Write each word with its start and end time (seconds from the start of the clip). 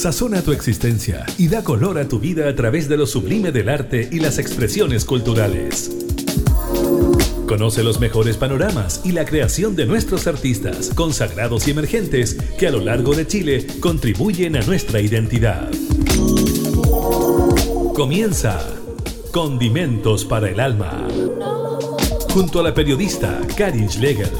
Sazona 0.00 0.40
tu 0.40 0.52
existencia 0.52 1.26
y 1.36 1.48
da 1.48 1.62
color 1.62 1.98
a 1.98 2.08
tu 2.08 2.18
vida 2.18 2.48
a 2.48 2.54
través 2.54 2.88
de 2.88 2.96
lo 2.96 3.04
sublime 3.04 3.52
del 3.52 3.68
arte 3.68 4.08
y 4.10 4.18
las 4.18 4.38
expresiones 4.38 5.04
culturales. 5.04 5.94
Conoce 7.46 7.82
los 7.82 8.00
mejores 8.00 8.38
panoramas 8.38 9.02
y 9.04 9.12
la 9.12 9.26
creación 9.26 9.76
de 9.76 9.84
nuestros 9.84 10.26
artistas, 10.26 10.92
consagrados 10.94 11.68
y 11.68 11.72
emergentes, 11.72 12.38
que 12.58 12.66
a 12.66 12.70
lo 12.70 12.80
largo 12.80 13.14
de 13.14 13.26
Chile 13.26 13.66
contribuyen 13.80 14.56
a 14.56 14.62
nuestra 14.62 15.02
identidad. 15.02 15.70
Comienza 17.92 18.58
Condimentos 19.32 20.24
para 20.24 20.48
el 20.48 20.60
Alma, 20.60 21.08
junto 22.32 22.60
a 22.60 22.62
la 22.62 22.72
periodista 22.72 23.38
Karin 23.54 23.90
Schlegel. 23.90 24.30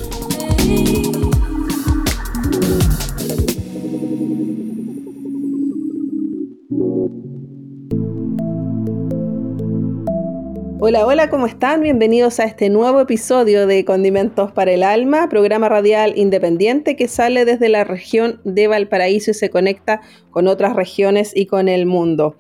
Hola, 10.90 11.06
hola, 11.06 11.30
¿cómo 11.30 11.46
están? 11.46 11.82
Bienvenidos 11.82 12.40
a 12.40 12.44
este 12.46 12.68
nuevo 12.68 12.98
episodio 12.98 13.68
de 13.68 13.84
Condimentos 13.84 14.50
para 14.50 14.72
el 14.72 14.82
Alma, 14.82 15.28
programa 15.28 15.68
radial 15.68 16.14
independiente 16.16 16.96
que 16.96 17.06
sale 17.06 17.44
desde 17.44 17.68
la 17.68 17.84
región 17.84 18.40
de 18.42 18.66
Valparaíso 18.66 19.30
y 19.30 19.34
se 19.34 19.50
conecta 19.50 20.00
con 20.32 20.48
otras 20.48 20.74
regiones 20.74 21.30
y 21.32 21.46
con 21.46 21.68
el 21.68 21.86
mundo. 21.86 22.34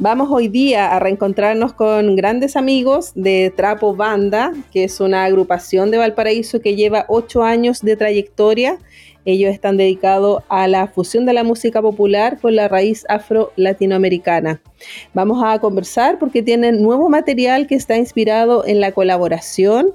Vamos 0.00 0.30
hoy 0.32 0.48
día 0.48 0.90
a 0.90 0.98
reencontrarnos 0.98 1.74
con 1.74 2.16
grandes 2.16 2.56
amigos 2.56 3.12
de 3.14 3.52
Trapo 3.54 3.94
Banda, 3.94 4.52
que 4.72 4.82
es 4.82 4.98
una 4.98 5.22
agrupación 5.22 5.92
de 5.92 5.98
Valparaíso 5.98 6.60
que 6.60 6.74
lleva 6.74 7.04
ocho 7.06 7.44
años 7.44 7.82
de 7.82 7.94
trayectoria 7.96 8.78
ellos 9.24 9.52
están 9.52 9.76
dedicados 9.76 10.42
a 10.48 10.66
la 10.68 10.88
fusión 10.88 11.26
de 11.26 11.32
la 11.32 11.44
música 11.44 11.80
popular 11.80 12.38
con 12.40 12.56
la 12.56 12.68
raíz 12.68 13.04
afro-latinoamericana. 13.08 14.60
Vamos 15.14 15.42
a 15.44 15.58
conversar 15.58 16.18
porque 16.18 16.42
tienen 16.42 16.82
nuevo 16.82 17.08
material 17.08 17.66
que 17.66 17.74
está 17.74 17.96
inspirado 17.96 18.66
en 18.66 18.80
la 18.80 18.92
colaboración. 18.92 19.92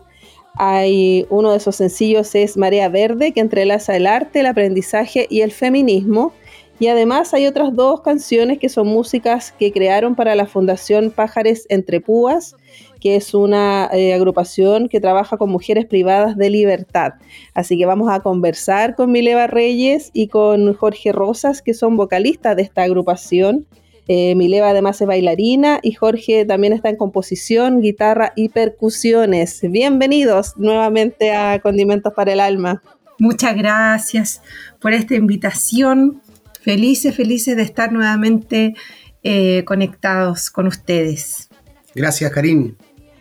Hay 0.56 1.28
uno 1.30 1.52
de 1.52 1.58
esos 1.58 1.76
sencillos 1.76 2.34
es 2.36 2.58
Marea 2.58 2.90
Verde, 2.90 3.32
que 3.32 3.42
entrelaza 3.42 3.96
el 3.96 4.08
arte, 4.08 4.40
el 4.40 4.46
aprendizaje 4.48 5.28
y 5.30 5.42
el 5.42 5.52
feminismo. 5.52 6.34
Y 6.80 6.88
además 6.88 7.34
hay 7.34 7.48
otras 7.48 7.76
dos 7.76 8.02
canciones 8.02 8.60
que 8.60 8.70
son 8.70 8.88
músicas 8.88 9.52
que 9.52 9.72
crearon 9.72 10.16
para 10.16 10.36
la 10.36 10.46
Fundación 10.46 11.12
Pájares 11.12 11.66
Entre 11.70 12.00
Púas 12.02 12.56
que 12.98 13.16
es 13.16 13.34
una 13.34 13.90
eh, 13.94 14.14
agrupación 14.14 14.90
que 14.90 15.00
trabaja 15.00 15.38
con 15.38 15.50
mujeres 15.50 15.86
privadas 15.86 16.38
de 16.38 16.50
libertad. 16.50 17.14
Así 17.54 17.78
que 17.78 17.86
vamos 17.86 18.10
a 18.12 18.20
conversar 18.20 18.96
con 18.96 19.12
Mileva 19.12 19.48
Reyes 19.48 20.10
y 20.14 20.28
con 20.28 20.74
Jorge 20.74 21.12
Rosas, 21.12 21.62
que 21.62 21.74
son 21.74 21.98
vocalistas 21.98 22.56
de 22.56 22.64
esta 22.64 22.84
agrupación. 22.84 23.66
Eh, 24.10 24.36
Mileva 24.36 24.70
además 24.70 25.02
es 25.02 25.08
bailarina 25.08 25.80
y 25.84 25.92
Jorge 25.92 26.46
también 26.46 26.72
está 26.72 26.90
en 26.90 26.96
composición, 26.96 27.82
guitarra 27.82 28.32
y 28.36 28.50
percusiones. 28.50 29.60
Bienvenidos 29.64 30.54
nuevamente 30.56 31.34
a 31.34 31.60
Condimentos 31.60 32.14
para 32.14 32.32
el 32.32 32.40
Alma. 32.40 32.82
Muchas 33.20 33.56
gracias 33.56 34.42
por 34.80 34.94
esta 34.94 35.16
invitación. 35.16 36.22
Felices, 36.62 37.16
felices 37.16 37.58
de 37.58 37.64
estar 37.64 37.92
nuevamente 37.92 38.76
eh, 39.24 39.64
conectados 39.66 40.50
con 40.50 40.68
ustedes. 40.68 41.50
Gracias, 41.94 42.32
Karim. 42.32 42.76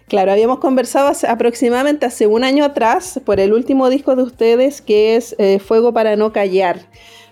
Claro, 0.09 0.31
habíamos 0.31 0.61
conversado 0.61 1.11
aproximadamente 1.29 2.07
hace 2.07 2.29
un 2.29 2.45
año 2.45 2.65
atrás 2.65 3.21
por 3.25 3.41
el 3.41 3.53
último 3.53 3.91
disco 3.91 4.15
de 4.15 4.23
ustedes 4.23 4.81
que 4.81 5.17
es 5.17 5.35
eh, 5.39 5.59
Fuego 5.59 5.93
para 5.93 6.15
no 6.15 6.33
callar. 6.33 6.79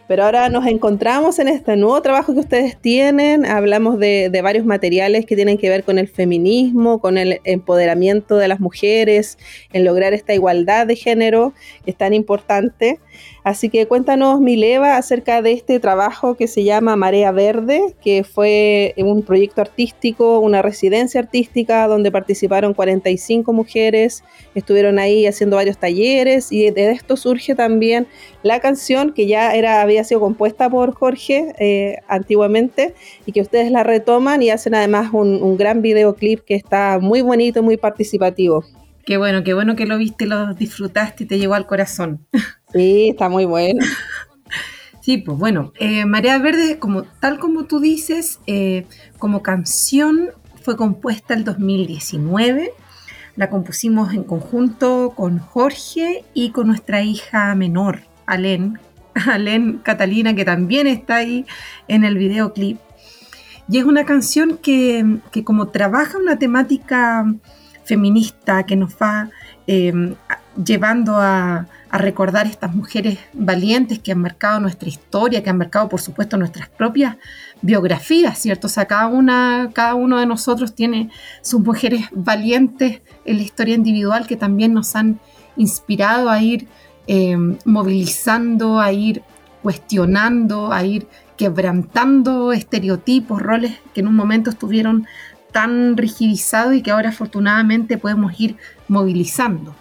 Pero 0.08 0.24
ahora 0.24 0.48
nos 0.48 0.66
encontramos 0.66 1.38
en 1.38 1.46
este 1.46 1.76
nuevo 1.76 2.02
trabajo 2.02 2.34
que 2.34 2.40
ustedes 2.40 2.76
tienen. 2.76 3.46
Hablamos 3.46 4.00
de, 4.00 4.28
de, 4.28 4.42
varios 4.42 4.66
materiales 4.66 5.24
que 5.24 5.36
tienen 5.36 5.56
que 5.56 5.70
ver 5.70 5.84
con 5.84 6.00
el 6.00 6.08
feminismo, 6.08 6.98
con 6.98 7.16
el 7.16 7.40
empoderamiento 7.44 8.36
de 8.36 8.48
las 8.48 8.58
mujeres, 8.58 9.38
en 9.72 9.84
lograr 9.84 10.12
esta 10.12 10.34
igualdad 10.34 10.88
de 10.88 10.96
género 10.96 11.54
que 11.84 11.92
es 11.92 11.96
tan 11.96 12.12
importante. 12.12 12.98
Así 13.44 13.68
que 13.68 13.86
cuéntanos, 13.86 14.40
Mileva, 14.40 14.96
acerca 14.96 15.42
de 15.42 15.52
este 15.52 15.78
trabajo 15.78 16.34
que 16.34 16.48
se 16.48 16.64
llama 16.64 16.96
Marea 16.96 17.30
Verde, 17.30 17.94
que 18.02 18.24
fue 18.24 18.94
un 18.96 19.22
proyecto 19.22 19.60
artístico, 19.60 20.38
una 20.38 20.62
residencia 20.62 21.20
artística 21.20 21.86
donde 21.86 22.10
participaron 22.10 22.72
45 22.72 23.52
mujeres, 23.52 24.24
estuvieron 24.54 24.98
ahí 24.98 25.26
haciendo 25.26 25.56
varios 25.56 25.76
talleres 25.76 26.52
y 26.52 26.70
de 26.70 26.92
esto 26.92 27.18
surge 27.18 27.54
también 27.54 28.06
la 28.42 28.60
canción 28.60 29.12
que 29.12 29.26
ya 29.26 29.54
era, 29.54 29.82
había 29.82 30.04
sido 30.04 30.20
compuesta 30.20 30.70
por 30.70 30.94
Jorge 30.94 31.52
eh, 31.58 31.98
antiguamente 32.08 32.94
y 33.26 33.32
que 33.32 33.42
ustedes 33.42 33.70
la 33.70 33.82
retoman 33.82 34.40
y 34.40 34.48
hacen 34.48 34.74
además 34.74 35.10
un, 35.12 35.42
un 35.42 35.58
gran 35.58 35.82
videoclip 35.82 36.40
que 36.46 36.54
está 36.54 36.98
muy 36.98 37.20
bonito, 37.20 37.62
muy 37.62 37.76
participativo. 37.76 38.64
Qué 39.04 39.18
bueno, 39.18 39.44
qué 39.44 39.52
bueno 39.52 39.76
que 39.76 39.84
lo 39.84 39.98
viste, 39.98 40.24
lo 40.24 40.54
disfrutaste 40.54 41.24
y 41.24 41.26
te 41.26 41.38
llegó 41.38 41.52
al 41.52 41.66
corazón. 41.66 42.26
Sí, 42.74 43.10
está 43.10 43.28
muy 43.28 43.44
bueno. 43.44 43.84
Sí, 45.00 45.18
pues 45.18 45.36
bueno, 45.36 45.74
eh, 45.78 46.06
Marea 46.06 46.38
Verde, 46.38 46.78
como, 46.78 47.02
tal 47.02 47.38
como 47.38 47.66
tú 47.66 47.78
dices, 47.78 48.40
eh, 48.46 48.86
como 49.18 49.42
canción 49.42 50.30
fue 50.62 50.78
compuesta 50.78 51.34
el 51.34 51.44
2019. 51.44 52.72
La 53.36 53.50
compusimos 53.50 54.14
en 54.14 54.24
conjunto 54.24 55.12
con 55.14 55.40
Jorge 55.40 56.24
y 56.32 56.52
con 56.52 56.68
nuestra 56.68 57.02
hija 57.02 57.54
menor, 57.54 58.00
Alén, 58.24 58.78
Alén 59.30 59.80
Catalina, 59.82 60.34
que 60.34 60.46
también 60.46 60.86
está 60.86 61.16
ahí 61.16 61.44
en 61.86 62.04
el 62.04 62.16
videoclip. 62.16 62.78
Y 63.68 63.76
es 63.76 63.84
una 63.84 64.06
canción 64.06 64.56
que, 64.56 65.18
que 65.30 65.44
como 65.44 65.68
trabaja 65.68 66.16
una 66.16 66.38
temática 66.38 67.26
feminista, 67.84 68.64
que 68.64 68.76
nos 68.76 68.94
va 68.94 69.28
eh, 69.66 70.14
llevando 70.64 71.16
a, 71.16 71.66
a 71.94 71.98
recordar 71.98 72.48
estas 72.48 72.74
mujeres 72.74 73.20
valientes 73.32 74.00
que 74.00 74.10
han 74.10 74.18
marcado 74.18 74.58
nuestra 74.58 74.88
historia, 74.88 75.44
que 75.44 75.50
han 75.50 75.58
marcado, 75.58 75.88
por 75.88 76.00
supuesto, 76.00 76.36
nuestras 76.36 76.68
propias 76.68 77.18
biografías, 77.62 78.36
¿cierto? 78.36 78.66
O 78.66 78.70
sea, 78.70 78.86
cada, 78.86 79.06
una, 79.06 79.70
cada 79.72 79.94
uno 79.94 80.18
de 80.18 80.26
nosotros 80.26 80.74
tiene 80.74 81.10
sus 81.40 81.60
mujeres 81.60 82.06
valientes 82.10 83.00
en 83.24 83.36
la 83.36 83.42
historia 83.44 83.76
individual 83.76 84.26
que 84.26 84.34
también 84.34 84.74
nos 84.74 84.96
han 84.96 85.20
inspirado 85.56 86.30
a 86.30 86.42
ir 86.42 86.66
eh, 87.06 87.36
movilizando, 87.64 88.80
a 88.80 88.90
ir 88.90 89.22
cuestionando, 89.62 90.72
a 90.72 90.84
ir 90.84 91.06
quebrantando 91.36 92.52
estereotipos, 92.52 93.40
roles 93.40 93.72
que 93.94 94.00
en 94.00 94.08
un 94.08 94.16
momento 94.16 94.50
estuvieron 94.50 95.06
tan 95.52 95.96
rigidizados 95.96 96.74
y 96.74 96.82
que 96.82 96.90
ahora 96.90 97.10
afortunadamente 97.10 97.98
podemos 97.98 98.32
ir 98.40 98.56
movilizando. 98.88 99.76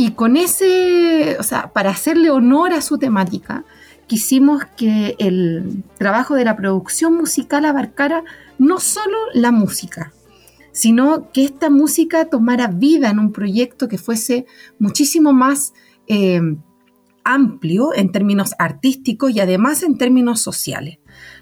Y 0.00 0.12
con 0.12 0.36
ese, 0.36 1.36
o 1.40 1.42
sea, 1.42 1.72
para 1.72 1.90
hacerle 1.90 2.30
honor 2.30 2.72
a 2.72 2.82
su 2.82 2.98
temática, 2.98 3.64
quisimos 4.06 4.64
que 4.76 5.16
el 5.18 5.82
trabajo 5.98 6.36
de 6.36 6.44
la 6.44 6.54
producción 6.54 7.16
musical 7.16 7.64
abarcara 7.64 8.22
no 8.58 8.78
solo 8.78 9.18
la 9.34 9.50
música, 9.50 10.12
sino 10.70 11.32
que 11.32 11.44
esta 11.44 11.68
música 11.68 12.26
tomara 12.26 12.68
vida 12.68 13.10
en 13.10 13.18
un 13.18 13.32
proyecto 13.32 13.88
que 13.88 13.98
fuese 13.98 14.46
muchísimo 14.78 15.32
más 15.32 15.74
eh, 16.06 16.42
amplio 17.24 17.92
en 17.92 18.12
términos 18.12 18.54
artísticos 18.60 19.32
y 19.32 19.40
además 19.40 19.82
en 19.82 19.98
términos 19.98 20.40
sociales. 20.40 20.98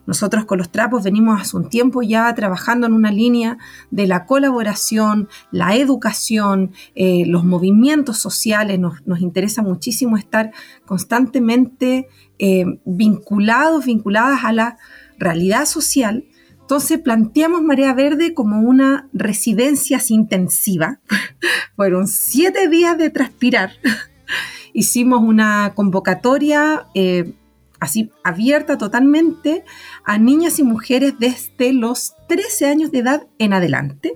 Nosotros 0.07 0.45
con 0.45 0.59
los 0.59 0.71
trapos 0.71 1.03
venimos 1.05 1.41
hace 1.41 1.57
un 1.57 1.69
tiempo 1.69 2.03
ya 2.03 2.33
trabajando 2.35 2.87
en 2.87 2.93
una 2.93 3.11
línea 3.11 3.59
de 3.91 4.07
la 4.07 4.25
colaboración, 4.25 5.29
la 5.51 5.75
educación, 5.77 6.73
eh, 6.95 7.25
los 7.27 7.45
movimientos 7.45 8.19
sociales. 8.19 8.79
Nos, 8.79 9.21
interesa 9.21 9.63
muchísimo 9.63 10.17
estar 10.17 10.53
constantemente 10.85 12.09
eh, 12.39 12.65
vinculados, 12.85 13.85
vinculadas 13.87 14.45
a 14.45 14.53
la 14.53 14.79
realidad 15.19 15.65
social. 15.65 16.25
Entonces 16.61 16.99
planteamos 16.99 17.63
Marea 17.63 17.95
Verde 17.95 18.35
como 18.35 18.61
una 18.61 19.09
residencia 19.13 20.01
intensiva. 20.09 21.01
Fueron 21.77 22.07
siete 22.07 22.69
días 22.69 22.99
de 22.99 23.11
transpirar. 23.11 23.71
Hicimos 24.73 25.23
una 25.23 25.73
convocatoria 25.75 26.87
eh, 26.95 27.35
así 27.81 28.11
abierta 28.25 28.79
totalmente 28.79 29.65
a 30.07 30.19
niñas 30.19 30.59
y 30.59 30.63
mujeres 30.63 31.15
desde 31.19 31.73
los 31.73 32.15
13 32.29 32.67
años 32.67 32.91
de 32.93 33.01
edad 33.01 33.27
en 33.39 33.53
adelante 33.53 34.15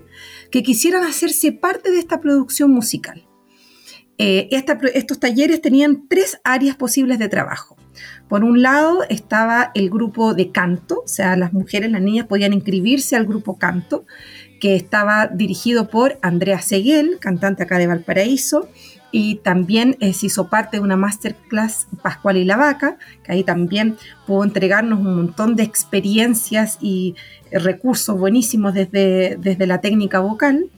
que 0.50 0.62
quisieran 0.62 1.04
hacerse 1.04 1.52
parte 1.52 1.90
de 1.90 1.98
esta 1.98 2.20
producción 2.20 2.70
musical. 2.70 3.26
Eh, 4.16 4.48
estos 4.94 5.19
talleres 5.19 5.60
tenían 5.60 6.06
tres 6.06 6.40
áreas 6.44 6.76
posibles 6.76 7.19
de 7.19 7.28
trabajo. 7.28 7.76
Por 8.28 8.44
un 8.44 8.62
lado 8.62 9.02
estaba 9.08 9.72
el 9.75 9.90
grupo 9.90 10.34
de 10.34 10.52
canto, 10.52 11.02
o 11.04 11.08
sea, 11.08 11.37
las 11.37 11.52
mujeres, 11.52 11.90
las 11.90 12.02
niñas 12.02 12.26
podían 12.26 12.52
inscribirse 12.52 13.16
al 13.16 13.26
grupo 13.26 13.58
canto, 13.58 14.04
que 14.60 14.76
estaba 14.76 15.26
dirigido 15.26 15.88
por 15.88 16.19
Andrea 16.22 16.60
Seguel, 16.60 17.19
cantante 17.19 17.62
acá 17.62 17.78
de 17.78 17.87
Valparaíso, 17.87 18.69
y 19.12 19.37
también 19.37 19.97
eh, 20.01 20.12
se 20.12 20.27
hizo 20.27 20.49
parte 20.49 20.77
de 20.77 20.83
una 20.83 20.97
masterclass 20.97 21.89
Pascual 22.03 22.37
y 22.37 22.45
la 22.45 22.57
Vaca, 22.57 22.97
que 23.23 23.33
ahí 23.33 23.45
también 23.45 23.97
pudo 24.27 24.45
entregarnos 24.45 25.01
un 25.01 25.17
montón 25.17 25.57
de 25.57 25.62
experiencias 25.62 26.79
y 26.81 27.15
recursos 27.51 28.17
buenísimos 28.19 28.75
desde, 28.75 29.37
desde 29.37 29.67
la 29.67 29.81
técnica 29.81 30.21
vocal. 30.21 30.71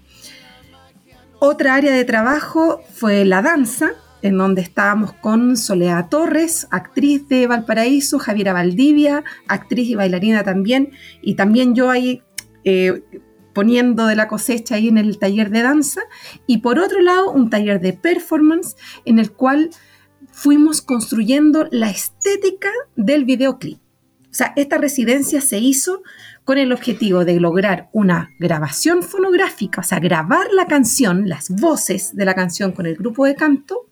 Otra 1.39 1.75
área 1.75 1.93
de 1.93 2.05
trabajo 2.05 2.81
fue 2.95 3.25
la 3.25 3.43
danza, 3.43 3.91
en 4.23 4.39
donde 4.39 4.63
estábamos 4.63 5.13
con 5.13 5.57
Soledad 5.57 6.09
Torres, 6.09 6.69
actriz 6.71 7.29
de 7.29 7.49
Valparaíso, 7.49 8.19
Javiera 8.21 8.53
Valdivia, 8.53 9.25
actriz 9.49 9.89
y 9.89 9.97
bailarina 9.97 10.45
también, 10.45 10.93
y 11.21 11.35
también 11.35 11.75
yo 11.75 11.91
ahí 11.91 12.23
eh, 12.65 13.03
poniendo 13.53 14.07
de 14.07 14.17
la 14.17 14.29
cosecha 14.29 14.77
ahí 14.77 14.89
en 14.89 14.99
el 14.99 15.19
taller 15.19 15.51
de 15.51 15.63
danza, 15.63 16.03
y 16.47 16.59
por 16.59 16.79
otro 16.79 17.01
lado 17.01 17.31
un 17.31 17.51
taller 17.51 17.81
de 17.81 17.93
performance 17.93 18.77
en 19.05 19.19
el 19.19 19.33
cual 19.33 19.71
fuimos 20.31 20.83
construyendo 20.83 21.69
la 21.71 21.91
estética 21.91 22.71
del 22.97 23.25
videoclip. 23.25 23.79
O 24.33 24.35
sea, 24.35 24.55
esta 24.57 24.79
residencia 24.79 25.43
se 25.43 25.59
hizo 25.59 26.03
con 26.45 26.57
el 26.57 26.73
objetivo 26.73 27.25
de 27.27 27.39
lograr 27.39 27.91
una 27.93 28.31
grabación 28.39 29.03
fonográfica, 29.03 29.83
o 29.83 29.85
sea, 29.85 30.01
grabar 30.01 30.47
la 30.53 30.67
canción, 30.67 31.29
las 31.29 31.51
voces 31.51 32.17
de 32.17 32.25
la 32.25 32.35
canción 32.35 32.73
con 32.73 32.87
el 32.87 32.97
grupo 32.97 33.27
de 33.27 33.35
canto, 33.35 33.91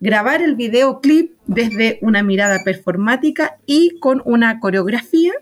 grabar 0.00 0.42
el 0.42 0.56
videoclip 0.56 1.36
desde 1.46 2.00
una 2.02 2.22
mirada 2.22 2.64
performática 2.64 3.58
y 3.64 3.98
con 4.00 4.22
una 4.24 4.58
coreografía 4.58 5.32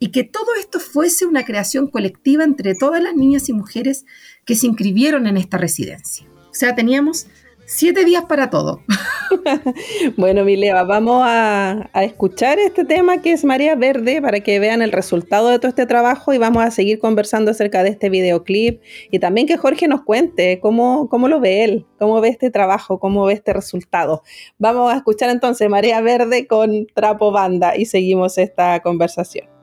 y 0.00 0.10
que 0.10 0.24
todo 0.24 0.54
esto 0.58 0.80
fuese 0.80 1.26
una 1.26 1.44
creación 1.44 1.86
colectiva 1.86 2.42
entre 2.42 2.74
todas 2.74 3.00
las 3.00 3.14
niñas 3.14 3.48
y 3.48 3.52
mujeres 3.52 4.06
que 4.44 4.56
se 4.56 4.66
inscribieron 4.66 5.28
en 5.28 5.36
esta 5.36 5.58
residencia. 5.58 6.26
O 6.50 6.54
sea, 6.54 6.74
teníamos 6.74 7.28
siete 7.66 8.04
días 8.04 8.24
para 8.24 8.50
todo. 8.50 8.82
bueno, 10.16 10.44
Mileva, 10.44 10.82
vamos 10.82 11.22
a, 11.24 11.88
escuchar 11.94 12.58
este 12.58 12.84
tema 12.84 13.22
que 13.22 13.32
es 13.32 13.44
María 13.44 13.76
Verde 13.76 14.20
para 14.20 14.40
que 14.40 14.58
vean 14.58 14.82
el 14.82 14.90
resultado 14.90 15.48
de 15.48 15.58
todo 15.58 15.68
este 15.68 15.86
trabajo 15.86 16.32
y 16.32 16.38
vamos 16.38 16.64
a 16.64 16.70
seguir 16.70 16.98
conversando 16.98 17.52
acerca 17.52 17.84
de 17.84 17.90
este 17.90 18.08
videoclip 18.08 18.82
y 19.10 19.18
también 19.20 19.46
que 19.46 19.56
Jorge 19.56 19.86
nos 19.86 20.02
cuente 20.02 20.58
cómo, 20.60 21.08
cómo 21.08 21.28
lo 21.28 21.38
ve 21.40 21.62
él, 21.62 21.86
cómo 21.98 22.20
ve 22.20 22.30
este 22.30 22.50
trabajo, 22.50 22.98
cómo 22.98 23.24
ve 23.26 23.34
este 23.34 23.52
resultado. 23.52 24.22
Vamos 24.58 24.92
a 24.92 24.96
escuchar 24.96 25.30
entonces 25.30 25.68
María 25.68 26.00
Verde 26.00 26.46
con 26.46 26.86
Trapo 26.86 27.30
Banda 27.30 27.76
y 27.76 27.84
seguimos 27.84 28.38
esta 28.38 28.80
conversación. 28.80 29.59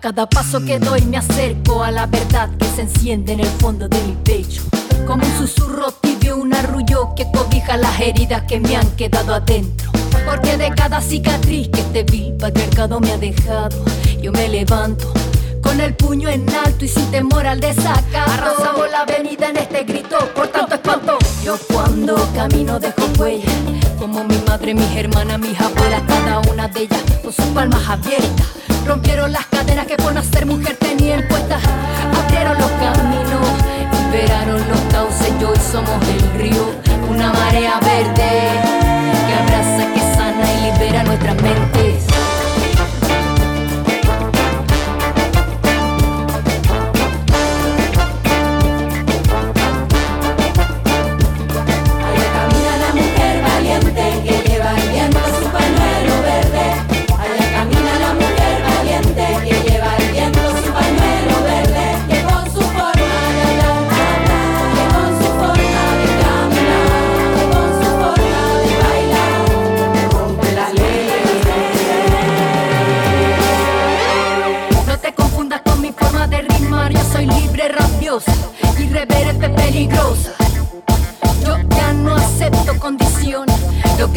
Cada 0.00 0.26
paso 0.26 0.64
que 0.64 0.78
doy 0.78 1.02
me 1.02 1.18
acerco 1.18 1.82
a 1.82 1.90
la 1.90 2.06
verdad 2.06 2.48
que 2.58 2.64
se 2.64 2.82
enciende 2.82 3.34
en 3.34 3.40
el 3.40 3.46
fondo 3.46 3.86
de 3.86 4.00
mi 4.02 4.12
pecho. 4.24 4.62
Como 5.06 5.24
un 5.26 5.36
susurro 5.36 5.92
tibio, 5.92 6.36
un 6.38 6.54
arrullo 6.54 7.14
que 7.14 7.26
cobija 7.30 7.76
las 7.76 8.00
heridas 8.00 8.42
que 8.44 8.60
me 8.60 8.76
han 8.76 8.90
quedado 8.92 9.34
adentro. 9.34 9.90
Porque 10.24 10.56
de 10.56 10.70
cada 10.74 11.02
cicatriz 11.02 11.68
que 11.68 11.80
este 11.80 12.04
vil 12.04 12.32
patriarcado 12.34 12.98
me 12.98 13.12
ha 13.12 13.18
dejado, 13.18 13.84
yo 14.22 14.32
me 14.32 14.48
levanto 14.48 15.12
con 15.62 15.78
el 15.80 15.94
puño 15.94 16.30
en 16.30 16.48
alto 16.48 16.86
y 16.86 16.88
sin 16.88 17.10
temor 17.10 17.46
al 17.46 17.60
desacato. 17.60 18.30
Arrasamos 18.30 18.90
la 18.90 19.00
avenida 19.00 19.50
en 19.50 19.58
este 19.58 19.84
grito, 19.84 20.16
por 20.34 20.48
tanto 20.48 20.76
espanto. 20.76 21.18
Yo 21.44 21.58
cuando 21.70 22.16
camino 22.34 22.80
dejo 22.80 23.02
huella, 23.18 23.50
como 23.98 24.24
mi 24.24 24.38
madre, 24.46 24.72
mis 24.72 24.96
hermanas, 24.96 25.38
mis 25.38 25.60
abuelas, 25.60 26.02
cada 26.06 26.40
una 26.50 26.68
de 26.68 26.82
ellas 26.84 27.02
con 27.22 27.32
sus 27.32 27.44
palmas 27.46 27.86
abiertas 27.86 28.46
Rompieron 28.86 29.32
las 29.32 29.46
cadenas 29.46 29.86
que 29.86 29.96
por 29.96 30.12
nacer 30.12 30.46
mujer 30.46 30.76
tenían 30.76 31.26
puestas. 31.28 31.62
Abrieron 32.24 32.58
los 32.58 32.70
caminos, 32.72 33.46
liberaron 33.92 34.68
los 34.68 34.80
cauces 34.92 35.32
y 35.40 35.44
hoy 35.44 35.58
somos 35.70 36.08
el 36.08 36.40
río. 36.40 36.74
Una 37.08 37.32
marea 37.32 37.78
verde 37.80 38.30
que 39.26 39.34
abraza, 39.34 39.92
que 39.94 40.00
sana 40.14 40.52
y 40.52 40.72
libera 40.72 41.04
nuestras 41.04 41.36
mentes. 41.42 41.59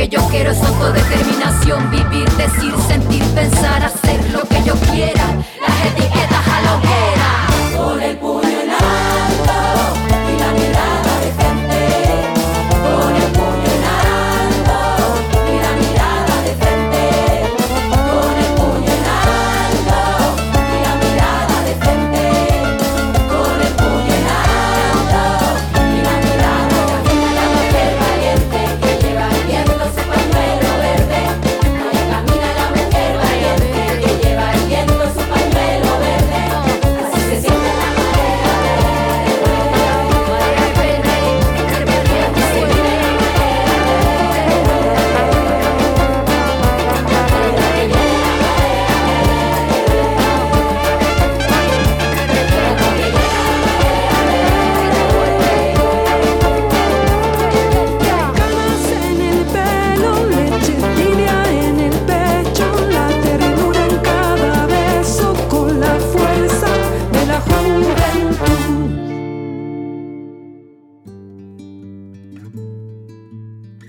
Yo 0.09 0.19
quiero 0.29 0.51
es 0.51 0.61
autodeterminación, 0.61 1.89
vivir, 1.91 2.29
decir, 2.31 2.73
sentir, 2.87 3.23
pensar, 3.35 3.83
hacer 3.83 4.31
lo 4.31 4.41
que 4.41 4.63
yo 4.63 4.75
quiera. 4.91 5.23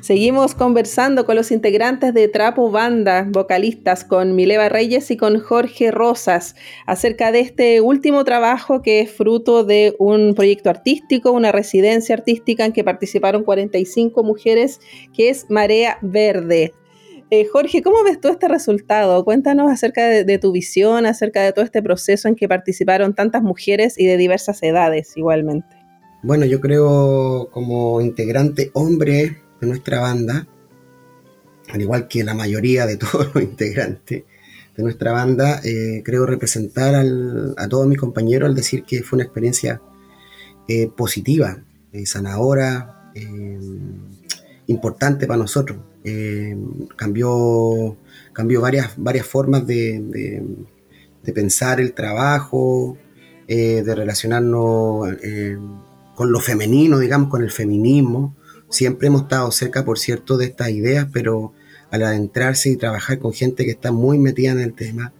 Seguimos 0.04 0.54
conversando 0.54 1.24
con 1.24 1.34
los 1.34 1.50
integrantes 1.50 2.12
de 2.12 2.28
Trapo 2.28 2.70
Banda, 2.70 3.26
vocalistas, 3.26 4.04
con 4.04 4.36
Mileva 4.36 4.68
Reyes 4.68 5.10
y 5.10 5.16
con 5.16 5.40
Jorge 5.40 5.90
Rosas, 5.90 6.56
acerca 6.84 7.32
de 7.32 7.40
este 7.40 7.80
último 7.80 8.22
trabajo 8.22 8.82
que 8.82 9.00
es 9.00 9.10
fruto 9.10 9.64
de 9.64 9.96
un 9.98 10.34
proyecto 10.34 10.68
artístico, 10.68 11.32
una 11.32 11.52
residencia 11.52 12.14
artística 12.14 12.66
en 12.66 12.74
que 12.74 12.84
participaron 12.84 13.44
45 13.44 14.22
mujeres, 14.22 14.78
que 15.14 15.30
es 15.30 15.46
Marea 15.48 15.96
Verde. 16.02 16.74
Eh, 17.30 17.46
Jorge, 17.46 17.80
¿cómo 17.80 18.04
ves 18.04 18.20
tú 18.20 18.28
este 18.28 18.46
resultado? 18.46 19.24
Cuéntanos 19.24 19.72
acerca 19.72 20.06
de, 20.06 20.24
de 20.24 20.38
tu 20.38 20.52
visión, 20.52 21.06
acerca 21.06 21.42
de 21.42 21.54
todo 21.54 21.64
este 21.64 21.82
proceso 21.82 22.28
en 22.28 22.36
que 22.36 22.46
participaron 22.46 23.14
tantas 23.14 23.42
mujeres 23.42 23.98
y 23.98 24.04
de 24.04 24.18
diversas 24.18 24.62
edades 24.62 25.16
igualmente. 25.16 25.74
Bueno, 26.22 26.44
yo 26.44 26.60
creo 26.60 27.48
como 27.50 28.02
integrante 28.02 28.70
hombre 28.74 29.43
nuestra 29.66 30.00
banda, 30.00 30.46
al 31.70 31.80
igual 31.80 32.08
que 32.08 32.24
la 32.24 32.34
mayoría 32.34 32.86
de 32.86 32.96
todos 32.98 33.34
los 33.34 33.42
integrantes 33.42 34.24
de 34.76 34.82
nuestra 34.82 35.12
banda, 35.12 35.60
eh, 35.62 36.02
creo 36.04 36.26
representar 36.26 36.94
a 36.96 37.68
todos 37.68 37.86
mis 37.86 37.98
compañeros 37.98 38.48
al 38.48 38.54
decir 38.56 38.82
que 38.84 39.02
fue 39.02 39.18
una 39.18 39.24
experiencia 39.24 39.80
eh, 40.66 40.88
positiva, 40.88 41.58
eh, 41.92 42.06
sanadora, 42.06 43.12
eh, 43.14 43.58
importante 44.66 45.26
para 45.26 45.38
nosotros. 45.38 45.78
Cambió 46.96 47.96
cambió 48.32 48.60
varias, 48.60 48.92
varias 48.96 49.26
formas 49.26 49.66
de, 49.66 50.00
de- 51.22 51.32
pensar 51.32 51.80
el 51.80 51.94
trabajo, 51.94 52.98
de 53.48 53.94
relacionarnos 53.94 55.08
con 56.14 56.30
lo 56.32 56.40
femenino, 56.40 56.98
digamos, 56.98 57.28
con 57.30 57.42
el 57.42 57.50
feminismo. 57.50 58.36
Siempre 58.74 59.06
hemos 59.06 59.22
estado 59.22 59.52
cerca, 59.52 59.84
por 59.84 60.00
cierto, 60.00 60.36
de 60.36 60.46
estas 60.46 60.70
ideas, 60.70 61.06
pero 61.12 61.52
al 61.92 62.02
adentrarse 62.02 62.70
y 62.70 62.76
trabajar 62.76 63.20
con 63.20 63.32
gente 63.32 63.64
que 63.64 63.70
está 63.70 63.92
muy 63.92 64.18
metida 64.18 64.50
en 64.50 64.58
el 64.58 64.74
tema 64.74 65.12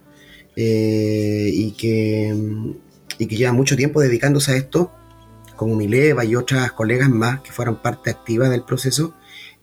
eh, 0.57 1.49
y, 1.53 1.71
que, 1.71 2.35
y 3.17 3.27
que 3.27 3.35
lleva 3.37 3.53
mucho 3.53 3.77
tiempo 3.77 4.01
dedicándose 4.01 4.51
a 4.51 4.57
esto, 4.57 4.91
como 5.55 5.73
Mileva 5.77 6.25
y 6.25 6.35
otras 6.35 6.73
colegas 6.73 7.09
más 7.09 7.39
que 7.39 7.53
fueron 7.53 7.81
parte 7.81 8.09
activa 8.09 8.49
del 8.49 8.65
proceso, 8.65 9.13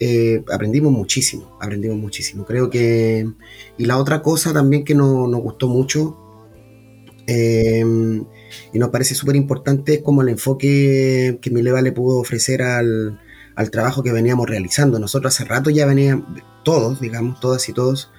eh, 0.01 0.43
aprendimos 0.51 0.91
muchísimo, 0.91 1.59
aprendimos 1.61 1.99
muchísimo. 1.99 2.47
Creo 2.47 2.71
que... 2.71 3.29
Y 3.77 3.85
la 3.85 3.99
otra 3.99 4.23
cosa 4.23 4.55
también 4.55 4.85
que 4.85 4.95
no- 4.95 5.29
nos 5.29 5.43
gustó 5.43 5.69
mucho 5.69 6.17
eh, 7.27 7.85
y 8.73 8.79
nos 8.79 8.89
parece 8.89 9.15
súper 9.15 9.37
importante 9.37 9.95
es 9.97 10.01
como 10.01 10.23
el 10.23 10.31
enfoque 10.31 11.39
que 11.43 11.51
Mileva 11.51 11.83
le 11.83 11.93
pudo 11.93 12.19
ofrecer 12.21 12.63
al, 12.63 13.21
al 13.63 13.71
trabajo 13.71 14.03
que 14.03 14.13
veníamos 14.13 14.49
realizando. 14.49 14.99
Nosotros 14.99 15.35
hace 15.35 15.45
rato 15.45 15.71
ya 15.71 15.87
veníamos, 15.87 16.27
todos, 16.63 17.01
digamos, 17.01 17.41
todas 17.41 17.69
y 17.69 17.73
todos, 17.73 18.11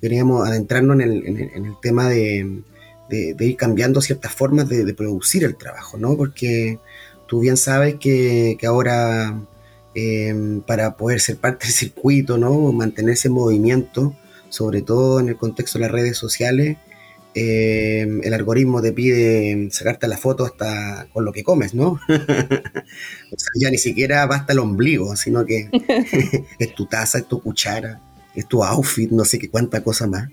veníamos 0.00 0.48
adentrarnos 0.48 0.98
en 1.00 1.02
el, 1.02 1.74
tema 1.80 2.08
de, 2.08 2.62
ir 3.10 3.56
cambiando 3.56 4.00
ciertas 4.00 4.32
formas 4.32 4.68
de, 4.68 4.94
producir 4.94 5.44
el 5.44 5.56
trabajo, 5.56 5.98
¿no? 5.98 6.16
Porque 6.16 6.78
tú 7.26 7.40
bien 7.40 7.56
sabes 7.56 7.96
que, 7.96 8.56
ahora 8.66 9.38
eh, 9.94 10.60
para 10.66 10.96
poder 10.96 11.20
ser 11.20 11.36
parte 11.36 11.66
del 11.66 11.74
circuito, 11.74 12.38
¿no? 12.38 12.72
Mantenerse 12.72 13.28
en 13.28 13.34
movimiento, 13.34 14.16
sobre 14.48 14.82
todo 14.82 15.20
en 15.20 15.28
el 15.28 15.36
contexto 15.36 15.78
de 15.78 15.84
las 15.84 15.92
redes 15.92 16.16
sociales, 16.16 16.78
eh, 17.34 18.06
el 18.22 18.34
algoritmo 18.34 18.82
te 18.82 18.92
pide 18.92 19.68
sacarte 19.70 20.06
la 20.08 20.18
foto 20.18 20.44
hasta 20.44 21.08
con 21.12 21.24
lo 21.24 21.32
que 21.32 21.42
comes, 21.42 21.74
¿no? 21.74 21.92
o 22.08 22.08
sea, 22.08 23.50
ya 23.60 23.70
ni 23.70 23.78
siquiera 23.78 24.26
basta 24.26 24.52
el 24.52 24.58
ombligo, 24.58 25.16
sino 25.16 25.44
que 25.46 25.70
es 26.58 26.74
tu 26.74 26.86
taza, 26.86 27.18
es 27.18 27.28
tu 27.28 27.40
cuchara, 27.40 28.00
es 28.34 28.46
tu 28.46 28.62
outfit, 28.62 29.10
no 29.10 29.24
sé 29.24 29.38
qué 29.38 29.48
cuánta 29.48 29.82
cosa 29.82 30.06
más. 30.06 30.28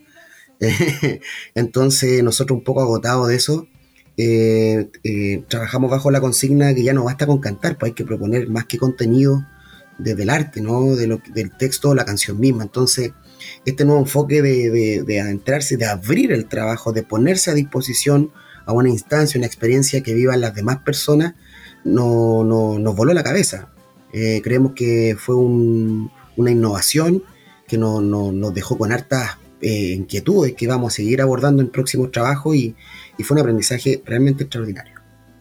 Entonces, 1.56 2.24
nosotros 2.24 2.58
un 2.58 2.64
poco 2.64 2.82
agotados 2.82 3.30
de 3.30 3.36
eso, 3.36 3.68
eh, 4.18 4.90
eh, 5.06 5.44
trabajamos 5.48 5.90
bajo 5.90 6.12
la 6.12 6.20
consigna 6.20 6.74
que 6.74 6.84
ya 6.84 6.94
no 6.94 7.06
basta 7.06 7.26
con 7.26 7.40
cantar, 7.40 7.78
pues 7.78 7.92
hay 7.92 7.96
que 7.96 8.04
proponer 8.04 8.50
más 8.50 8.66
que 8.66 8.78
contenido 8.78 9.46
desde 9.98 10.24
el 10.24 10.30
arte, 10.30 10.60
¿no? 10.60 10.96
De 10.96 11.08
lo, 11.08 11.22
del 11.34 11.56
texto 11.56 11.90
o 11.90 11.96
la 11.96 12.04
canción 12.04 12.40
misma. 12.40 12.64
Entonces, 12.64 13.14
este 13.66 13.86
nuevo 13.86 14.02
enfoque 14.02 14.42
de, 14.42 14.70
de, 14.70 15.04
de 15.04 15.20
adentrarse, 15.22 15.78
de 15.78 15.86
abrir 15.86 16.32
el 16.32 16.48
trabajo, 16.48 16.92
de 16.94 17.04
ponerse 17.04 17.52
a 17.52 17.54
disposición 17.54 18.32
a 18.66 18.74
una 18.74 18.90
instancia, 18.90 19.38
una 19.40 19.48
experiencia 19.48 20.02
que 20.04 20.14
vivan 20.14 20.42
las 20.42 20.54
demás 20.56 20.78
personas, 20.80 21.34
no, 21.84 22.44
no- 22.44 22.78
nos 22.80 22.96
voló 22.96 23.14
la 23.14 23.24
cabeza. 23.24 23.70
Eh, 24.14 24.42
creemos 24.44 24.74
que 24.74 25.16
fue 25.18 25.36
un- 25.36 26.12
una 26.38 26.52
innovación 26.52 27.24
que 27.68 27.78
no- 27.78 28.02
no- 28.02 28.32
nos 28.32 28.54
dejó 28.54 28.78
con 28.78 28.92
hartas 28.92 29.38
eh, 29.62 29.94
inquietudes 29.94 30.54
que 30.54 30.68
vamos 30.68 30.94
a 30.94 30.96
seguir 30.96 31.22
abordando 31.22 31.62
en 31.62 31.70
próximos 31.70 32.12
trabajos 32.12 32.56
y 32.56 32.76
fue 33.24 33.36
un 33.36 33.42
aprendizaje 33.42 34.02
realmente 34.06 34.44
extraordinario. 34.44 34.99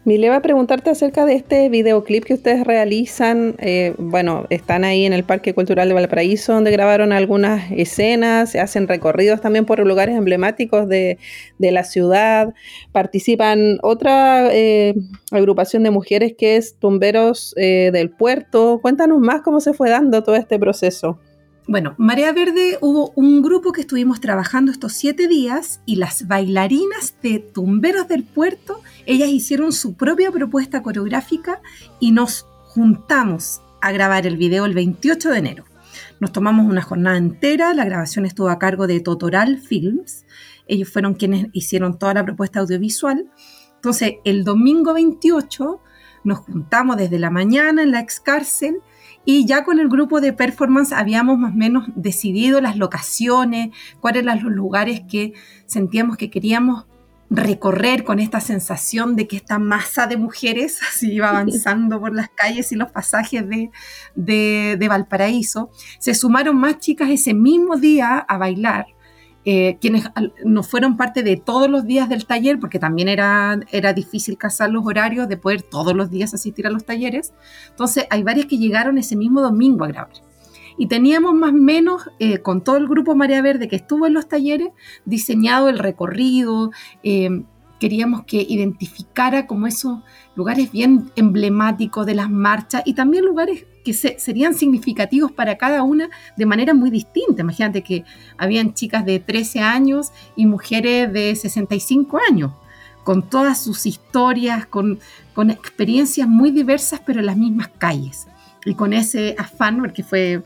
Mile 0.09 0.31
va 0.31 0.37
a 0.37 0.41
preguntarte 0.41 0.89
acerca 0.89 1.27
de 1.27 1.35
este 1.35 1.69
videoclip 1.69 2.25
que 2.25 2.33
ustedes 2.33 2.65
realizan. 2.67 3.57
eh, 3.59 3.95
bueno, 3.99 4.47
están 4.49 4.85
ahí 4.85 5.05
en 5.05 5.13
el 5.13 5.23
Parque 5.23 5.53
Cultural 5.53 5.87
de 5.87 5.93
Valparaíso, 5.93 6.55
donde 6.55 6.71
grabaron 6.71 7.13
algunas 7.13 7.71
escenas, 7.71 8.51
se 8.53 8.59
hacen 8.59 8.89
recorridos 8.89 9.43
también 9.43 9.67
por 9.67 9.79
lugares 9.81 10.17
emblemáticos 10.17 10.89
de, 10.89 11.19
de 11.59 11.73
la 11.73 11.85
ciudad. 11.85 12.55
Participan 12.91 13.81
otra 13.83 14.49
eh, 14.51 14.95
agrupación 15.31 15.83
de 15.83 15.91
mujeres 15.91 16.33
que 16.39 16.57
es 16.57 16.79
Tumberos 16.79 17.53
eh, 17.59 17.91
del 17.93 18.09
Puerto. 18.09 18.79
Cuéntanos 18.81 19.19
más 19.19 19.43
cómo 19.43 19.61
se 19.61 19.75
fue 19.75 19.91
dando 19.91 20.23
todo 20.23 20.37
este 20.37 20.59
proceso. 20.59 21.19
Bueno, 21.69 21.95
Marea 21.99 22.33
Verde 22.33 22.79
hubo 22.81 23.13
un 23.15 23.43
grupo 23.43 23.73
que 23.73 23.83
estuvimos 23.83 24.23
trabajando 24.23 24.73
estos 24.73 24.95
siete 24.95 25.29
días 25.29 25.83
y 25.85 25.97
las 25.97 26.27
bailarinas 26.27 27.15
de 27.23 27.41
Tumberos 27.41 28.09
del 28.09 28.25
Puerto, 28.25 28.81
ellas 29.05 29.29
hicieron 29.29 29.75
su 29.75 29.95
propia 29.95 30.33
propuesta 30.33 30.83
coreográfica 30.83 31.61
y 32.01 32.13
nos 32.13 32.47
juntamos 32.69 33.61
a 33.83 33.93
grabar 33.93 34.27
el 34.27 34.39
video 34.39 34.65
el 34.65 34.73
28 34.73 35.29
de 35.29 35.39
enero. 35.39 35.65
Nos 36.21 36.33
tomamos 36.33 36.65
una 36.65 36.81
jornada 36.81 37.19
entera, 37.19 37.75
la 37.75 37.85
grabación 37.85 38.25
estuvo 38.25 38.49
a 38.49 38.59
cargo 38.59 38.87
de 38.87 39.01
Totoral 39.01 39.59
Films, 39.59 40.25
ellos 40.69 40.89
fueron 40.89 41.13
quienes 41.13 41.49
hicieron 41.53 41.99
toda 41.99 42.15
la 42.15 42.25
propuesta 42.25 42.61
audiovisual. 42.61 43.31
Entonces, 43.75 44.15
el 44.25 44.43
domingo 44.43 44.95
28 44.95 45.83
nos 46.25 46.39
juntamos 46.39 46.97
desde 46.97 47.19
la 47.19 47.29
mañana 47.29 47.83
en 47.83 47.91
la 47.91 48.01
ex 48.01 48.21
cárcel 48.21 48.81
y 49.31 49.45
ya 49.45 49.63
con 49.63 49.79
el 49.79 49.91
grupo 49.91 50.23
de 50.23 50.33
performance 50.33 50.91
habíamos 50.91 51.39
más 51.39 51.53
o 51.53 51.55
menos 51.55 51.85
decidido 51.95 52.63
las 52.63 52.79
locaciones, 52.79 53.77
cuáles 54.01 54.23
eran 54.23 54.43
los 54.43 54.51
lugares 54.51 55.03
que 55.07 55.35
sentíamos 55.67 56.17
que 56.17 56.31
queríamos 56.31 56.87
recorrer 57.29 58.05
con 58.05 58.21
esta 58.21 58.41
sensación 58.41 59.17
de 59.17 59.29
que 59.29 59.37
esta 59.37 59.59
masa 59.59 60.07
de 60.07 60.17
mujeres 60.17 60.81
así 60.89 61.13
iba 61.13 61.29
avanzando 61.29 62.01
por 62.01 62.15
las 62.15 62.31
calles 62.31 62.73
y 62.73 62.77
los 62.77 62.91
pasajes 62.91 63.47
de, 63.47 63.71
de, 64.15 64.77
de 64.79 64.89
Valparaíso. 64.89 65.69
Se 65.99 66.15
sumaron 66.15 66.57
más 66.57 66.79
chicas 66.79 67.11
ese 67.11 67.35
mismo 67.35 67.77
día 67.77 68.17
a 68.17 68.39
bailar. 68.39 68.87
Eh, 69.45 69.79
quienes 69.81 70.05
no 70.45 70.63
fueron 70.63 70.97
parte 70.97 71.23
de 71.23 71.37
todos 71.37 71.71
los 71.71 71.87
días 71.87 72.09
del 72.09 72.27
taller, 72.27 72.59
porque 72.59 72.79
también 72.79 73.09
era, 73.09 73.59
era 73.71 73.93
difícil 73.93 74.37
casar 74.37 74.71
los 74.71 74.85
horarios 74.85 75.29
de 75.29 75.37
poder 75.37 75.63
todos 75.63 75.95
los 75.95 76.11
días 76.11 76.35
asistir 76.35 76.67
a 76.67 76.71
los 76.71 76.85
talleres. 76.85 77.33
Entonces, 77.71 78.07
hay 78.11 78.23
varias 78.23 78.47
que 78.47 78.59
llegaron 78.59 78.99
ese 78.99 79.17
mismo 79.17 79.41
domingo 79.41 79.85
a 79.85 79.89
grabar. 79.89 80.13
Y 80.77 80.87
teníamos 80.87 81.35
más 81.35 81.51
o 81.51 81.55
menos, 81.55 82.09
eh, 82.19 82.39
con 82.39 82.63
todo 82.63 82.77
el 82.77 82.87
grupo 82.87 83.15
Marea 83.15 83.43
Verde 83.43 83.69
que 83.69 83.77
estuvo 83.77 84.07
en 84.07 84.15
los 84.15 84.29
talleres, 84.29 84.69
diseñado 85.05 85.69
el 85.69 85.79
recorrido. 85.79 86.71
eh, 87.03 87.43
queríamos 87.79 88.25
que 88.25 88.45
identificara 88.49 89.47
como 89.47 89.67
esos 89.67 90.01
lugares 90.35 90.71
bien 90.73 91.11
emblemáticos 91.17 92.07
de 92.07 92.15
las 92.15 92.31
marchas 92.31 92.83
y 92.85 92.95
también 92.95 93.25
lugares 93.25 93.67
que 93.89 93.95
se- 93.95 94.19
serían 94.19 94.55
significativos 94.55 95.33
para 95.33 95.57
cada 95.57 95.83
una 95.83 96.11
de 96.37 96.45
manera 96.45 96.75
muy 96.75 96.91
distinta. 96.91 97.41
Imagínate 97.41 97.83
que 97.83 98.05
habían 98.37 98.75
chicas 98.75 99.07
de 99.07 99.19
13 99.19 99.61
años 99.61 100.13
y 100.37 100.45
mujeres 100.45 101.11
de 101.11 101.35
65 101.35 102.19
años, 102.31 102.53
con 103.03 103.23
todas 103.23 103.63
sus 103.63 103.87
historias, 103.87 104.67
con, 104.67 104.99
experiencias 105.51 106.29
muy 106.29 106.51
diversas, 106.51 107.01
pero 107.07 107.21
en 107.21 107.27
las 107.27 107.37
mismas 107.39 107.69
calles. 107.79 108.27
Y 108.67 108.75
con 108.75 108.93
ese 108.93 109.35
afán, 109.39 109.79
porque 109.79 110.03
fue 110.03 110.43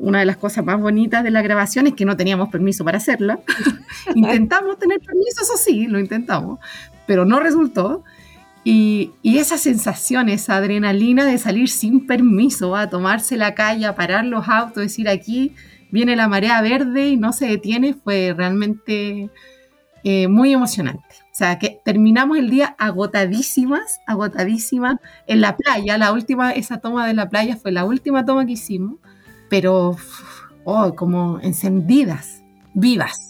una 0.00 0.20
de 0.20 0.24
las 0.24 0.38
cosas 0.38 0.64
más 0.64 0.80
bonitas 0.80 1.22
de 1.22 1.30
la 1.30 1.42
grabación, 1.42 1.86
es 1.86 1.92
que 1.92 2.06
no 2.06 2.16
teníamos 2.16 2.48
permiso 2.48 2.84
para 2.84 2.96
hacerla. 2.96 3.40
intentamos 4.14 4.78
tener 4.78 5.00
permiso, 5.00 5.42
eso 5.42 5.56
sí, 5.58 5.86
lo 5.88 5.98
intentamos, 5.98 6.58
pero 7.06 7.26
no 7.26 7.38
resultó. 7.40 8.02
Y, 8.68 9.12
y 9.22 9.38
esa 9.38 9.58
sensación, 9.58 10.28
esa 10.28 10.56
adrenalina 10.56 11.24
de 11.24 11.38
salir 11.38 11.68
sin 11.68 12.04
permiso, 12.04 12.74
a 12.74 12.90
tomarse 12.90 13.36
la 13.36 13.54
calle, 13.54 13.86
a 13.86 13.94
parar 13.94 14.24
los 14.24 14.48
autos, 14.48 14.82
decir 14.82 15.08
aquí 15.08 15.54
viene 15.92 16.16
la 16.16 16.26
marea 16.26 16.60
verde 16.62 17.10
y 17.10 17.16
no 17.16 17.32
se 17.32 17.46
detiene, 17.46 17.94
fue 17.94 18.34
realmente 18.36 19.30
eh, 20.02 20.26
muy 20.26 20.52
emocionante. 20.52 21.04
O 21.30 21.34
sea, 21.38 21.60
que 21.60 21.80
terminamos 21.84 22.38
el 22.38 22.50
día 22.50 22.74
agotadísimas, 22.76 24.00
agotadísimas 24.04 24.96
en 25.28 25.42
la 25.42 25.56
playa. 25.56 25.96
La 25.96 26.12
última, 26.12 26.50
esa 26.50 26.78
toma 26.80 27.06
de 27.06 27.14
la 27.14 27.28
playa 27.28 27.56
fue 27.56 27.70
la 27.70 27.84
última 27.84 28.24
toma 28.24 28.46
que 28.46 28.52
hicimos, 28.54 28.98
pero 29.48 29.96
oh, 30.64 30.94
como 30.96 31.38
encendidas, 31.40 32.42
vivas. 32.74 33.25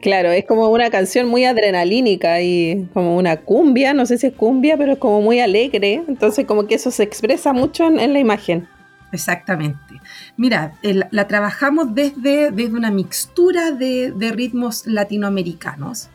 Claro, 0.00 0.30
es 0.30 0.44
como 0.46 0.68
una 0.68 0.90
canción 0.90 1.28
muy 1.28 1.44
adrenalínica 1.44 2.40
y 2.40 2.88
como 2.94 3.16
una 3.16 3.38
cumbia, 3.38 3.94
no 3.94 4.06
sé 4.06 4.16
si 4.16 4.28
es 4.28 4.32
cumbia, 4.32 4.76
pero 4.76 4.92
es 4.92 4.98
como 4.98 5.20
muy 5.20 5.40
alegre, 5.40 6.04
entonces 6.06 6.46
como 6.46 6.66
que 6.66 6.76
eso 6.76 6.92
se 6.92 7.02
expresa 7.02 7.52
mucho 7.52 7.84
en, 7.86 8.12
la 8.12 8.18
imagen. 8.20 8.68
Exactamente. 9.10 10.00
Mira, 10.36 10.74
la 10.82 11.26
trabajamos 11.26 11.94
desde, 11.94 12.52
desde 12.52 12.76
una 12.76 12.92
mixtura 12.92 13.72
de, 13.72 14.12
de 14.12 14.30
ritmos 14.30 14.86
latinoamericanos. 14.86 16.10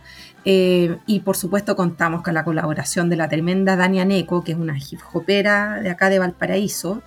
eh, 0.45 0.97
y 1.05 1.21
por 1.21 1.35
supuesto 1.35 1.75
contamos 1.75 2.21
con 2.21 2.33
la 2.33 2.43
colaboración 2.43 3.09
de 3.09 3.15
la 3.17 3.27
tremenda 3.27 3.75
Dania 3.75 4.05
Neco, 4.05 4.43
que 4.43 4.53
es 4.53 4.57
una 4.57 4.77
hip 4.77 4.99
hopera 5.11 5.79
de 5.81 5.89
acá 5.89 6.09
de 6.09 6.19
Valparaíso, 6.19 7.01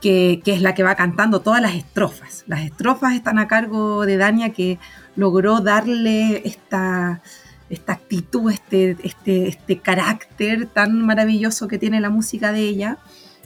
que, 0.00 0.42
que 0.44 0.52
es 0.52 0.60
la 0.60 0.74
que 0.74 0.82
va 0.82 0.94
cantando 0.94 1.40
todas 1.40 1.62
las 1.62 1.74
estrofas. 1.74 2.44
Las 2.46 2.60
estrofas 2.60 3.14
están 3.14 3.38
a 3.38 3.48
cargo 3.48 4.04
de 4.04 4.16
Dania, 4.18 4.50
que 4.52 4.78
logró 5.16 5.60
darle 5.60 6.42
esta, 6.46 7.22
esta 7.68 7.94
actitud, 7.94 8.50
este, 8.50 8.96
este, 9.02 9.48
este 9.48 9.78
carácter 9.78 10.66
tan 10.66 11.00
maravilloso 11.04 11.68
que 11.68 11.78
tiene 11.78 12.00
la 12.00 12.10
música 12.10 12.52
de 12.52 12.60
ella 12.60 12.98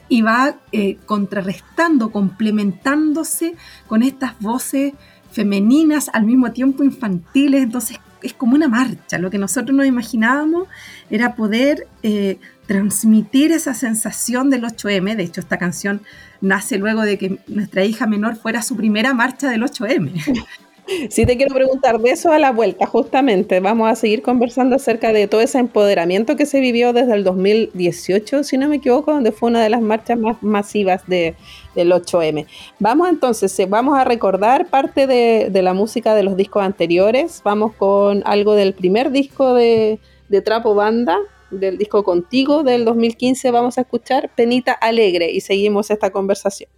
y 0.09 0.23
va 0.23 0.57
eh, 0.73 0.99
contrarrestando, 1.07 2.11
complementándose 2.11 3.55
con 3.87 4.03
estas 4.03 4.39
voces 4.41 4.93
femeninas 5.31 6.11
al 6.13 6.25
mismo 6.25 6.53
tiempo 6.53 6.83
infantiles, 6.83 7.63
entonces 7.63 8.01
es 8.23 8.35
como 8.35 8.55
una 8.55 8.69
marcha. 8.69 9.19
Lo 9.19 9.31
que 9.31 9.39
nosotros 9.39 9.75
nos 9.75 9.87
imaginábamos 9.87 10.69
era 11.09 11.37
poder 11.37 11.87
eh, 12.03 12.39
transmitir 12.67 13.53
esa 13.53 13.73
sensación 13.75 14.51
del 14.51 14.65
8M. 14.65 15.17
De 15.17 15.23
hecho, 15.23 15.41
esta 15.41 15.59
canción 15.59 16.03
nace 16.41 16.79
luego 16.79 17.03
de 17.03 17.17
que 17.17 17.39
nuestra 17.47 17.85
hija 17.85 18.07
menor 18.07 18.37
fuera 18.37 18.63
su 18.63 18.77
primera 18.77 19.15
marcha 19.15 19.49
del 19.49 19.63
8M. 19.63 20.45
Sí, 21.09 21.25
te 21.25 21.37
quiero 21.37 21.55
preguntar 21.55 22.01
de 22.01 22.11
eso 22.11 22.33
a 22.33 22.39
la 22.39 22.51
vuelta, 22.51 22.85
justamente. 22.87 23.61
Vamos 23.61 23.91
a 23.91 23.95
seguir 23.95 24.23
conversando 24.23 24.77
acerca 24.77 25.13
de 25.13 25.29
todo 25.29 25.41
ese 25.41 25.59
empoderamiento 25.59 26.37
que 26.37 26.47
se 26.47 26.61
vivió 26.61 26.93
desde 26.93 27.15
el 27.15 27.23
2018, 27.23 28.43
si 28.43 28.59
no 28.59 28.69
me 28.69 28.77
equivoco, 28.77 29.13
donde 29.13 29.31
fue 29.31 29.51
una 29.51 29.63
de 29.63 29.71
las 29.71 29.83
marchas 29.83 30.19
más 30.19 30.43
masivas 30.43 31.07
de, 31.07 31.37
del 31.75 31.93
8M. 31.93 32.47
Vamos 32.81 33.09
entonces, 33.09 33.57
eh, 33.61 33.67
vamos 33.67 33.97
a 33.99 34.05
recordar 34.05 34.69
parte 34.69 35.07
de, 35.07 35.49
de 35.51 35.63
la 35.63 35.75
música 35.75 36.15
de 36.15 36.25
los 36.25 36.37
discos 36.37 36.65
anteriores. 36.65 37.41
Vamos 37.45 37.73
con 37.75 38.23
algo 38.27 38.55
del 38.55 38.75
primer 38.75 39.13
disco 39.13 39.55
de, 39.55 40.01
de 40.29 40.43
Trapo 40.43 40.75
Banda, 40.75 41.19
del 41.51 41.79
disco 41.79 42.03
Contigo 42.03 42.65
del 42.65 42.85
2015. 42.85 43.51
Vamos 43.53 43.79
a 43.79 43.83
escuchar 43.83 44.31
Penita 44.35 44.73
Alegre 44.73 45.31
y 45.31 45.41
seguimos 45.41 45.91
esta 45.91 46.11
conversación. 46.11 46.69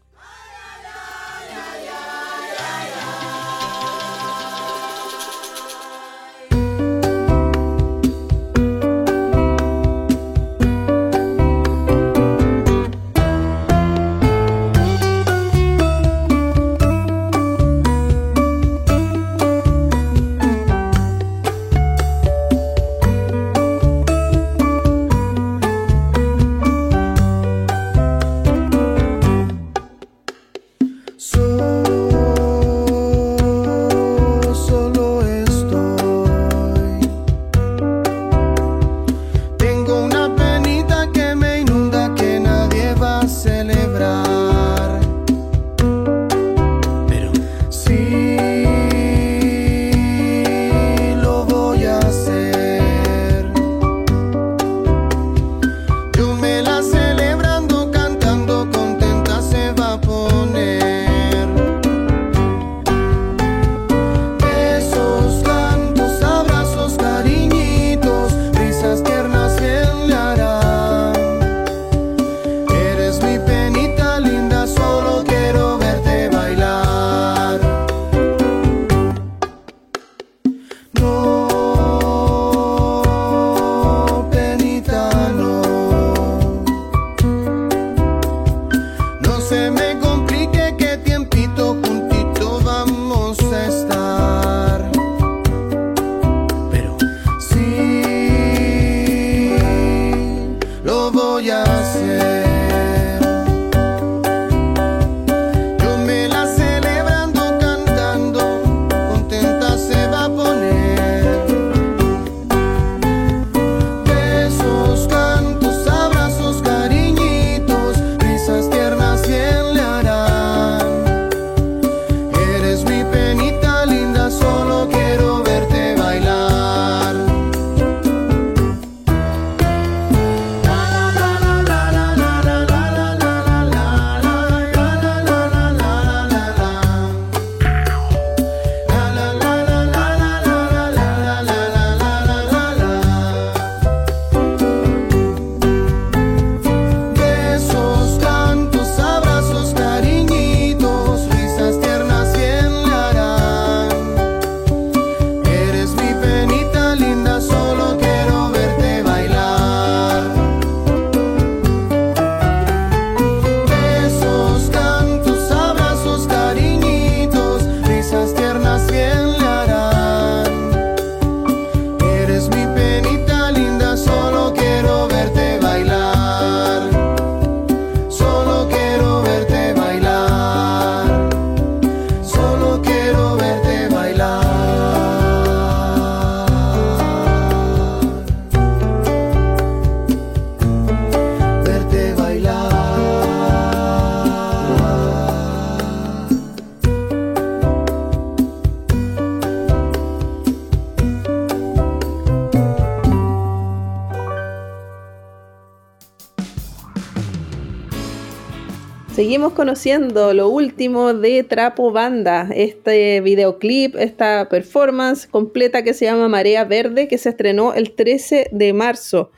Seguimos 209.32 209.54
conociendo 209.54 210.34
lo 210.34 210.50
último 210.50 211.14
de 211.14 211.42
Trapo 211.42 211.90
Banda, 211.90 212.50
este 212.54 213.22
videoclip, 213.22 213.96
esta 213.96 214.46
performance 214.50 215.26
completa 215.26 215.82
que 215.82 215.94
se 215.94 216.04
llama 216.04 216.28
Marea 216.28 216.64
Verde, 216.64 217.08
que 217.08 217.16
se 217.16 217.30
estrenó 217.30 217.72
el 217.72 217.92
13 217.92 218.50
de 218.52 218.72
marzo. 218.74 219.30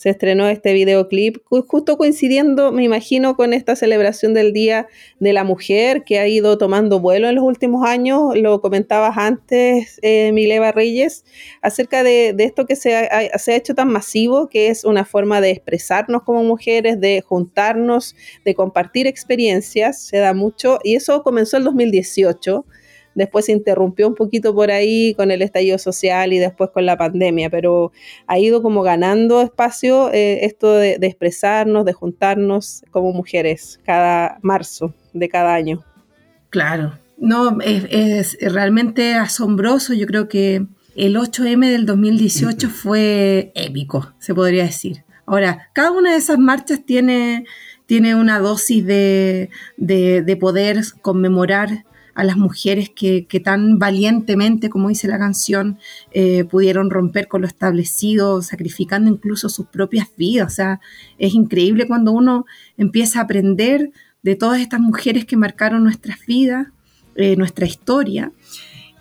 Se 0.00 0.08
estrenó 0.08 0.48
este 0.48 0.72
videoclip, 0.72 1.44
ju- 1.50 1.62
justo 1.68 1.98
coincidiendo, 1.98 2.72
me 2.72 2.82
imagino, 2.84 3.36
con 3.36 3.52
esta 3.52 3.76
celebración 3.76 4.32
del 4.32 4.54
Día 4.54 4.88
de 5.18 5.34
la 5.34 5.44
Mujer 5.44 6.04
que 6.04 6.18
ha 6.18 6.26
ido 6.26 6.56
tomando 6.56 7.00
vuelo 7.00 7.28
en 7.28 7.34
los 7.34 7.44
últimos 7.44 7.86
años. 7.86 8.34
Lo 8.34 8.62
comentabas 8.62 9.18
antes, 9.18 9.98
eh, 10.00 10.32
Mileva 10.32 10.72
Reyes, 10.72 11.26
acerca 11.60 12.02
de, 12.02 12.32
de 12.32 12.44
esto 12.44 12.64
que 12.64 12.76
se 12.76 12.96
ha, 12.96 13.38
se 13.38 13.52
ha 13.52 13.56
hecho 13.56 13.74
tan 13.74 13.88
masivo, 13.88 14.48
que 14.48 14.68
es 14.68 14.86
una 14.86 15.04
forma 15.04 15.42
de 15.42 15.50
expresarnos 15.50 16.22
como 16.22 16.44
mujeres, 16.44 16.98
de 16.98 17.20
juntarnos, 17.20 18.16
de 18.46 18.54
compartir 18.54 19.06
experiencias, 19.06 20.00
se 20.00 20.16
da 20.16 20.32
mucho, 20.32 20.78
y 20.82 20.94
eso 20.94 21.22
comenzó 21.22 21.58
en 21.58 21.64
2018 21.64 22.64
después 23.20 23.44
se 23.44 23.52
interrumpió 23.52 24.08
un 24.08 24.14
poquito 24.14 24.54
por 24.54 24.70
ahí 24.70 25.12
con 25.14 25.30
el 25.30 25.42
estallido 25.42 25.76
social 25.76 26.32
y 26.32 26.38
después 26.38 26.70
con 26.70 26.86
la 26.86 26.96
pandemia, 26.96 27.50
pero 27.50 27.92
ha 28.26 28.38
ido 28.38 28.62
como 28.62 28.82
ganando 28.82 29.42
espacio 29.42 30.10
eh, 30.10 30.46
esto 30.46 30.72
de, 30.72 30.96
de 30.98 31.06
expresarnos, 31.06 31.84
de 31.84 31.92
juntarnos 31.92 32.82
como 32.90 33.12
mujeres 33.12 33.78
cada 33.84 34.38
marzo 34.40 34.94
de 35.12 35.28
cada 35.28 35.52
año. 35.52 35.84
Claro, 36.48 36.94
no, 37.18 37.60
es, 37.60 37.84
es 38.40 38.52
realmente 38.52 39.14
asombroso. 39.14 39.92
Yo 39.92 40.06
creo 40.06 40.28
que 40.28 40.66
el 40.96 41.16
8M 41.16 41.70
del 41.70 41.84
2018 41.84 42.70
fue 42.70 43.52
épico, 43.54 44.14
se 44.18 44.34
podría 44.34 44.64
decir. 44.64 45.04
Ahora, 45.26 45.68
cada 45.74 45.90
una 45.90 46.12
de 46.12 46.16
esas 46.16 46.38
marchas 46.38 46.84
tiene, 46.84 47.44
tiene 47.84 48.14
una 48.14 48.40
dosis 48.40 48.84
de, 48.84 49.50
de, 49.76 50.22
de 50.22 50.36
poder 50.36 50.80
conmemorar 51.02 51.84
a 52.14 52.24
las 52.24 52.36
mujeres 52.36 52.90
que, 52.90 53.26
que, 53.26 53.40
tan 53.40 53.78
valientemente, 53.78 54.70
como 54.70 54.88
dice 54.88 55.08
la 55.08 55.18
canción, 55.18 55.78
eh, 56.12 56.44
pudieron 56.44 56.90
romper 56.90 57.28
con 57.28 57.42
lo 57.42 57.46
establecido, 57.46 58.42
sacrificando 58.42 59.10
incluso 59.10 59.48
sus 59.48 59.66
propias 59.66 60.08
vidas. 60.16 60.52
O 60.52 60.54
sea, 60.54 60.80
es 61.18 61.34
increíble 61.34 61.86
cuando 61.86 62.12
uno 62.12 62.46
empieza 62.76 63.20
a 63.20 63.22
aprender 63.22 63.92
de 64.22 64.36
todas 64.36 64.60
estas 64.60 64.80
mujeres 64.80 65.24
que 65.24 65.36
marcaron 65.36 65.82
nuestras 65.82 66.24
vidas, 66.26 66.68
eh, 67.14 67.36
nuestra 67.36 67.66
historia. 67.66 68.32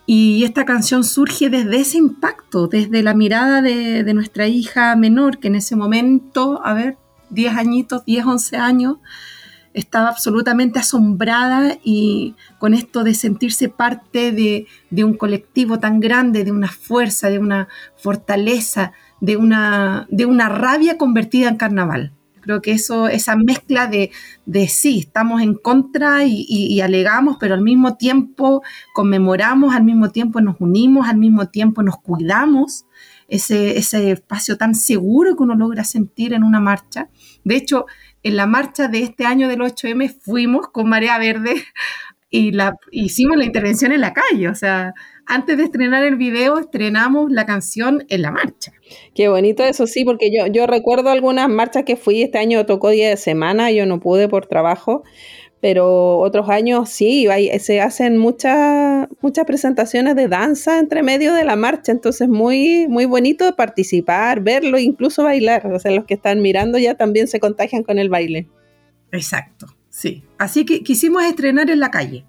Y 0.06 0.44
esta 0.44 0.66
canción 0.66 1.04
surge 1.04 1.50
desde 1.50 1.82
ese 1.82 1.98
impacto, 1.98 2.68
desde 2.68 3.04
la 3.04 3.14
mirada 3.14 3.62
de, 3.62 4.04
de, 4.04 4.14
nuestra 4.14 4.48
hija 4.48 4.96
menor, 4.96 5.38
que 5.38 5.50
en 5.50 5.56
ese 5.56 5.76
momento, 5.76 6.62
a 6.66 6.74
ver, 6.74 6.98
10 7.30 7.56
añitos, 7.56 8.06
10, 8.06 8.26
11 8.26 8.58
años, 8.58 8.98
estaba 9.74 10.10
absolutamente 10.10 10.80
asombrada 10.80 11.78
y 11.84 12.36
con 12.58 12.74
esto 12.74 13.04
de 13.04 13.14
sentirse 13.14 13.70
parte 13.70 14.32
de, 14.32 14.68
de, 14.90 15.04
un 15.04 15.16
colectivo 15.16 15.80
tan 15.80 16.00
grande, 16.00 16.44
de 16.44 16.52
una 16.52 16.70
fuerza, 16.70 17.30
de 17.30 17.40
una 17.40 17.68
fortaleza, 17.96 18.94
de 19.22 19.38
una, 19.38 20.08
de 20.10 20.26
una 20.26 20.50
rabia 20.50 20.98
convertida 20.98 21.50
en 21.50 21.58
carnaval. 21.58 22.14
Creo 22.42 22.62
que 22.62 22.72
eso, 22.72 23.08
esa 23.08 23.36
mezcla 23.36 23.88
de, 23.88 24.12
de 24.46 24.68
sí, 24.68 25.00
estamos 25.00 25.42
en 25.42 25.54
contra 25.54 26.26
y, 26.26 26.82
alegamos, 26.82 27.38
pero 27.40 27.54
al 27.54 27.62
mismo 27.62 27.96
tiempo 27.96 28.64
conmemoramos, 28.94 29.76
al 29.76 29.84
mismo 29.84 30.10
tiempo 30.10 30.42
nos 30.42 30.56
unimos, 30.60 31.08
al 31.08 31.18
mismo 31.18 31.50
tiempo 31.50 31.84
nos 31.84 31.98
cuidamos, 31.98 32.86
ese, 33.28 33.78
ese 33.78 34.12
espacio 34.12 34.58
tan 34.58 34.74
seguro 34.74 35.36
que 35.36 35.44
uno 35.44 35.56
logra 35.56 35.84
sentir 35.84 36.34
en 36.34 36.44
una 36.44 36.60
marcha. 36.60 37.10
De 37.44 37.56
hecho, 37.56 37.86
en 38.24 38.36
la 38.36 38.46
marcha 38.46 38.88
de 38.88 39.00
este 39.00 39.26
año 39.26 39.48
del 39.48 39.60
8M 39.60 40.20
fuimos 40.22 40.68
con 40.70 40.90
Marea 40.90 41.18
Verde 41.18 41.64
y 42.30 42.52
la, 42.52 42.76
hicimos 42.92 43.38
la 43.38 43.46
intervención 43.46 43.92
en 43.92 44.02
la 44.02 44.14
calle, 44.14 44.50
o 44.50 44.56
sea, 44.56 44.94
antes 45.26 45.58
de 45.58 45.64
estrenar 45.64 46.04
el 46.04 46.16
video, 46.16 46.58
estrenamos 46.58 47.32
la 47.32 47.46
canción 47.46 48.06
en 48.10 48.24
la 48.24 48.32
marcha. 48.32 48.72
Qué 49.14 49.28
bonito 49.28 49.64
eso, 49.64 49.86
sí, 49.86 50.04
porque 50.04 50.32
yo, 50.36 50.48
yo 50.48 50.66
recuerdo 50.66 51.10
algunas 51.10 51.50
marchas 51.50 51.84
que 51.86 51.96
fui, 51.96 52.24
este 52.24 52.40
año 52.40 52.66
tocó 52.66 52.90
día 52.90 53.10
de 53.10 53.18
semana, 53.18 53.72
yo 53.72 53.86
no 53.86 54.00
pude 54.00 54.28
por 54.28 54.48
trabajo, 54.48 55.04
pero 55.62 56.20
otros 56.20 56.50
años 56.50 56.90
sí, 56.90 57.28
se 57.60 57.82
hacen 57.82 58.18
muchas 58.18 59.08
muchas 59.22 59.46
presentaciones 59.46 60.16
de 60.16 60.28
danza 60.28 60.80
entre 60.80 61.04
medio 61.04 61.34
de 61.34 61.44
la 61.44 61.56
marcha, 61.56 61.92
entonces 61.92 62.30
muy 62.30 62.88
muy 62.88 63.06
bonito 63.06 63.56
participar, 63.56 64.42
verlo, 64.42 64.78
incluso 64.78 65.24
bailar, 65.24 65.68
o 65.68 65.80
sea, 65.80 65.92
los 65.92 66.06
que 66.06 66.14
están 66.14 66.42
mirando 66.42 66.78
ya 66.78 66.96
también 66.96 67.28
se 67.28 67.40
contagian 67.40 67.84
con 67.84 68.00
el 68.00 68.10
baile. 68.10 68.48
Exacto, 69.12 69.68
sí. 69.90 70.24
Así 70.38 70.66
que 70.66 70.84
quisimos 70.84 71.24
estrenar 71.24 71.70
en 71.70 71.80
la 71.80 71.92
calle. 71.92 72.26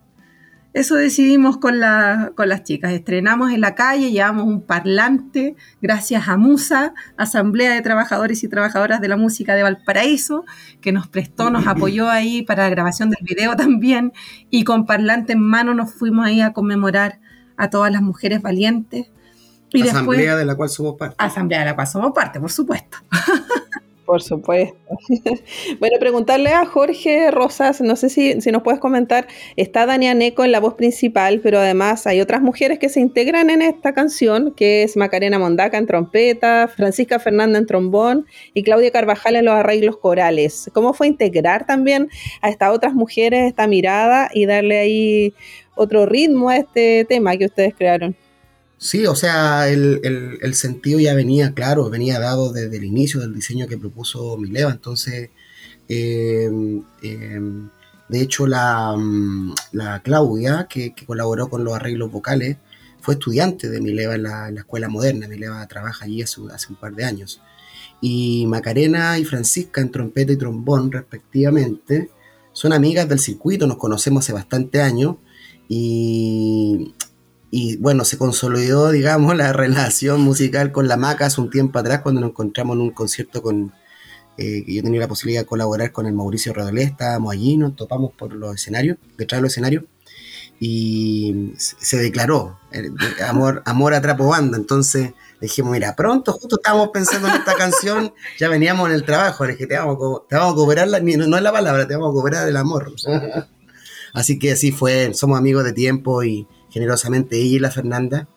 Eso 0.73 0.95
decidimos 0.95 1.57
con, 1.57 1.81
la, 1.81 2.33
con 2.37 2.49
las 2.49 2.63
chicas. 2.63 2.93
Estrenamos 2.93 3.51
en 3.53 3.61
la 3.61 3.75
calle, 3.75 4.13
llevamos 4.13 4.47
un 4.47 4.63
parlante, 4.63 5.57
gracias 5.83 6.29
a 6.29 6.37
MUSA, 6.37 6.95
Asamblea 7.17 7.73
de 7.73 7.83
Trabajadores 7.83 8.45
y 8.45 8.49
Trabajadoras 8.49 9.01
de 9.01 9.09
la 9.09 9.17
Música 9.17 9.57
de 9.57 9.65
Valparaíso, 9.65 10.45
que 10.81 10.93
nos 10.93 11.09
prestó, 11.09 11.51
nos 11.51 11.67
apoyó 11.67 12.09
ahí 12.09 12.43
para 12.43 12.65
la 12.65 12.71
grabación 12.71 13.11
del 13.11 13.25
video 13.25 13.57
también. 13.57 14.13
Y 14.49 14.63
con 14.63 14.87
parlante 14.87 15.33
en 15.33 15.41
mano 15.41 15.75
nos 15.75 15.93
fuimos 15.93 16.27
ahí 16.27 16.41
a 16.41 16.53
conmemorar 16.53 17.21
a 17.57 17.69
todas 17.69 17.91
las 17.91 18.03
mujeres 18.03 18.41
valientes. 18.41 19.11
Y 19.73 19.83
Asamblea 19.83 20.21
después, 20.21 20.39
de 20.39 20.45
la 20.45 20.55
cual 20.55 20.69
somos 20.69 20.95
parte. 20.97 21.17
Asamblea 21.19 21.61
de 21.61 21.67
la 21.67 21.75
cual 21.75 21.87
somos 21.89 22.13
parte, 22.13 22.39
por 22.39 22.51
supuesto. 22.51 22.99
Por 24.11 24.23
supuesto. 24.23 24.77
bueno, 25.79 25.97
preguntarle 26.01 26.51
a 26.51 26.67
Jorge 26.67 27.31
Rosas, 27.31 27.81
no 27.81 27.95
sé 27.95 28.09
si, 28.09 28.41
si, 28.41 28.51
nos 28.51 28.65
puedes 28.65 28.81
comentar, 28.81 29.29
está 29.55 29.87
Dania 29.87 30.15
Neco 30.15 30.43
en 30.45 30.51
la 30.51 30.59
voz 30.59 30.75
principal, 30.75 31.39
pero 31.41 31.61
además 31.61 32.09
hay 32.09 32.21
otras 32.21 32.43
mujeres 32.43 32.81
que 32.81 32.89
se 32.89 32.99
integran 32.99 33.51
en 33.51 33.63
esta 33.63 33.95
canción, 33.95 34.53
que 34.57 34.83
es 34.83 34.97
Macarena 34.97 35.39
Mondaca 35.39 35.79
en 35.79 35.87
trompeta, 35.87 36.67
Francisca 36.67 37.21
Fernanda 37.21 37.61
en 37.61 37.67
trombón 37.67 38.27
y 38.53 38.65
Claudia 38.65 38.91
Carvajal 38.91 39.37
en 39.37 39.45
los 39.45 39.55
arreglos 39.55 39.97
corales. 39.99 40.69
¿Cómo 40.75 40.93
fue 40.93 41.07
integrar 41.07 41.65
también 41.65 42.09
a 42.43 42.49
estas 42.49 42.73
otras 42.75 42.95
mujeres 42.95 43.47
esta 43.47 43.69
mirada 43.69 44.29
y 44.35 44.45
darle 44.45 44.79
ahí 44.79 45.35
otro 45.77 46.05
ritmo 46.05 46.49
a 46.49 46.57
este 46.57 47.05
tema 47.05 47.37
que 47.37 47.45
ustedes 47.45 47.77
crearon? 47.77 48.17
Sí, 48.83 49.07
o 49.07 49.15
sea, 49.15 49.69
el, 49.69 50.01
el, 50.41 50.55
sentido 50.55 50.99
ya 50.99 51.13
venía 51.15 51.53
claro, 51.53 51.91
venía 51.91 52.19
dado 52.19 52.51
desde 52.51 52.79
el 52.79 52.85
inicio 52.85 53.21
del 53.21 53.35
diseño 53.35 53.69
que 53.69 53.77
propuso 53.77 54.39
Mileva. 54.39 54.71
Entonces, 54.71 55.29
eh, 55.87 56.49
eh, 57.03 57.41
de 58.09 58.21
hecho, 58.23 58.47
la, 58.47 58.97
la 59.73 60.01
Claudia, 60.01 60.67
que, 60.71 60.95
que, 60.95 61.05
colaboró 61.05 61.51
con 61.51 61.63
los 61.63 61.75
arreglos 61.75 62.11
vocales, 62.11 62.57
fue 63.01 63.15
estudiante 63.15 63.69
de 63.69 63.83
Mileva 63.83 64.15
en 64.15 64.23
la, 64.23 64.49
en 64.49 64.55
la 64.55 64.61
escuela 64.63 64.89
moderna. 64.89 65.29
Mileva 65.29 65.67
trabaja 65.69 66.07
allí 66.07 66.23
hace, 66.23 66.41
hace, 66.51 66.69
un 66.71 66.77
par 66.77 66.95
de 66.95 67.05
años. 67.05 67.43
Y 68.01 68.47
Macarena 68.47 69.19
y 69.19 69.27
Francisca 69.27 69.83
en 69.83 69.91
trompeta 69.91 70.33
y 70.33 70.39
trombón, 70.39 70.91
respectivamente, 70.91 72.09
son 72.55 72.73
amigas 72.73 73.07
del 73.11 73.19
circuito, 73.19 73.67
nos 73.67 73.77
conocemos 73.77 74.25
hace 74.25 74.33
bastante 74.33 74.81
años. 74.81 75.17
Y, 75.69 76.95
y 77.51 77.77
bueno, 77.79 78.05
se 78.05 78.19
consolidó, 78.19 78.91
digamos, 78.91 79.37
la 79.37 79.53
relación 79.53 80.21
musical 80.21 80.73
con 80.73 80.89
la 80.89 80.97
Maca 80.97 81.27
hace 81.27 81.41
un 81.41 81.51
tiempo 81.51 81.79
atrás 81.79 82.01
cuando 82.01 82.21
nos 82.21 82.31
encontramos 82.31 82.77
en 82.77 82.83
un 82.83 82.91
concierto 82.91 83.43
con 83.43 83.73
eh, 84.39 84.65
yo 84.67 84.83
tenía 84.83 85.01
la 85.01 85.09
posibilidad 85.09 85.43
de 85.43 85.47
colaborar 85.47 85.93
con 85.93 86.07
el 86.07 86.15
Mauricio 86.15 86.55
Rodolé, 86.55 86.85
estábamos 86.85 87.33
allí, 87.33 87.59
nos 87.59 87.77
topamos 87.77 88.13
por 88.17 88.33
los 88.33 88.55
escenarios, 88.55 88.97
detrás 89.19 89.39
de 89.39 89.43
los 89.43 89.53
escenarios, 89.53 89.85
y 90.59 91.53
se 91.57 91.99
declaró 91.99 92.59
el, 92.71 92.87
el 92.87 93.25
amor, 93.25 93.63
amor 93.67 93.93
a 93.93 94.01
trapo 94.01 94.29
banda, 94.29 94.57
entonces 94.57 95.13
dijimos, 95.41 95.73
mira, 95.73 95.95
pronto, 95.97 96.33
justo 96.33 96.57
estábamos 96.57 96.89
pensando 96.89 97.29
en 97.29 97.35
esta 97.35 97.55
canción, 97.55 98.15
ya 98.39 98.49
veníamos 98.49 98.89
en 98.89 98.95
el 98.95 99.05
trabajo, 99.05 99.45
le 99.45 99.53
dije, 99.53 99.67
te 99.67 99.77
vamos, 99.77 99.97
a, 99.97 100.29
te 100.29 100.37
vamos 100.37 100.53
a 100.53 100.57
cooperar, 100.57 100.89
la, 100.89 101.01
no, 101.01 101.27
no 101.27 101.37
es 101.37 101.43
la 101.43 101.53
palabra, 101.53 101.87
te 101.87 101.95
vamos 101.95 102.11
a 102.11 102.13
cooperar 102.13 102.49
el 102.49 102.57
amor. 102.57 102.93
Así 104.13 104.39
que 104.39 104.53
así 104.53 104.73
fue, 104.73 105.15
somos 105.15 105.39
amigos 105.39 105.65
de 105.65 105.73
tiempo 105.73 106.25
y 106.25 106.49
generosamente 106.71 107.37
ella 107.37 107.57
y 107.57 107.59
la 107.59 107.71
Fernanda, 107.71 108.29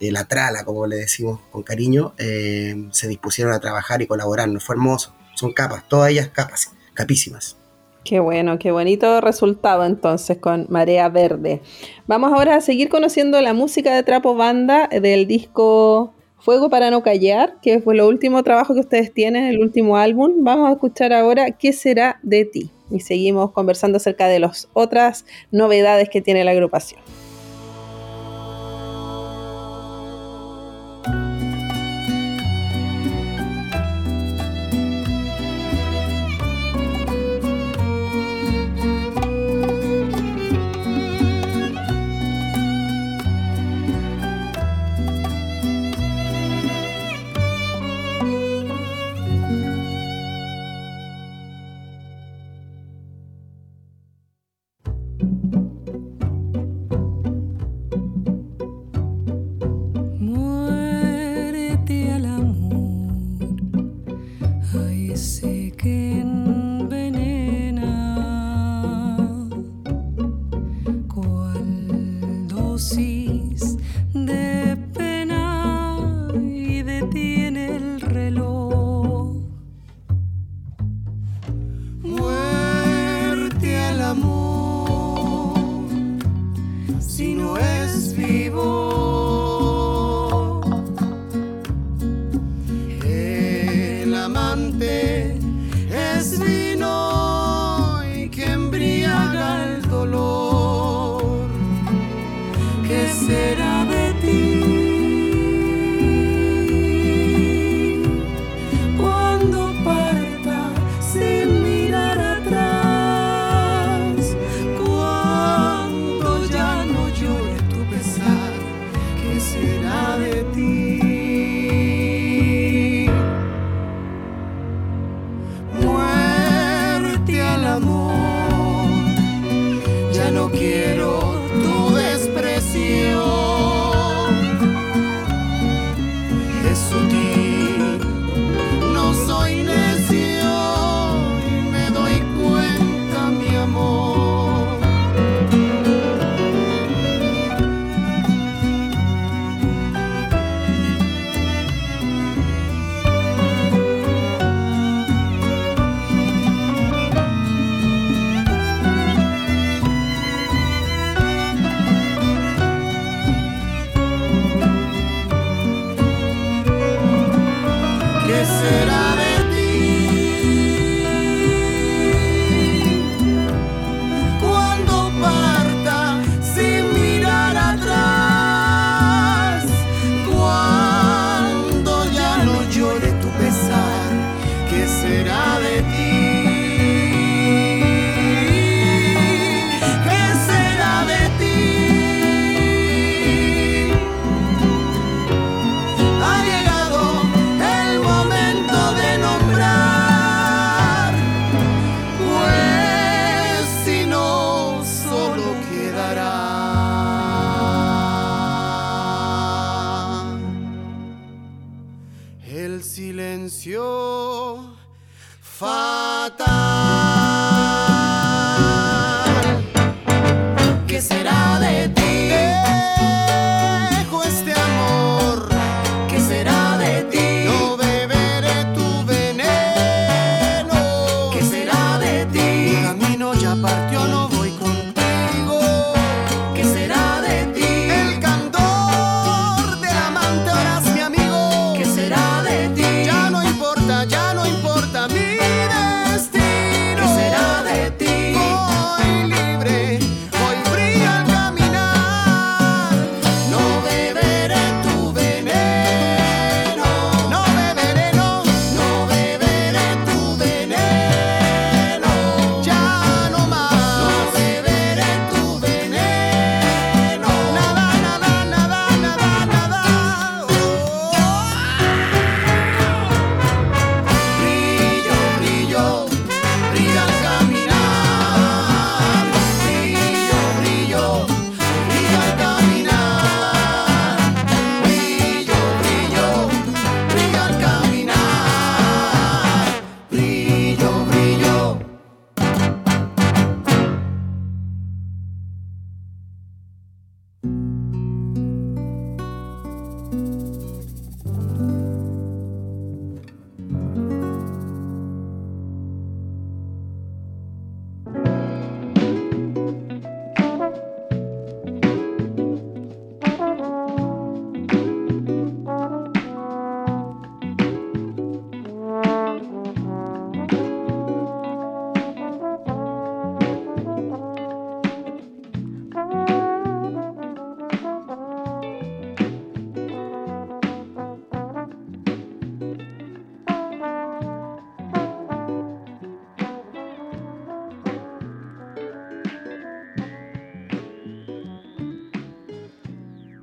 eh, 0.00 0.12
la 0.12 0.24
trala, 0.24 0.64
como 0.64 0.86
le 0.86 0.96
decimos 0.96 1.40
con 1.50 1.62
cariño, 1.62 2.14
eh, 2.18 2.88
se 2.90 3.08
dispusieron 3.08 3.52
a 3.52 3.60
trabajar 3.60 4.02
y 4.02 4.06
colaborar. 4.06 4.48
Nos 4.48 4.64
fue 4.64 4.74
hermoso. 4.74 5.14
Son 5.34 5.52
capas, 5.52 5.86
todas 5.88 6.10
ellas 6.10 6.28
capas, 6.28 6.72
capísimas. 6.94 7.56
Qué 8.04 8.20
bueno, 8.20 8.58
qué 8.58 8.70
bonito 8.70 9.20
resultado 9.20 9.84
entonces 9.84 10.38
con 10.38 10.66
Marea 10.70 11.08
Verde. 11.08 11.60
Vamos 12.06 12.32
ahora 12.32 12.54
a 12.54 12.60
seguir 12.60 12.88
conociendo 12.88 13.40
la 13.40 13.52
música 13.52 13.92
de 13.94 14.04
Trapo 14.04 14.36
Banda 14.36 14.88
del 14.88 15.26
disco 15.26 16.14
Fuego 16.38 16.70
para 16.70 16.92
no 16.92 17.02
callar, 17.02 17.56
que 17.60 17.80
fue 17.80 17.94
el 17.94 18.02
último 18.02 18.44
trabajo 18.44 18.74
que 18.74 18.80
ustedes 18.80 19.12
tienen, 19.12 19.44
el 19.44 19.58
último 19.58 19.96
álbum. 19.96 20.44
Vamos 20.44 20.68
a 20.68 20.72
escuchar 20.74 21.12
ahora 21.12 21.50
¿Qué 21.50 21.72
será 21.72 22.20
de 22.22 22.44
ti? 22.44 22.70
Y 22.90 23.00
seguimos 23.00 23.50
conversando 23.50 23.96
acerca 23.96 24.28
de 24.28 24.38
las 24.38 24.68
otras 24.72 25.24
novedades 25.50 26.08
que 26.08 26.22
tiene 26.22 26.44
la 26.44 26.52
agrupación. 26.52 27.00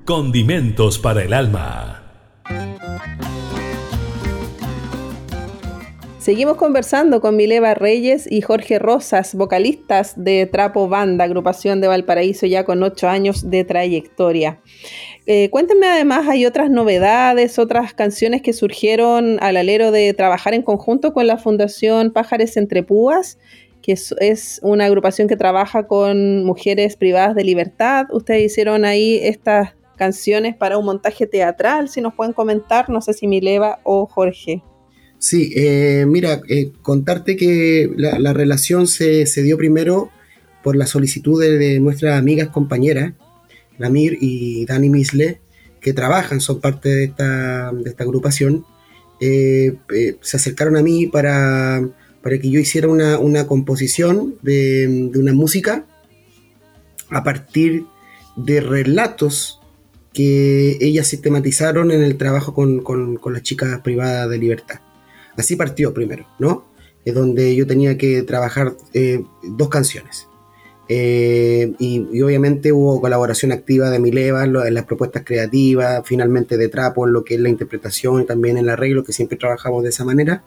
Condimentos 0.05 0.99
para 0.99 1.23
el 1.23 1.31
alma. 1.31 2.03
Seguimos 6.19 6.57
conversando 6.57 7.21
con 7.21 7.37
Mileva 7.37 7.73
Reyes 7.73 8.29
y 8.29 8.41
Jorge 8.41 8.79
Rosas, 8.79 9.33
vocalistas 9.33 10.21
de 10.21 10.45
Trapo 10.45 10.89
Banda, 10.89 11.23
agrupación 11.23 11.79
de 11.79 11.87
Valparaíso 11.87 12.45
ya 12.45 12.65
con 12.65 12.83
ocho 12.83 13.07
años 13.07 13.49
de 13.49 13.63
trayectoria. 13.63 14.59
Eh, 15.25 15.49
cuéntenme 15.49 15.87
además, 15.87 16.27
hay 16.27 16.45
otras 16.45 16.69
novedades, 16.69 17.57
otras 17.57 17.93
canciones 17.93 18.41
que 18.41 18.51
surgieron 18.51 19.37
al 19.41 19.55
alero 19.55 19.91
de 19.91 20.13
trabajar 20.13 20.53
en 20.53 20.63
conjunto 20.63 21.13
con 21.13 21.27
la 21.27 21.37
Fundación 21.37 22.11
Pájares 22.11 22.57
Entre 22.57 22.83
Púas, 22.83 23.39
que 23.81 23.93
es, 23.93 24.13
es 24.19 24.59
una 24.63 24.83
agrupación 24.83 25.29
que 25.29 25.37
trabaja 25.37 25.87
con 25.87 26.43
mujeres 26.43 26.97
privadas 26.97 27.35
de 27.35 27.45
libertad. 27.45 28.07
Ustedes 28.11 28.51
hicieron 28.51 28.83
ahí 28.83 29.19
estas 29.23 29.75
canciones 29.97 30.55
para 30.55 30.77
un 30.77 30.85
montaje 30.85 31.27
teatral, 31.27 31.89
si 31.89 32.01
nos 32.01 32.13
pueden 32.13 32.33
comentar, 32.33 32.89
no 32.89 33.01
sé 33.01 33.13
si 33.13 33.27
Mileva 33.27 33.79
o 33.83 34.05
Jorge. 34.05 34.63
Sí, 35.19 35.53
eh, 35.55 36.05
mira, 36.07 36.41
eh, 36.49 36.73
contarte 36.81 37.37
que 37.37 37.89
la, 37.95 38.33
relación 38.33 38.87
se, 38.87 39.25
dio 39.41 39.57
primero 39.57 40.09
por 40.63 40.75
la 40.75 40.85
solicitud 40.85 41.41
de, 41.41 41.79
nuestras 41.79 42.19
amigas 42.19 42.49
compañeras, 42.49 43.13
Lamir 43.77 44.17
y 44.19 44.65
Dani 44.65 44.89
Misle, 44.89 45.39
que 45.79 45.93
trabajan, 45.93 46.41
son 46.41 46.59
parte 46.59 46.89
de 46.89 47.03
esta, 47.05 47.71
de 47.71 47.89
esta 47.89 48.03
agrupación, 48.03 48.65
eh, 49.21 49.77
se 50.21 50.37
acercaron 50.37 50.75
a 50.75 50.81
mí 50.81 51.07
para, 51.07 51.81
para 52.21 52.39
que 52.39 52.49
yo 52.49 52.59
hiciera 52.59 52.87
una, 52.87 53.19
una 53.19 53.47
composición 53.47 54.35
de, 54.41 55.11
una 55.15 55.33
música 55.33 55.85
a 57.09 57.23
partir 57.23 57.85
de 58.37 58.61
relatos 58.61 59.61
que 60.13 60.77
ellas 60.79 61.07
sistematizaron 61.07 61.91
en 61.91 62.03
el 62.03 62.17
trabajo 62.17 62.53
con, 62.53 62.81
con- 62.81 63.17
con 63.17 63.33
las 63.33 63.41
chicas 63.43 63.79
privadas 63.81 64.29
de 64.29 64.37
libertad. 64.37 64.79
Así 65.37 65.55
partió 65.55 65.93
primero, 65.93 66.27
¿no? 66.39 66.65
Es 67.05 67.13
donde 67.15 67.55
yo 67.55 67.65
tenía 67.67 67.97
que 67.97 68.21
trabajar 68.23 68.73
eh, 68.93 69.23
dos 69.43 69.69
canciones. 69.69 70.27
Eh, 70.89 71.73
y, 71.79 72.05
y 72.11 72.21
obviamente 72.21 72.71
hubo 72.71 72.99
colaboración 73.01 73.51
activa 73.51 73.89
de 73.89 73.99
Mileva 73.99 74.43
en, 74.43 74.55
en 74.55 74.73
las 74.73 74.83
propuestas 74.85 75.23
creativas, 75.25 76.01
finalmente 76.05 76.57
de 76.57 76.67
Trapo 76.69 77.07
en 77.07 77.13
lo 77.13 77.23
que 77.23 77.35
es 77.35 77.39
la 77.41 77.49
interpretación 77.49 78.21
y 78.21 78.25
también 78.25 78.57
en 78.57 78.65
el 78.65 78.69
arreglo, 78.69 79.03
que 79.03 79.13
siempre 79.13 79.37
trabajamos 79.37 79.81
de 79.83 79.89
esa 79.89 80.05
manera. 80.05 80.43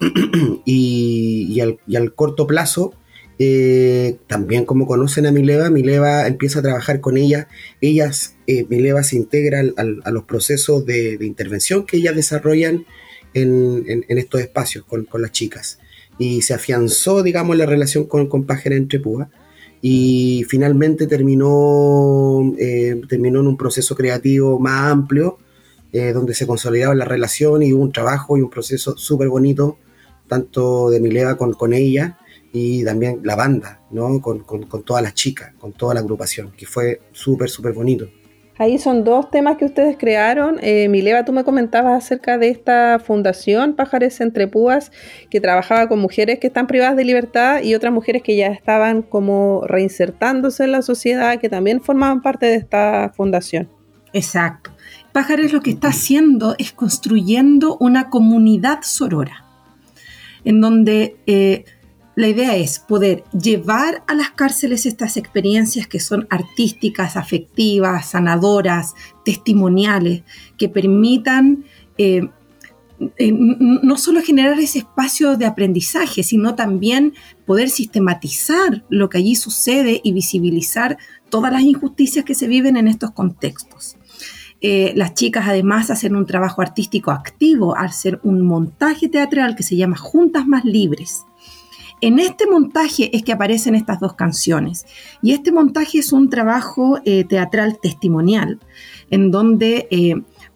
y, 0.64 1.46
y 1.50 1.60
al, 1.60 1.78
y 1.86 1.96
al 1.96 2.14
corto 2.14 2.46
plazo, 2.46 2.94
eh, 3.38 4.16
también 4.26 4.64
como 4.64 4.86
conocen 4.86 5.26
a 5.26 5.32
Mileva, 5.32 5.70
Mileva 5.70 6.26
empieza 6.26 6.60
a 6.60 6.62
trabajar 6.62 7.00
con 7.00 7.16
ella. 7.16 7.48
Ellas, 7.80 8.36
eh, 8.46 8.64
Mileva 8.68 9.02
se 9.02 9.16
integra 9.16 9.60
al- 9.60 10.00
a 10.04 10.10
los 10.10 10.24
procesos 10.24 10.86
de, 10.86 11.18
de 11.18 11.26
intervención 11.26 11.84
que 11.86 11.96
ellas 11.96 12.14
desarrollan 12.14 12.86
en, 13.34 13.84
en- 13.88 14.18
estos 14.18 14.40
espacios 14.40 14.84
con, 14.84 15.04
con 15.04 15.22
las 15.22 15.32
chicas. 15.32 15.78
Y 16.18 16.42
se 16.42 16.54
afianzó, 16.54 17.22
digamos, 17.24 17.56
la 17.56 17.66
relación 17.66 18.04
con, 18.06 18.28
con 18.28 18.44
Pájara 18.44 18.76
entre 18.76 19.00
Púas 19.00 19.28
y 19.82 20.44
finalmente 20.48 21.06
terminó, 21.08 22.54
eh, 22.58 23.00
terminó 23.08 23.40
en 23.40 23.48
un 23.48 23.56
proceso 23.56 23.94
creativo 23.94 24.58
más 24.58 24.90
amplio, 24.92 25.38
donde 25.92 26.34
se 26.34 26.44
consolidaba 26.44 26.92
la 26.96 27.04
relación 27.04 27.62
y 27.62 27.72
un 27.72 27.92
trabajo 27.92 28.36
y 28.36 28.40
un 28.40 28.50
proceso 28.50 28.96
súper 28.96 29.28
bonito, 29.28 29.78
tanto 30.26 30.90
de 30.90 30.98
Mileva 30.98 31.36
con, 31.36 31.52
con 31.52 31.72
ella 31.72 32.18
y 32.54 32.84
también 32.84 33.20
la 33.24 33.34
banda, 33.34 33.80
¿no? 33.90 34.20
Con, 34.22 34.38
con- 34.44 34.62
con 34.62 34.84
todas 34.84 35.02
las 35.02 35.12
chicas, 35.14 35.52
con 35.58 35.72
toda 35.72 35.92
la 35.92 36.00
agrupación, 36.00 36.52
que 36.56 36.66
fue 36.66 37.00
súper, 37.12 37.50
súper 37.50 37.72
bonito. 37.72 38.08
Ahí 38.56 38.78
son 38.78 39.02
dos 39.02 39.32
temas 39.32 39.56
que 39.56 39.64
ustedes 39.64 39.96
crearon. 39.98 40.60
Eh, 40.62 40.88
Mileva, 40.88 41.24
tú 41.24 41.32
me 41.32 41.42
comentabas 41.42 42.04
acerca 42.04 42.38
de 42.38 42.50
esta 42.50 43.00
fundación 43.04 43.74
Pájaros 43.74 44.20
entre 44.20 44.46
Púas, 44.46 44.92
que 45.28 45.40
trabajaba 45.40 45.88
con 45.88 45.98
mujeres 45.98 46.38
que 46.38 46.46
están 46.46 46.68
privadas 46.68 46.94
de 46.96 47.04
libertad 47.04 47.62
y 47.64 47.74
otras 47.74 47.92
mujeres 47.92 48.22
que 48.22 48.36
ya 48.36 48.46
estaban 48.46 49.02
como 49.02 49.62
reinsertándose 49.66 50.62
en 50.62 50.70
la 50.70 50.82
sociedad, 50.82 51.40
que 51.40 51.48
también 51.48 51.80
formaban 51.80 52.22
parte 52.22 52.46
de 52.46 52.54
esta 52.54 53.12
fundación. 53.16 53.68
Exacto. 54.12 54.70
Pájaros 55.12 55.52
lo 55.52 55.60
que 55.60 55.70
está 55.70 55.88
haciendo 55.88 56.54
es 56.58 56.72
construyendo 56.72 57.76
una 57.80 58.08
comunidad 58.08 58.78
sorora, 58.82 59.44
en 60.44 60.60
donde 60.60 61.16
eh, 61.26 61.64
la 62.16 62.28
idea 62.28 62.56
es 62.56 62.78
poder 62.78 63.24
llevar 63.32 64.02
a 64.06 64.14
las 64.14 64.30
cárceles 64.30 64.86
estas 64.86 65.16
experiencias 65.16 65.86
que 65.86 66.00
son 66.00 66.26
artísticas, 66.30 67.16
afectivas, 67.16 68.10
sanadoras, 68.10 68.94
testimoniales, 69.24 70.22
que 70.56 70.68
permitan 70.68 71.64
eh, 71.98 72.28
eh, 73.18 73.32
no 73.32 73.98
solo 73.98 74.22
generar 74.22 74.58
ese 74.60 74.78
espacio 74.78 75.36
de 75.36 75.46
aprendizaje, 75.46 76.22
sino 76.22 76.54
también 76.54 77.14
poder 77.44 77.68
sistematizar 77.68 78.84
lo 78.88 79.08
que 79.08 79.18
allí 79.18 79.34
sucede 79.34 80.00
y 80.04 80.12
visibilizar 80.12 80.96
todas 81.28 81.52
las 81.52 81.62
injusticias 81.62 82.24
que 82.24 82.36
se 82.36 82.46
viven 82.46 82.76
en 82.76 82.86
estos 82.86 83.10
contextos. 83.10 83.96
Eh, 84.60 84.92
las 84.96 85.14
chicas 85.14 85.46
además 85.48 85.90
hacen 85.90 86.14
un 86.14 86.24
trabajo 86.24 86.62
artístico 86.62 87.10
activo 87.10 87.76
al 87.76 87.86
hacer 87.86 88.20
un 88.22 88.40
montaje 88.42 89.08
teatral 89.08 89.56
que 89.56 89.64
se 89.64 89.76
llama 89.76 89.96
Juntas 89.96 90.46
más 90.46 90.64
Libres. 90.64 91.24
En 92.00 92.18
este 92.18 92.46
montaje 92.46 93.16
es 93.16 93.22
que 93.22 93.32
aparecen 93.32 93.74
estas 93.74 94.00
dos 94.00 94.14
canciones. 94.14 94.86
Y 95.22 95.32
este 95.32 95.52
montaje 95.52 95.98
es 95.98 96.12
un 96.12 96.28
trabajo 96.28 97.00
eh, 97.04 97.24
teatral 97.24 97.78
testimonial, 97.80 98.58
en 99.10 99.30
donde 99.30 99.88
eh, 99.90 100.14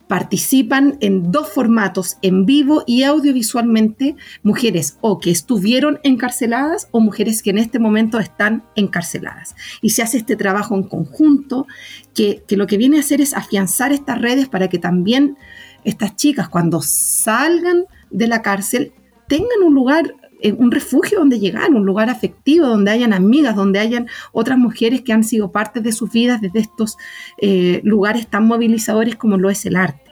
participan 0.09 0.97
en 1.01 1.31
dos 1.31 1.49
formatos, 1.51 2.17
en 2.23 2.47
vivo 2.47 2.83
y 2.87 3.03
audiovisualmente, 3.05 4.17
mujeres 4.43 4.99
o 5.01 5.21
que 5.21 5.31
estuvieron 5.31 6.01
encarceladas 6.03 6.89
o 6.91 7.01
mujeres 7.01 7.43
que 7.43 7.51
en 7.51 7.59
este 7.59 7.79
momento 7.79 8.19
están 8.19 8.65
encarceladas. 8.75 9.55
Y 9.83 9.91
se 9.91 10.03
hace 10.03 10.17
este 10.17 10.35
trabajo 10.35 10.75
en 10.75 10.83
conjunto, 10.83 11.67
que, 12.15 12.43
que 12.49 12.57
lo 12.57 12.67
que 12.67 12.79
viene 12.79 12.97
a 12.97 13.01
hacer 13.01 13.21
es 13.21 13.35
afianzar 13.35 13.93
estas 13.93 14.21
redes 14.21 14.49
para 14.49 14.69
que 14.69 14.79
también 14.79 15.37
estas 15.85 16.17
chicas 16.17 16.49
cuando 16.49 16.81
salgan 16.83 17.85
de 18.11 18.27
la 18.27 18.43
cárcel 18.43 18.93
tengan 19.29 19.63
un 19.65 19.75
lugar 19.75 20.15
un 20.57 20.71
refugio 20.71 21.19
donde 21.19 21.41
llegar, 21.41 21.71
un 21.71 21.85
lugar 21.85 22.11
afectivo, 22.11 22.67
donde 22.67 22.91
hayan 22.91 23.13
amigas, 23.13 23.57
donde 23.57 23.79
hayan 23.79 24.07
otras 24.33 24.59
mujeres 24.59 25.03
que 25.03 25.13
han 25.13 25.25
sido 25.25 25.51
parte 25.51 25.81
de 25.81 25.93
sus 25.93 26.11
vidas 26.13 26.41
desde 26.41 26.61
estos 26.61 26.97
eh, 27.39 27.81
lugares 27.83 28.29
tan 28.29 28.47
movilizadores 28.47 29.17
como 29.17 29.37
lo 29.37 29.51
es 29.51 29.67
el 29.67 29.77
arte. 29.77 30.03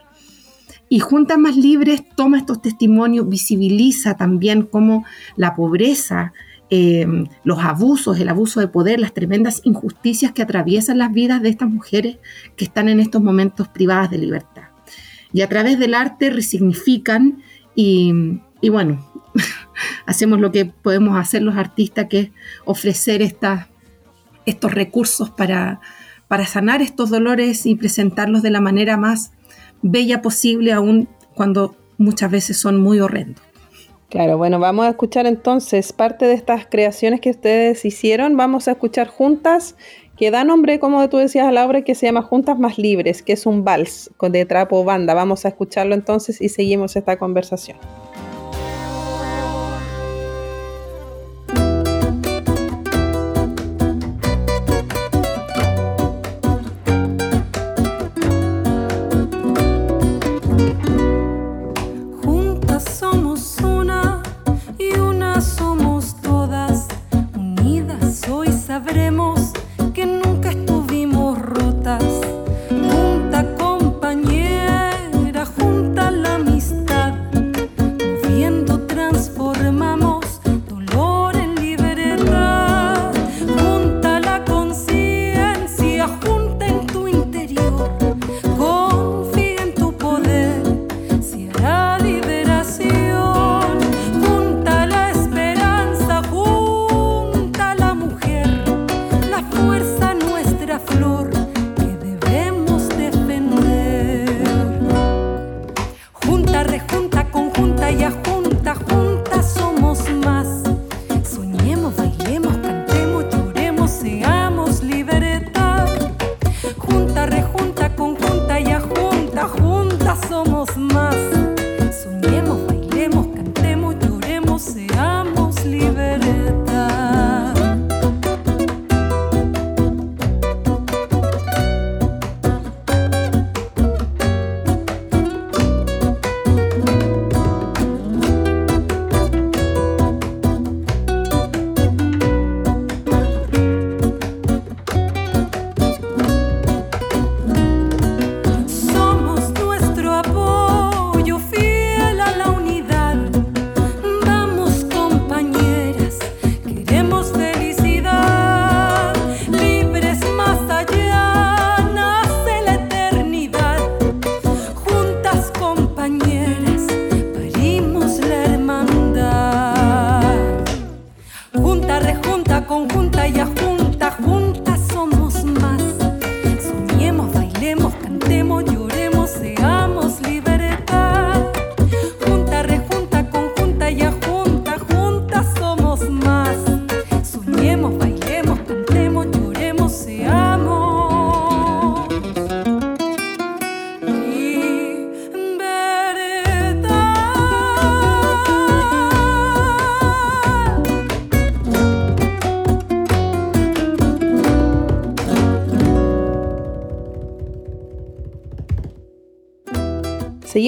Y 0.89 0.99
Juntas 0.99 1.37
Más 1.37 1.55
Libres 1.55 2.03
toma 2.15 2.37
estos 2.37 2.61
testimonios, 2.61 3.27
visibiliza 3.27 4.15
también 4.15 4.63
cómo 4.63 5.05
la 5.35 5.53
pobreza, 5.55 6.33
eh, 6.69 7.05
los 7.43 7.59
abusos, 7.59 8.19
el 8.19 8.29
abuso 8.29 8.59
de 8.59 8.67
poder, 8.67 8.99
las 8.99 9.13
tremendas 9.13 9.61
injusticias 9.63 10.31
que 10.31 10.41
atraviesan 10.41 10.97
las 10.97 11.11
vidas 11.11 11.41
de 11.41 11.49
estas 11.49 11.69
mujeres 11.69 12.17
que 12.55 12.65
están 12.65 12.89
en 12.89 12.99
estos 12.99 13.21
momentos 13.21 13.67
privadas 13.67 14.11
de 14.11 14.17
libertad. 14.17 14.63
Y 15.33 15.41
a 15.41 15.49
través 15.49 15.77
del 15.77 15.93
arte 15.93 16.29
resignifican 16.29 17.43
y 17.75 18.69
bueno, 18.69 19.05
hacemos 20.05 20.39
lo 20.39 20.51
que 20.51 20.65
podemos 20.65 21.17
hacer 21.17 21.41
los 21.41 21.55
artistas, 21.55 22.07
que 22.09 22.19
es 22.19 22.29
ofrecer 22.65 23.21
estos 23.21 24.73
recursos 24.73 25.29
para, 25.29 25.81
para 26.27 26.45
sanar 26.45 26.81
estos 26.81 27.09
dolores 27.09 27.65
y 27.65 27.75
presentarlos 27.75 28.41
de 28.41 28.51
la 28.51 28.61
manera 28.61 28.97
más 28.97 29.31
bella 29.81 30.21
posible, 30.21 30.73
aun 30.73 31.07
cuando 31.35 31.75
muchas 31.97 32.31
veces 32.31 32.57
son 32.57 32.81
muy 32.81 32.99
horrendos. 32.99 33.43
Claro, 34.09 34.37
bueno, 34.37 34.57
vamos 34.57 34.85
a 34.85 34.89
escuchar 34.89 35.25
entonces 35.25 35.91
parte 35.91 36.25
de 36.25 36.33
estas 36.33 36.65
creaciones 36.65 37.19
que 37.19 37.29
ustedes 37.29 37.83
hicieron. 37.83 38.37
Vamos 38.37 38.69
a 38.69 38.71
escuchar 38.71 39.07
juntas, 39.09 39.75
que 40.15 40.31
da 40.31 40.45
nombre, 40.45 40.79
como 40.79 41.07
tú 41.09 41.17
decías, 41.17 41.45
a 41.45 41.51
la 41.51 41.65
obra 41.65 41.81
que 41.81 41.93
se 41.93 42.05
llama 42.05 42.21
Juntas 42.21 42.57
Más 42.57 42.77
Libres, 42.77 43.21
que 43.21 43.33
es 43.33 43.45
un 43.45 43.65
vals 43.65 44.09
de 44.19 44.45
trapo 44.45 44.85
banda. 44.85 45.13
Vamos 45.13 45.45
a 45.45 45.49
escucharlo 45.49 45.93
entonces 45.93 46.41
y 46.41 46.47
seguimos 46.47 46.95
esta 46.95 47.17
conversación. 47.17 47.77
Hoy 68.97 69.56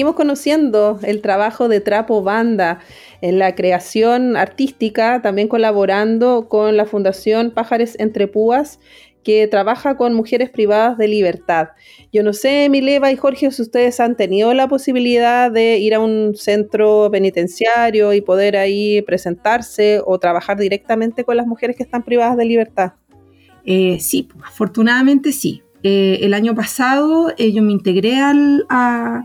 Seguimos 0.00 0.16
conociendo 0.16 0.98
el 1.02 1.20
trabajo 1.20 1.68
de 1.68 1.82
Trapo 1.82 2.22
Banda 2.22 2.78
en 3.20 3.38
la 3.38 3.54
creación 3.54 4.34
artística, 4.34 5.20
también 5.20 5.46
colaborando 5.46 6.48
con 6.48 6.78
la 6.78 6.86
Fundación 6.86 7.50
Pájares 7.50 7.96
Entre 8.00 8.26
Púas, 8.26 8.80
que 9.22 9.46
trabaja 9.46 9.98
con 9.98 10.14
mujeres 10.14 10.48
privadas 10.48 10.96
de 10.96 11.06
libertad. 11.06 11.68
Yo 12.14 12.22
no 12.22 12.32
sé, 12.32 12.70
Mileva 12.70 13.12
y 13.12 13.16
Jorge, 13.16 13.50
si 13.50 13.60
ustedes 13.60 14.00
han 14.00 14.16
tenido 14.16 14.54
la 14.54 14.68
posibilidad 14.68 15.50
de 15.50 15.76
ir 15.76 15.92
a 15.92 16.00
un 16.00 16.34
centro 16.34 17.10
penitenciario 17.12 18.14
y 18.14 18.22
poder 18.22 18.56
ahí 18.56 19.02
presentarse 19.02 20.00
o 20.06 20.18
trabajar 20.18 20.56
directamente 20.56 21.24
con 21.24 21.36
las 21.36 21.46
mujeres 21.46 21.76
que 21.76 21.82
están 21.82 22.04
privadas 22.04 22.38
de 22.38 22.46
libertad. 22.46 22.92
Eh, 23.66 23.98
sí, 24.00 24.30
afortunadamente 24.42 25.30
sí. 25.30 25.62
Eh, 25.82 26.18
el 26.22 26.34
año 26.34 26.54
pasado 26.54 27.32
eh, 27.38 27.52
yo 27.52 27.62
me 27.62 27.72
integré 27.72 28.20
al, 28.20 28.66
a, 28.68 29.24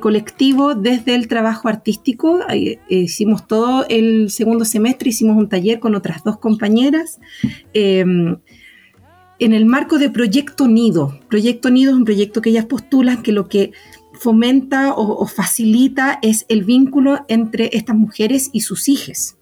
colectivo 0.00 0.74
desde 0.74 1.14
el 1.14 1.28
trabajo 1.28 1.68
artístico. 1.68 2.40
Eh, 2.50 2.78
hicimos 2.88 3.46
todo 3.46 3.86
el 3.88 4.30
segundo 4.30 4.64
semestre, 4.64 5.10
hicimos 5.10 5.36
un 5.36 5.48
taller 5.48 5.80
con 5.80 5.94
otras 5.94 6.24
dos 6.24 6.38
compañeras. 6.38 7.18
eh, 7.74 8.04
en 9.40 9.52
el 9.52 9.66
marco 9.66 9.98
de 9.98 10.10
Proyecto 10.10 10.66
Nido. 10.66 11.20
Proyecto 11.28 11.70
Nido 11.70 11.92
es 11.92 11.96
un 11.96 12.04
proyecto 12.04 12.42
que 12.42 12.50
ellas 12.50 12.66
postulan 12.66 13.22
que 13.22 13.30
lo 13.30 13.48
que 13.48 13.70
fomenta 14.14 14.92
o, 14.92 15.22
o 15.22 15.26
facilita 15.26 16.18
es 16.22 16.44
el 16.48 16.64
vínculo 16.64 17.24
entre 17.28 17.70
estas 17.72 17.94
mujeres 17.94 18.50
y 18.52 18.62
sus 18.62 18.88
hijas 18.88 19.37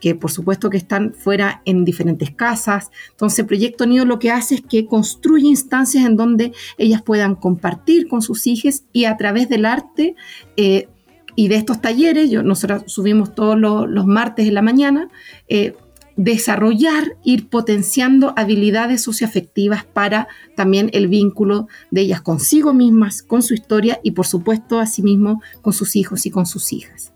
que 0.00 0.14
por 0.14 0.30
supuesto 0.30 0.70
que 0.70 0.78
están 0.78 1.14
fuera 1.14 1.62
en 1.64 1.84
diferentes 1.84 2.30
casas. 2.30 2.90
Entonces, 3.10 3.44
Proyecto 3.44 3.86
Nido 3.86 4.04
lo 4.04 4.18
que 4.18 4.30
hace 4.30 4.56
es 4.56 4.62
que 4.62 4.86
construye 4.86 5.46
instancias 5.46 6.04
en 6.04 6.16
donde 6.16 6.52
ellas 6.78 7.02
puedan 7.02 7.34
compartir 7.34 8.08
con 8.08 8.22
sus 8.22 8.46
hijas 8.46 8.84
y 8.92 9.04
a 9.04 9.16
través 9.16 9.48
del 9.48 9.66
arte 9.66 10.16
eh, 10.56 10.88
y 11.36 11.48
de 11.48 11.56
estos 11.56 11.80
talleres, 11.80 12.30
yo, 12.30 12.42
nosotros 12.42 12.84
subimos 12.86 13.34
todos 13.34 13.58
los, 13.58 13.88
los 13.88 14.06
martes 14.06 14.46
en 14.46 14.54
la 14.54 14.62
mañana, 14.62 15.08
eh, 15.48 15.74
desarrollar, 16.16 17.16
ir 17.24 17.48
potenciando 17.48 18.34
habilidades 18.36 19.02
socioafectivas 19.02 19.84
para 19.84 20.28
también 20.54 20.90
el 20.92 21.08
vínculo 21.08 21.68
de 21.90 22.02
ellas 22.02 22.20
consigo 22.20 22.74
mismas, 22.74 23.22
con 23.22 23.42
su 23.42 23.54
historia 23.54 24.00
y 24.02 24.10
por 24.10 24.26
supuesto 24.26 24.80
asimismo 24.80 25.40
con 25.62 25.72
sus 25.72 25.96
hijos 25.96 26.26
y 26.26 26.30
con 26.30 26.44
sus 26.44 26.72
hijas. 26.72 27.12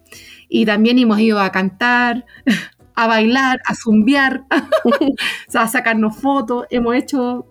Y 0.49 0.67
también 0.67 0.99
hemos 0.99 1.19
ido 1.21 1.41
a 1.41 1.51
cantar, 1.51 2.25
a 2.95 3.07
bailar, 3.07 3.61
a 3.67 3.75
zumbiar, 3.75 4.45
a 5.55 5.69
sacarnos 5.69 6.17
fotos. 6.17 6.67
Hemos 6.71 6.97
hecho, 6.97 7.47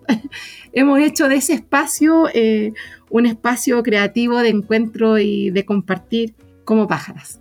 hemos 0.72 1.00
hecho 1.00 1.28
de 1.28 1.36
ese 1.36 1.54
espacio 1.54 2.28
eh, 2.32 2.72
un 3.10 3.26
espacio 3.26 3.82
creativo 3.82 4.40
de 4.40 4.48
encuentro 4.48 5.18
y 5.18 5.50
de 5.50 5.64
compartir 5.64 6.34
como 6.64 6.88
pájaras. 6.88 7.40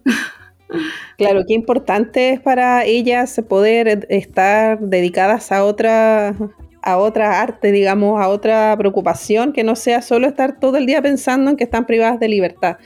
Claro, 1.18 1.43
qué 1.47 1.54
importante 1.54 2.32
es 2.32 2.39
para 2.39 2.84
ellas 2.86 3.41
poder 3.47 4.06
estar 4.10 4.80
dedicadas 4.80 5.51
a 5.51 5.64
otra, 5.64 6.36
a 6.84 6.97
otra 6.97 7.41
arte, 7.41 7.71
digamos, 7.71 8.21
a 8.21 8.27
otra 8.27 8.75
preocupación 8.77 9.53
que 9.53 9.63
no 9.63 9.77
sea 9.77 10.01
solo 10.01 10.27
estar 10.27 10.59
todo 10.59 10.75
el 10.75 10.86
día 10.86 11.01
pensando 11.01 11.49
en 11.49 11.55
que 11.55 11.63
están 11.63 11.86
privadas 11.86 12.19
de 12.19 12.27
libertad. 12.27 12.77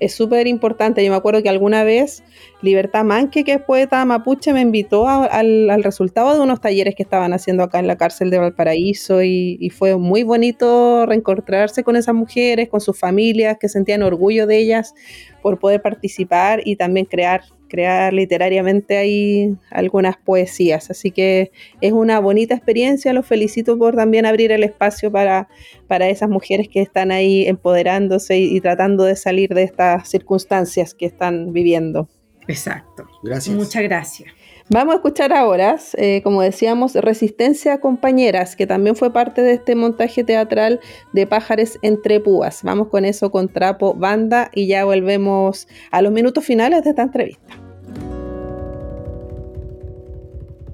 Es 0.00 0.12
súper 0.12 0.48
importante. 0.48 1.04
Yo 1.04 1.10
me 1.10 1.16
acuerdo 1.16 1.40
que 1.40 1.48
alguna 1.48 1.84
vez 1.84 2.24
Libertad 2.62 3.04
Manque, 3.04 3.44
que 3.44 3.52
es 3.52 3.60
poeta 3.62 4.04
mapuche, 4.04 4.52
me 4.52 4.60
invitó 4.60 5.06
al, 5.06 5.70
al 5.70 5.84
resultado 5.84 6.34
de 6.34 6.40
unos 6.40 6.60
talleres 6.60 6.96
que 6.96 7.04
estaban 7.04 7.32
haciendo 7.32 7.62
acá 7.62 7.78
en 7.78 7.86
la 7.86 7.96
cárcel 7.96 8.30
de 8.30 8.38
Valparaíso 8.38 9.22
y, 9.22 9.56
y 9.60 9.70
fue 9.70 9.96
muy 9.96 10.24
bonito 10.24 11.06
reencontrarse 11.06 11.84
con 11.84 11.94
esas 11.94 12.14
mujeres, 12.16 12.68
con 12.68 12.80
sus 12.80 12.98
familias, 12.98 13.56
que 13.60 13.68
sentían 13.68 14.02
orgullo 14.02 14.48
de 14.48 14.58
ellas 14.58 14.94
por 15.42 15.60
poder 15.60 15.80
participar 15.80 16.62
y 16.64 16.74
también 16.74 17.06
crear, 17.06 17.42
crear 17.74 18.12
literariamente 18.12 18.96
ahí 18.96 19.56
algunas 19.70 20.16
poesías. 20.16 20.90
Así 20.90 21.10
que 21.10 21.50
es 21.80 21.92
una 21.92 22.20
bonita 22.20 22.54
experiencia, 22.54 23.12
los 23.12 23.26
felicito 23.26 23.76
por 23.76 23.96
también 23.96 24.26
abrir 24.26 24.52
el 24.52 24.62
espacio 24.62 25.10
para, 25.10 25.48
para 25.88 26.08
esas 26.08 26.28
mujeres 26.28 26.68
que 26.68 26.80
están 26.80 27.10
ahí 27.10 27.46
empoderándose 27.46 28.38
y, 28.38 28.56
y 28.56 28.60
tratando 28.60 29.02
de 29.02 29.16
salir 29.16 29.54
de 29.54 29.64
estas 29.64 30.08
circunstancias 30.08 30.94
que 30.94 31.06
están 31.06 31.52
viviendo. 31.52 32.08
Exacto. 32.46 33.06
Gracias. 33.22 33.56
Muchas 33.56 33.82
gracias. 33.82 34.30
Vamos 34.70 34.94
a 34.94 34.96
escuchar 34.96 35.34
ahora, 35.34 35.76
eh, 35.98 36.22
como 36.22 36.40
decíamos, 36.40 36.94
Resistencia 36.94 37.80
Compañeras, 37.80 38.56
que 38.56 38.66
también 38.66 38.96
fue 38.96 39.12
parte 39.12 39.42
de 39.42 39.52
este 39.52 39.74
montaje 39.74 40.24
teatral 40.24 40.80
de 41.12 41.26
Pájares 41.26 41.78
entre 41.82 42.18
Púas. 42.18 42.62
Vamos 42.62 42.88
con 42.88 43.04
eso, 43.04 43.30
con 43.30 43.48
Trapo 43.48 43.92
Banda, 43.92 44.50
y 44.54 44.66
ya 44.66 44.86
volvemos 44.86 45.68
a 45.90 46.00
los 46.00 46.12
minutos 46.12 46.44
finales 46.46 46.82
de 46.82 46.90
esta 46.90 47.02
entrevista. 47.02 47.63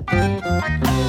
Thank 0.09 0.87
you. 0.87 1.00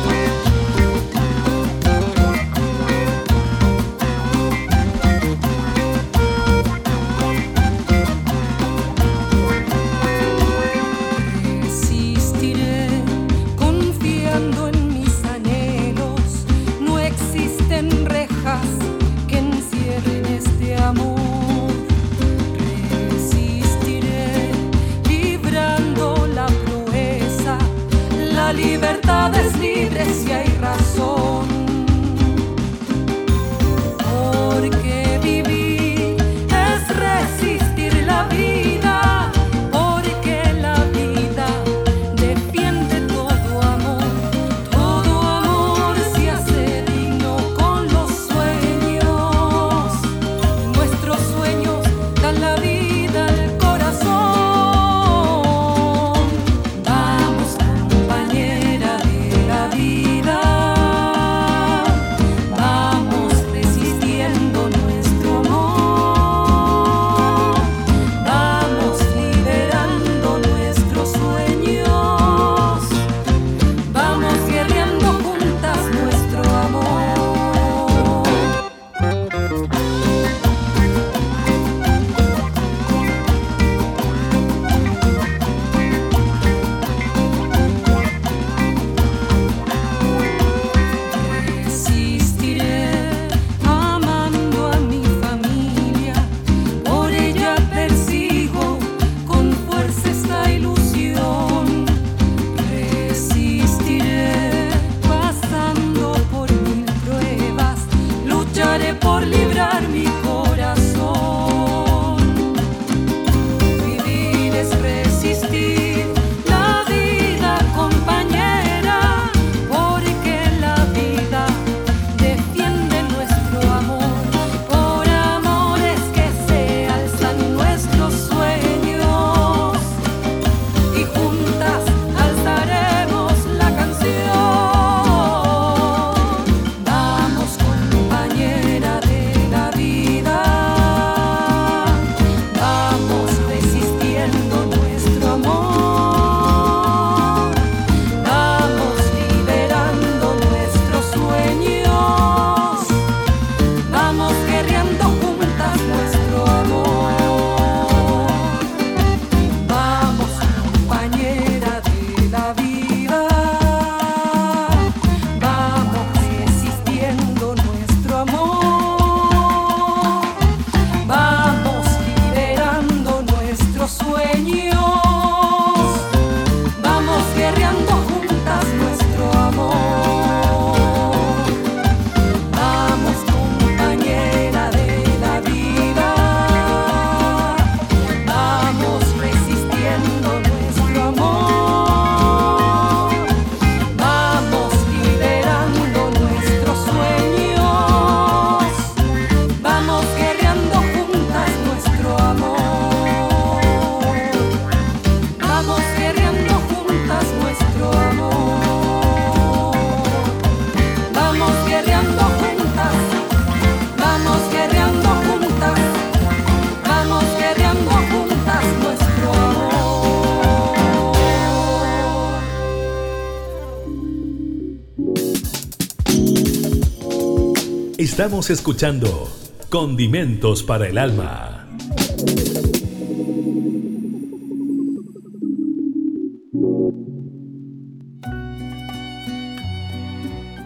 Estamos 228.22 228.52
escuchando 228.52 229.28
Condimentos 229.72 230.62
para 230.62 230.88
el 230.88 231.00
Alma. 231.00 231.68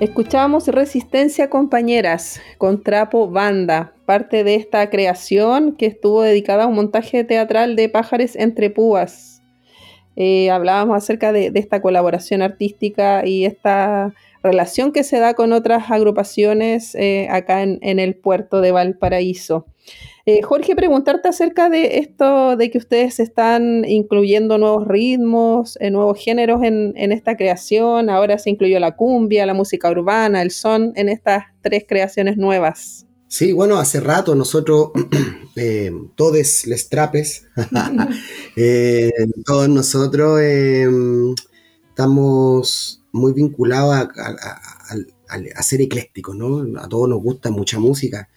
Escuchábamos 0.02 0.68
Resistencia 0.68 1.50
Compañeras 1.50 2.42
con 2.58 2.84
Trapo 2.84 3.30
Banda, 3.30 3.94
parte 4.06 4.44
de 4.44 4.56
esta 4.56 4.90
creación 4.90 5.78
que 5.78 5.86
estuvo 5.86 6.24
dedicada 6.24 6.66
a 6.66 6.68
un 6.68 6.76
montaje 6.76 7.24
teatral 7.24 7.78
de 7.78 7.88
Pájaros 7.88 8.36
entre 8.36 8.70
Púas. 8.70 9.42
Eh, 10.18 10.50
hablábamos 10.52 10.98
acerca 10.98 11.32
de 11.32 11.54
esta 11.56 11.82
colaboración 11.82 12.42
artística 12.42 13.26
y 13.26 13.46
esta 13.46 14.14
relación 14.46 14.92
que 14.92 15.04
se 15.04 15.20
da 15.20 15.34
con 15.34 15.52
otras 15.52 15.92
agrupaciones 15.92 16.96
eh, 16.96 17.28
acá 17.30 17.64
en, 17.64 17.80
en 17.82 18.00
el 18.00 18.16
puerto 18.16 18.62
de 18.62 18.72
Valparaíso. 18.72 19.66
Eh, 20.28 20.42
Jorge, 20.42 20.76
preguntarte 20.76 21.30
acerca 21.30 21.70
de 21.70 22.00
esto, 22.00 22.58
de 22.58 22.72
que 22.72 22.80
ustedes 22.80 23.20
están 23.20 23.86
incluyendo 23.86 24.58
nuevos 24.58 24.88
ritmos, 24.88 25.78
eh, 25.80 25.92
nuevos 25.92 26.18
géneros 26.18 26.64
en, 26.64 26.94
en 26.96 27.12
esta 27.12 27.38
creación. 27.38 28.10
Ahora 28.10 28.40
se 28.40 28.50
incluyó 28.50 28.80
la 28.80 28.96
cumbia, 28.96 29.46
la 29.46 29.54
música 29.54 29.92
urbana, 29.92 30.42
el 30.42 30.50
son 30.50 30.94
en 30.96 31.10
estas 31.10 31.44
tres 31.62 31.86
creaciones 31.88 32.38
nuevas. 32.38 33.06
Sí, 33.28 33.54
bueno, 33.54 33.78
hace 33.78 34.00
rato 34.00 34.34
nosotros, 34.34 34.92
todos 36.16 36.66
les 36.66 36.90
trapes, 36.90 37.48
todos 39.46 39.70
nosotros 39.70 40.40
eh, 40.42 40.88
estamos 41.90 43.05
muy 43.16 43.34
vinculados 43.34 43.94
a, 43.96 44.00
a- 44.02 44.06
a- 44.30 44.62
al- 44.90 45.08
al- 45.28 45.50
a 45.56 45.64
ser 45.64 45.82
eclécticos, 45.82 46.36
¿no? 46.36 46.80
A 46.80 46.88
todos 46.88 47.10
nos 47.10 47.22
gusta 47.22 47.50
mucha 47.52 47.80
música. 47.80 48.30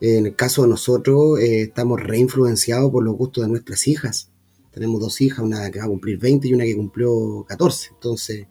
En 0.00 0.26
el 0.26 0.34
caso 0.34 0.62
de 0.62 0.68
nosotros, 0.68 1.38
eh, 1.38 1.62
estamos 1.62 2.00
reinfluenciados 2.02 2.90
por 2.90 3.04
los 3.04 3.14
gustos 3.16 3.44
de 3.44 3.50
nuestras 3.50 3.86
hijas. 3.86 4.30
Tenemos 4.72 5.00
dos 5.00 5.20
hijas, 5.20 5.40
una 5.40 5.70
que 5.70 5.78
va 5.78 5.84
a 5.84 5.88
cumplir 5.88 6.18
20 6.18 6.48
y 6.48 6.54
una 6.54 6.64
que 6.64 6.74
cumplió 6.74 7.44
14. 7.46 7.90
Entonces, 7.92 8.46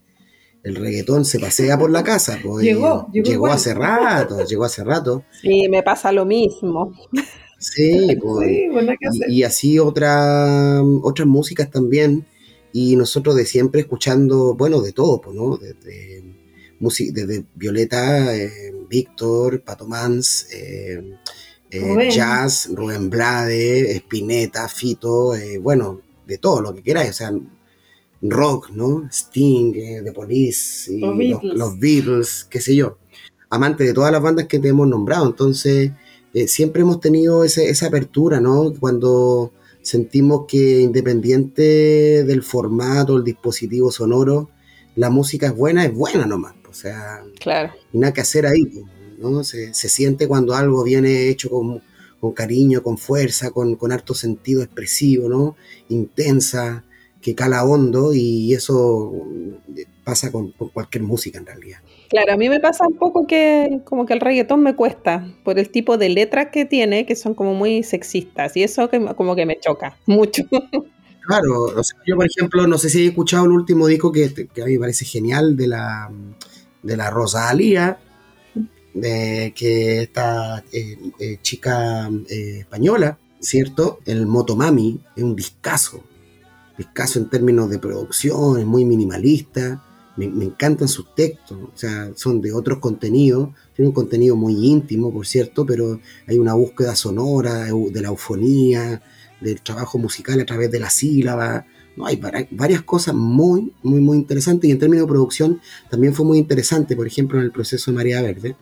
el 0.63 0.75
reggaetón 0.75 1.25
se 1.25 1.39
pasea 1.39 1.77
por 1.77 1.89
la 1.91 2.03
casa. 2.03 2.37
pues, 2.43 2.63
y 2.63 2.67
Llegó, 2.67 3.07
llegó 3.11 3.47
hace 3.47 3.73
rato, 3.73 4.45
llegó 4.45 4.63
hace 4.65 4.83
rato. 4.83 5.23
Sí, 5.41 5.67
me 5.67 5.81
pasa 5.83 6.11
lo 6.11 6.25
mismo. 6.25 6.93
Sí, 7.59 8.15
pues, 8.21 8.47
Sí, 8.47 8.67
bueno, 8.71 8.93
¿qué 8.99 9.07
hacer? 9.07 9.29
y, 9.29 9.39
y 9.39 9.43
así 9.43 9.79
otra, 9.79 10.81
otras 11.03 11.27
músicas 11.27 11.69
también. 11.71 12.25
Y 12.73 12.95
nosotros 12.95 13.35
de 13.35 13.45
siempre 13.45 13.81
escuchando, 13.81 14.55
bueno, 14.55 14.81
de 14.81 14.93
todo, 14.93 15.19
pues, 15.21 15.35
¿no? 15.35 15.57
Desde, 15.57 16.23
música, 16.79 17.11
desde 17.13 17.45
Violeta, 17.55 18.35
eh, 18.35 18.73
Víctor, 18.89 19.61
Pato 19.61 19.87
Mans, 19.87 20.47
eh, 20.53 21.17
eh. 21.69 22.09
Jazz, 22.11 22.69
Rubén 22.73 23.09
Blade, 23.09 23.91
Spinetta, 23.97 24.67
Fito, 24.67 25.33
bueno, 25.61 26.01
de 26.25 26.37
todo 26.37 26.61
lo 26.61 26.73
que 26.73 26.81
queráis, 26.81 27.11
o 27.11 27.13
sea, 27.13 27.31
rock, 28.21 28.69
¿no? 28.71 29.07
Sting, 29.11 29.73
The 30.03 30.11
Police, 30.13 30.91
y 30.93 30.99
Los 30.99 31.17
Beatles. 31.17 31.53
los 31.55 31.79
Beatles, 31.79 32.47
qué 32.49 32.61
sé 32.61 32.75
yo. 32.75 32.97
Amante 33.49 33.83
de 33.83 33.93
todas 33.93 34.11
las 34.11 34.21
bandas 34.21 34.47
que 34.47 34.59
te 34.59 34.69
hemos 34.69 34.87
nombrado, 34.87 35.27
entonces 35.27 35.91
siempre 36.47 36.81
hemos 36.83 36.99
tenido 37.01 37.43
ese- 37.43 37.69
esa 37.69 37.87
apertura, 37.87 38.39
¿no? 38.39 38.73
Cuando 38.79 39.51
sentimos 39.81 40.45
que 40.47 40.79
independiente 40.81 42.23
del 42.23 42.43
formato, 42.43 43.17
el 43.17 43.23
dispositivo 43.23 43.91
sonoro, 43.91 44.49
la 44.95 45.09
música 45.09 45.47
es 45.47 45.55
buena, 45.55 45.85
es 45.85 45.93
buena 45.93 46.25
nomás. 46.25 46.53
O 46.69 46.73
sea, 46.73 47.23
Claro. 47.39 47.73
nada 47.91 48.13
que 48.13 48.21
hacer 48.21 48.45
ahí, 48.45 48.83
¿no? 49.19 49.43
Se, 49.43 49.73
se 49.73 49.89
siente 49.89 50.27
cuando 50.27 50.53
algo 50.53 50.83
viene 50.83 51.27
hecho 51.29 51.49
con, 51.49 51.81
con 52.19 52.31
cariño, 52.31 52.81
con 52.81 52.97
fuerza, 52.97 53.51
con, 53.51 53.75
con 53.75 53.91
harto 53.91 54.13
sentido 54.13 54.61
expresivo, 54.63 55.27
¿no? 55.27 55.55
Intensa, 55.89 56.85
que 57.21 57.35
cala 57.35 57.63
hondo 57.63 58.13
y 58.13 58.53
eso 58.53 59.11
eh, 59.75 59.85
pasa 60.03 60.31
con, 60.31 60.51
con 60.53 60.69
cualquier 60.69 61.03
música 61.03 61.37
en 61.37 61.45
realidad. 61.45 61.79
Claro, 62.11 62.33
a 62.33 62.35
mí 62.35 62.49
me 62.49 62.59
pasa 62.59 62.85
un 62.85 62.97
poco 62.97 63.25
que 63.25 63.79
como 63.85 64.05
que 64.05 64.11
el 64.11 64.19
reggaetón 64.19 64.61
me 64.61 64.75
cuesta 64.75 65.25
por 65.45 65.57
el 65.57 65.69
tipo 65.69 65.97
de 65.97 66.09
letras 66.09 66.49
que 66.51 66.65
tiene, 66.65 67.05
que 67.05 67.15
son 67.15 67.33
como 67.33 67.53
muy 67.53 67.83
sexistas, 67.83 68.57
y 68.57 68.63
eso 68.63 68.89
que, 68.89 68.99
como 69.15 69.33
que 69.33 69.45
me 69.45 69.57
choca 69.57 69.97
mucho. 70.05 70.43
Claro, 71.25 71.63
o 71.73 71.81
sea, 71.81 71.97
yo 72.05 72.17
por 72.17 72.25
ejemplo, 72.25 72.67
no 72.67 72.77
sé 72.77 72.89
si 72.89 73.05
he 73.05 73.07
escuchado 73.07 73.45
el 73.45 73.51
último 73.51 73.87
disco 73.87 74.11
que, 74.11 74.33
que 74.33 74.61
a 74.61 74.65
mí 74.65 74.73
me 74.73 74.79
parece 74.79 75.05
genial 75.05 75.55
de 75.55 75.67
la, 75.69 76.11
de 76.83 76.97
la 76.97 77.09
Rosalía, 77.09 77.97
de 78.93 79.53
que 79.55 80.01
esta 80.01 80.65
eh, 80.73 80.97
eh, 81.17 81.37
chica 81.41 82.09
eh, 82.29 82.57
española, 82.59 83.19
¿cierto? 83.39 83.99
El 84.05 84.27
Motomami 84.27 84.99
es 85.15 85.23
un 85.23 85.33
discazo, 85.33 86.03
discazo 86.77 87.19
en 87.19 87.29
términos 87.29 87.69
de 87.69 87.79
producción, 87.79 88.59
es 88.59 88.65
muy 88.65 88.83
minimalista, 88.83 89.81
me, 90.17 90.25
encantan 90.45 90.87
sus 90.87 91.13
textos, 91.15 91.57
o 91.73 91.77
sea, 91.77 92.11
son 92.15 92.41
de 92.41 92.51
otros 92.53 92.79
contenidos, 92.79 93.49
tiene 93.75 93.89
un 93.89 93.93
contenido 93.95 94.35
muy 94.35 94.53
íntimo, 94.67 95.11
por 95.11 95.25
cierto, 95.25 95.65
pero 95.65 95.99
hay 96.27 96.37
una 96.37 96.53
búsqueda 96.53 96.95
sonora, 96.95 97.65
de 97.65 98.01
la 98.01 98.09
eufonía, 98.09 99.01
del 99.39 99.61
trabajo 99.61 99.97
musical 99.97 100.39
a 100.39 100.45
través 100.45 100.69
de 100.71 100.79
la 100.79 100.89
sílaba. 100.89 101.65
No, 101.97 102.05
hay 102.05 102.17
vari- 102.17 102.47
varias 102.51 102.83
cosas 102.83 103.15
muy, 103.15 103.73
muy, 103.83 103.99
muy 104.01 104.17
interesantes. 104.17 104.67
Y 104.69 104.71
en 104.71 104.79
términos 104.79 105.05
de 105.07 105.11
producción 105.11 105.59
también 105.89 106.13
fue 106.13 106.25
muy 106.25 106.37
interesante, 106.37 106.95
por 106.95 107.07
ejemplo, 107.07 107.39
en 107.39 107.45
el 107.45 107.51
proceso 107.51 107.91
de 107.91 107.95
María 107.95 108.21
Verde, 108.21 108.55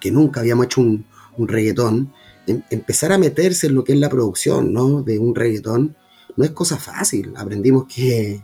que 0.00 0.10
nunca 0.10 0.40
habíamos 0.40 0.66
hecho 0.66 0.80
un, 0.80 1.04
un 1.36 1.48
reggaetón, 1.48 2.12
em- 2.46 2.62
empezar 2.70 3.12
a 3.12 3.18
meterse 3.18 3.66
en 3.66 3.74
lo 3.74 3.84
que 3.84 3.92
es 3.92 3.98
la 3.98 4.08
producción 4.08 4.72
¿no? 4.72 5.02
de 5.02 5.18
un 5.18 5.34
reggaetón 5.34 5.96
no 6.36 6.44
es 6.44 6.50
cosa 6.52 6.76
fácil. 6.78 7.32
Aprendimos 7.36 7.84
que, 7.92 8.42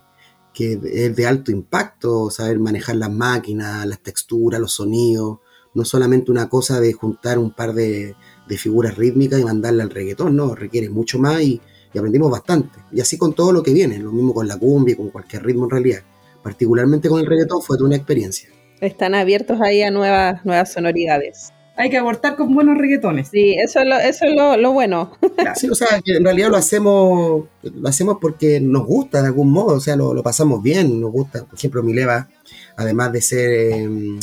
que 0.57 0.81
es 0.91 1.15
de 1.15 1.27
alto 1.27 1.53
impacto 1.53 2.31
saber 2.31 2.59
manejar 2.59 2.97
las 2.97 3.11
máquinas, 3.11 3.85
las 3.85 4.01
texturas, 4.01 4.59
los 4.59 4.73
sonidos. 4.73 5.41
No 5.75 5.85
solamente 5.85 6.31
una 6.31 6.49
cosa 6.49 6.81
de 6.81 6.95
juntar 6.95 7.39
un 7.39 7.51
par 7.51 7.75
de, 7.75 8.15
figuras 8.57 8.97
rítmicas 8.97 9.39
y 9.39 9.45
mandarla 9.45 9.83
al 9.83 9.91
reggaetón, 9.91 10.35
no, 10.35 10.55
requiere 10.55 10.89
mucho 10.89 11.19
más 11.19 11.43
y, 11.43 11.61
y 11.93 11.99
aprendimos 11.99 12.31
bastante. 12.31 12.79
Y 12.91 13.03
así 13.03 13.19
con 13.19 13.35
todo 13.35 13.53
lo 13.53 13.63
que 13.63 13.75
viene, 13.75 13.99
lo 13.99 14.13
mismo 14.13 14.33
con 14.33 14.49
la 14.49 14.59
cumbia, 14.59 14.97
con 14.97 15.11
cualquier 15.11 15.45
ritmo 15.45 15.65
en 15.65 15.71
realidad. 15.71 16.01
Particularmente 16.43 17.11
con 17.11 17.21
el 17.21 17.27
reggaetón 17.27 17.61
fue 17.61 17.77
toda 17.77 17.89
una 17.89 17.97
experiencia. 17.97 18.49
Están 18.81 19.15
abiertos 19.15 19.61
ahí 19.61 19.83
a 19.83 19.91
nuevas, 19.91 20.43
nuevas 20.47 20.73
sonoridades. 20.73 21.53
Hay 21.77 21.91
que 21.91 21.99
abortar 21.99 22.37
con 22.37 22.55
buenos 22.55 22.79
reggaetones. 22.79 23.29
Sí, 23.29 23.55
eso 23.55 23.81
es 23.81 23.87
lo, 23.87 23.99
eso 23.99 24.24
es 24.24 24.35
lo, 24.35 24.57
lo 24.57 24.72
bueno. 24.72 25.12
Sí, 25.57 25.68
o 25.68 25.74
sea, 25.74 26.01
que 26.03 26.16
en 26.16 26.24
realidad 26.24 26.51
lo 26.51 26.57
hacemos, 26.57 27.45
lo 27.62 27.89
hacemos 27.89 28.16
porque 28.20 28.61
nos 28.61 28.87
gusta 28.87 29.20
de 29.20 29.29
algún 29.29 29.51
modo, 29.51 29.77
o 29.77 29.81
sea, 29.81 29.95
lo, 29.95 30.14
lo 30.14 30.22
pasamos 30.22 30.62
bien, 30.62 31.01
nos 31.01 31.12
gusta. 31.12 31.45
Por 31.45 31.59
ejemplo, 31.59 31.83
Mileva, 31.83 32.29
además 32.77 33.12
de 33.12 33.20
ser 33.20 33.51
eh, 33.51 34.18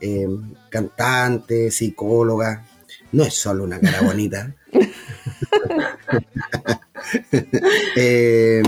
eh, 0.00 0.28
cantante, 0.68 1.70
psicóloga, 1.70 2.66
no 3.12 3.24
es 3.24 3.34
solo 3.34 3.64
una 3.64 3.80
cara 3.80 4.02
bonita. 4.02 4.54
Eh, 7.96 8.62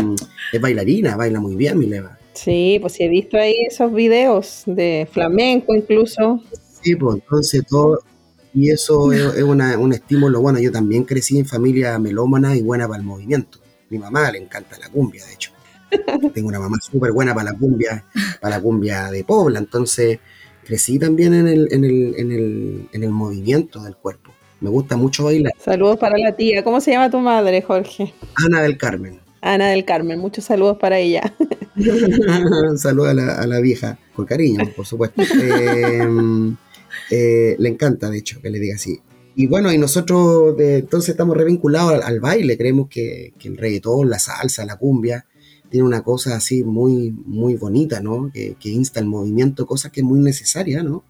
es 0.53 0.61
bailarina, 0.61 1.16
baila 1.16 1.41
muy 1.41 1.55
bien, 1.57 1.78
Mileva. 1.78 2.18
Sí, 2.32 2.78
pues 2.80 2.95
sí, 2.95 3.05
he 3.05 3.09
visto 3.09 3.36
ahí 3.36 3.55
esos 3.66 3.93
videos 3.93 4.62
de 4.66 5.07
flamenco 5.12 5.74
incluso. 5.74 6.43
Sí, 6.80 6.97
pues 6.97 7.16
entonces 7.16 7.62
todo, 7.68 8.01
y 8.55 8.70
eso 8.70 9.12
es, 9.12 9.34
es 9.36 9.42
una- 9.42 9.78
un 9.78 9.92
estímulo. 9.92 10.40
Bueno, 10.40 10.59
yo 10.59 10.70
también 10.72 11.05
crecí 11.05 11.38
en 11.38 11.46
familia 11.46 11.98
melómana 11.98 12.57
y 12.57 12.62
buena 12.62 12.86
para 12.88 13.01
el 13.01 13.07
movimiento. 13.07 13.59
Mi 13.88 13.98
mamá 13.98 14.30
le 14.30 14.38
encanta 14.38 14.78
la 14.78 14.88
cumbia, 14.88 15.24
de 15.26 15.32
hecho. 15.34 15.53
Tengo 16.34 16.48
una 16.48 16.61
mamá 16.61 16.76
súper 16.80 17.12
buena 17.12 17.34
para 17.34 17.53
la 17.53 17.59
cumbia, 17.59 18.05
para 18.40 18.57
la 18.57 18.62
cumbia 18.62 19.11
de 19.11 19.24
Pobla, 19.24 19.59
entonces 19.59 20.18
crecí 20.64 20.98
también 20.98 21.34
en 21.34 21.48
el, 21.48 21.68
en 21.72 21.84
el, 21.84 22.14
en 22.16 22.30
el, 22.32 22.88
en 22.92 23.03
el 23.03 23.11
movimiento 23.11 23.82
del 23.82 23.96
cuerpo. 23.96 24.32
Me 24.61 24.70
gusta 24.70 24.96
mucho 24.96 25.24
bailar. 25.24 25.53
Saludos 25.59 25.96
para 25.98 26.16
la 26.18 26.32
tía. 26.36 26.62
¿Cómo 26.62 26.80
se 26.80 26.90
llama 26.92 27.11
tu 27.11 27.18
madre, 27.18 27.62
Jorge? 27.62 28.12
Ana 28.46 28.61
del 28.62 28.76
Carmen. 28.76 29.18
Ana 29.40 29.68
del 29.70 29.84
Carmen. 29.86 30.18
Muchos 30.20 30.44
saludos 30.44 30.76
para 30.78 30.98
ella. 30.98 31.22
Saludos 32.76 33.09
a 33.09 33.14
la, 33.14 33.34
a 33.36 33.46
la 33.46 33.61
vieja, 33.61 33.98
con 34.14 34.26
cariño, 34.26 34.64
por 34.76 34.86
supuesto. 34.86 35.22
Eh, 35.22 36.07
eh, 37.11 37.57
le 37.59 37.69
encanta, 37.69 38.09
de 38.11 38.19
hecho, 38.19 38.41
que 38.41 38.51
le 38.51 38.59
diga 38.59 38.77
así. 38.77 39.01
Y 39.37 39.47
bueno, 39.47 39.73
y 39.73 39.79
nosotros 39.79 40.55
eh, 40.61 40.79
entonces 40.79 41.11
estamos 41.11 41.37
revinculados 41.37 42.05
al, 42.05 42.21
baile, 42.21 42.57
creemos 42.59 42.89
que, 42.89 43.33
que 43.39 43.49
el 43.49 43.57
reggaetón, 43.57 44.11
la 44.11 44.19
salsa, 44.19 44.65
la 44.67 44.77
cumbia, 44.77 45.27
tiene 45.71 45.87
una 45.87 46.03
cosa 46.03 46.37
así 46.37 46.65
muy, 46.65 47.11
muy 47.27 47.55
bonita, 47.55 48.01
¿no? 48.01 48.31
Que, 48.33 48.57
insta 48.65 49.01
el 49.01 49.07
movimiento, 49.07 49.67
cosa 49.67 49.91
que 49.91 50.01
es 50.01 50.07
muy 50.07 50.19
necesaria, 50.21 50.83
¿no? 50.83 51.05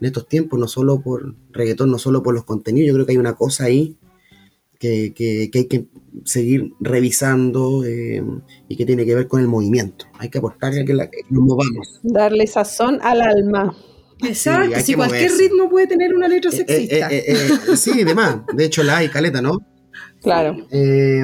En 0.00 0.06
estos 0.06 0.26
tiempos, 0.26 0.58
no 0.58 0.66
solo 0.66 1.00
por 1.00 1.34
reggaetón, 1.52 1.90
no 1.90 1.98
solo 1.98 2.22
por 2.22 2.34
los 2.34 2.44
contenidos, 2.44 2.88
yo 2.88 2.94
creo 2.94 3.06
que 3.06 3.12
hay 3.12 3.18
una 3.18 3.34
cosa 3.34 3.64
ahí 3.64 3.96
que, 4.78 5.12
que- 5.14 5.50
hay 5.52 5.64
que 5.66 5.86
seguir 6.24 6.72
revisando 6.80 7.84
eh, 7.84 8.22
y 8.68 8.76
que 8.76 8.86
tiene 8.86 9.04
que 9.04 9.14
ver 9.14 9.28
con 9.28 9.40
el 9.40 9.48
movimiento. 9.48 10.06
Hay 10.18 10.30
que 10.30 10.38
apostarle 10.38 10.82
a 10.82 10.84
que, 10.84 10.94
la- 10.94 11.10
que 11.10 11.18
nos 11.28 11.42
movamos. 11.44 12.00
Darle 12.02 12.46
sazón 12.46 12.98
al 13.02 13.20
alma. 13.20 13.76
Exacto, 14.22 14.74
hay 14.76 14.82
si 14.82 14.94
cualquier 14.94 15.22
moverse. 15.30 15.42
ritmo 15.42 15.70
puede 15.70 15.86
tener 15.86 16.14
una 16.14 16.26
letra 16.28 16.50
Eh, 16.50 16.54
eh, 16.54 16.56
sexista. 16.66 17.08
eh, 17.12 17.24
eh, 17.72 17.76
sí, 17.76 18.02
demás. 18.04 18.38
De 18.54 18.64
hecho, 18.64 18.82
la 18.82 18.98
hay, 18.98 19.08
caleta, 19.08 19.40
¿no? 19.40 19.58
Claro. 20.22 20.56
Eh, 20.70 21.22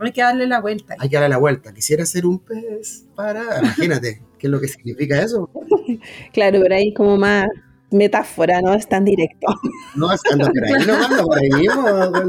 Hay 0.00 0.12
que 0.12 0.22
darle 0.22 0.46
la 0.46 0.60
vuelta. 0.60 0.94
hay 0.98 1.08
que 1.08 1.16
darle 1.16 1.28
la 1.28 1.38
vuelta. 1.38 1.72
Quisiera 1.74 2.06
ser 2.06 2.24
un 2.26 2.38
pez 2.38 3.04
para. 3.14 3.58
Imagínate, 3.60 4.22
¿qué 4.38 4.46
es 4.46 4.50
lo 4.50 4.60
que 4.60 4.68
significa 4.68 5.20
eso? 5.22 5.50
Claro, 6.32 6.60
pero 6.62 6.74
ahí 6.74 6.92
como 6.94 7.16
más 7.16 7.46
metáfora, 7.90 8.60
no 8.60 8.74
es 8.74 8.86
tan 8.88 9.04
directo. 9.04 9.46
No, 9.94 10.12
es 10.12 10.20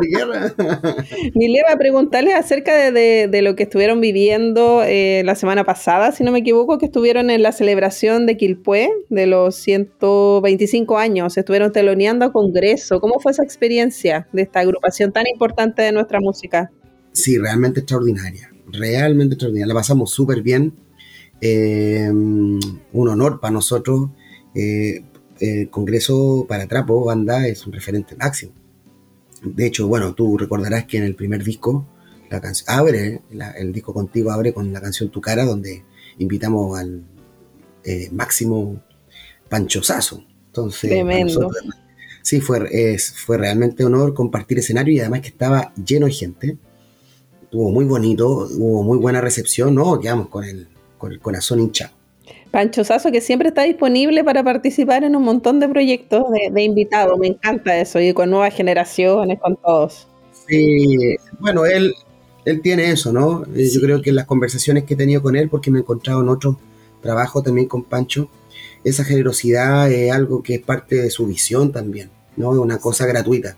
guerra. 0.09 0.53
Mileva, 1.35 1.75
preguntarles 1.77 2.35
acerca 2.35 2.75
de, 2.75 2.91
de- 2.91 3.27
de 3.27 3.41
lo 3.41 3.55
que 3.55 3.63
estuvieron 3.63 3.99
viviendo 4.01 4.83
eh, 4.83 5.21
la 5.25 5.35
semana 5.35 5.63
pasada, 5.63 6.11
si 6.11 6.23
no 6.23 6.31
me 6.31 6.39
equivoco, 6.39 6.77
que 6.77 6.85
estuvieron 6.85 7.29
en 7.29 7.43
la 7.43 7.51
celebración 7.51 8.25
de 8.25 8.37
Quilpué 8.37 8.89
de 9.09 9.27
los 9.27 9.55
125 9.55 10.97
años, 10.97 11.37
estuvieron 11.37 11.71
teloneando 11.71 12.25
a 12.25 12.31
Congreso. 12.31 12.99
¿Cómo 13.01 13.19
fue 13.19 13.31
esa 13.31 13.43
experiencia 13.43 14.27
de 14.31 14.43
esta 14.43 14.61
agrupación 14.61 15.11
tan 15.11 15.27
importante 15.27 15.81
de 15.81 15.91
nuestra 15.91 16.19
música? 16.19 16.71
Sí, 17.11 17.37
realmente 17.37 17.81
extraordinaria. 17.81 18.51
Realmente 18.71 19.33
extraordinaria. 19.35 19.73
La 19.73 19.79
pasamos 19.79 20.11
súper 20.11 20.41
bien. 20.41 20.73
Eh, 21.41 22.09
un 22.11 22.59
honor 22.93 23.39
para 23.39 23.51
nosotros. 23.51 24.09
Eh, 24.55 25.03
el 25.39 25.69
Congreso 25.69 26.45
para 26.47 26.67
Trapo, 26.67 27.05
banda, 27.05 27.47
es 27.47 27.65
un 27.65 27.73
referente 27.73 28.15
máximo. 28.15 28.51
De 29.43 29.65
hecho, 29.67 29.87
bueno, 29.87 30.13
tú 30.13 30.37
recordarás 30.37 30.85
que 30.85 30.97
en 30.97 31.03
el 31.03 31.15
primer 31.15 31.43
disco, 31.43 31.85
la 32.29 32.41
canción 32.41 32.65
abre, 32.69 33.21
la- 33.31 33.51
el 33.51 33.71
disco 33.71 33.93
contigo 33.93 34.31
abre 34.31 34.53
con 34.53 34.71
la 34.73 34.81
canción 34.81 35.09
Tu 35.09 35.21
Cara, 35.21 35.45
donde 35.45 35.83
invitamos 36.17 36.77
al 36.77 37.03
eh, 37.85 38.09
máximo 38.11 38.81
Pancho 39.47 39.81
Sasso. 39.81 40.23
Entonces, 40.47 40.89
Tremendo. 40.89 41.49
sí, 42.21 42.41
fue, 42.41 42.67
es, 42.71 43.13
fue 43.13 43.37
realmente 43.37 43.85
honor 43.85 44.13
compartir 44.13 44.59
escenario 44.59 44.93
y 44.93 44.99
además 44.99 45.21
que 45.21 45.29
estaba 45.29 45.73
lleno 45.75 46.05
de 46.07 46.11
gente. 46.11 46.57
Estuvo 47.43 47.71
muy 47.71 47.85
bonito, 47.85 48.47
hubo 48.51 48.83
muy 48.83 48.97
buena 48.99 49.21
recepción, 49.21 49.73
¿no? 49.73 49.99
Quedamos 49.99 50.27
con 50.27 50.43
el, 50.43 50.67
con 50.97 51.11
el 51.13 51.19
corazón 51.19 51.61
hinchado. 51.61 51.93
Pancho 52.51 52.83
Sasso, 52.83 53.11
que 53.11 53.21
siempre 53.21 53.49
está 53.49 53.63
disponible 53.63 54.23
para 54.23 54.43
participar 54.43 55.03
en 55.03 55.15
un 55.15 55.23
montón 55.23 55.59
de 55.59 55.69
proyectos 55.69 56.23
de, 56.31 56.49
de 56.51 56.63
invitados. 56.63 57.17
Me 57.19 57.27
encanta 57.27 57.77
eso, 57.79 57.99
y 57.99 58.13
con 58.13 58.29
nuevas 58.29 58.53
generaciones, 58.55 59.39
con 59.39 59.55
todos. 59.57 60.07
Sí, 60.47 61.15
bueno, 61.39 61.65
él, 61.65 61.93
él 62.45 62.61
tiene 62.61 62.91
eso, 62.91 63.13
¿no? 63.13 63.43
Eh, 63.55 63.69
Yo 63.71 63.81
creo 63.81 64.01
que 64.01 64.09
en 64.09 64.15
las 64.15 64.25
conversaciones 64.25 64.83
que 64.85 64.95
he 64.95 64.97
tenido 64.97 65.21
con 65.21 65.35
él, 65.35 65.49
porque 65.49 65.69
me 65.71 65.79
he 65.79 65.81
encontrado 65.81 66.21
en 66.21 66.29
otros 66.29 66.55
trabajos 67.01 67.43
también 67.43 67.67
con 67.67 67.83
Pancho, 67.83 68.29
esa 68.83 69.03
generosidad 69.03 69.91
es 69.91 70.11
algo 70.11 70.41
que 70.41 70.55
es 70.55 70.61
parte 70.61 70.95
de 70.95 71.09
su 71.11 71.27
visión 71.27 71.71
también, 71.71 72.09
¿no? 72.37 72.53
Es 72.53 72.59
una 72.59 72.79
cosa 72.79 73.05
gratuita. 73.05 73.57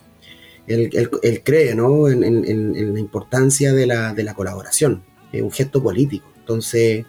Él, 0.67 0.89
él- 0.93 1.09
él 1.23 1.41
cree, 1.43 1.75
¿no? 1.75 2.07
En, 2.09 2.23
en- 2.23 2.45
en- 2.45 2.75
en 2.75 2.93
la 2.93 2.99
importancia 2.99 3.73
de 3.73 3.87
la, 3.87 4.13
de 4.13 4.23
la 4.23 4.33
colaboración, 4.33 5.03
es 5.31 5.41
un 5.41 5.51
gesto 5.51 5.81
político. 5.81 6.27
Entonces, 6.39 7.05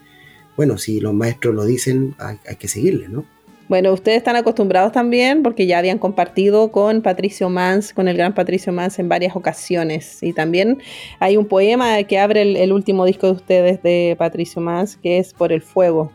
bueno, 0.57 0.79
si 0.79 1.01
los 1.01 1.15
maestros 1.15 1.55
lo 1.55 1.65
dicen, 1.65 2.15
hay, 2.19 2.39
hay 2.47 2.57
que 2.57 2.69
seguirle, 2.69 3.09
¿no? 3.09 3.25
Bueno, 3.69 3.93
ustedes 3.93 4.19
están 4.19 4.37
acostumbrados 4.37 4.93
también 4.93 5.43
porque 5.43 5.67
ya 5.67 5.79
habían 5.79 5.99
compartido 5.99 6.71
con 6.73 7.01
Patricio 7.01 7.49
Mans, 7.49 7.95
con 7.95 8.07
el 8.07 8.17
gran 8.17 8.35
Patricio 8.35 8.73
Mans 8.73 8.99
en 8.99 9.09
varias 9.09 9.35
ocasiones. 9.35 10.23
Y 10.23 10.35
también 10.35 10.83
hay 11.21 11.39
un 11.39 11.47
poema 11.47 12.03
que 12.03 12.19
abre 12.19 12.43
el, 12.43 12.57
el 12.57 12.73
último 12.73 13.07
disco 13.07 13.29
de 13.29 13.33
ustedes 13.33 13.83
de 13.83 14.15
Patricio 14.19 14.61
Mans, 14.61 14.99
que 15.03 15.19
es 15.19 15.33
Por 15.33 15.53
el 15.53 15.63
Fuego. 15.63 16.13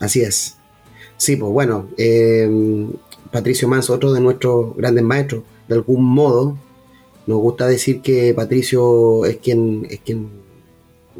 Así 0.00 0.20
es. 0.22 0.56
Sí, 1.16 1.36
pues 1.36 1.52
bueno, 1.52 1.88
eh, 1.96 2.48
Patricio 3.30 3.68
Mans, 3.68 3.90
otro 3.90 4.12
de 4.12 4.20
nuestros 4.20 4.76
grandes 4.76 5.04
maestros, 5.04 5.42
de 5.68 5.74
algún 5.74 6.04
modo, 6.04 6.56
nos 7.26 7.38
gusta 7.38 7.66
decir 7.66 8.00
que 8.00 8.32
Patricio 8.34 9.24
es 9.24 9.36
quien, 9.38 9.86
es 9.90 10.00
quien 10.00 10.28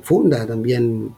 funda 0.03 0.47
también 0.47 1.15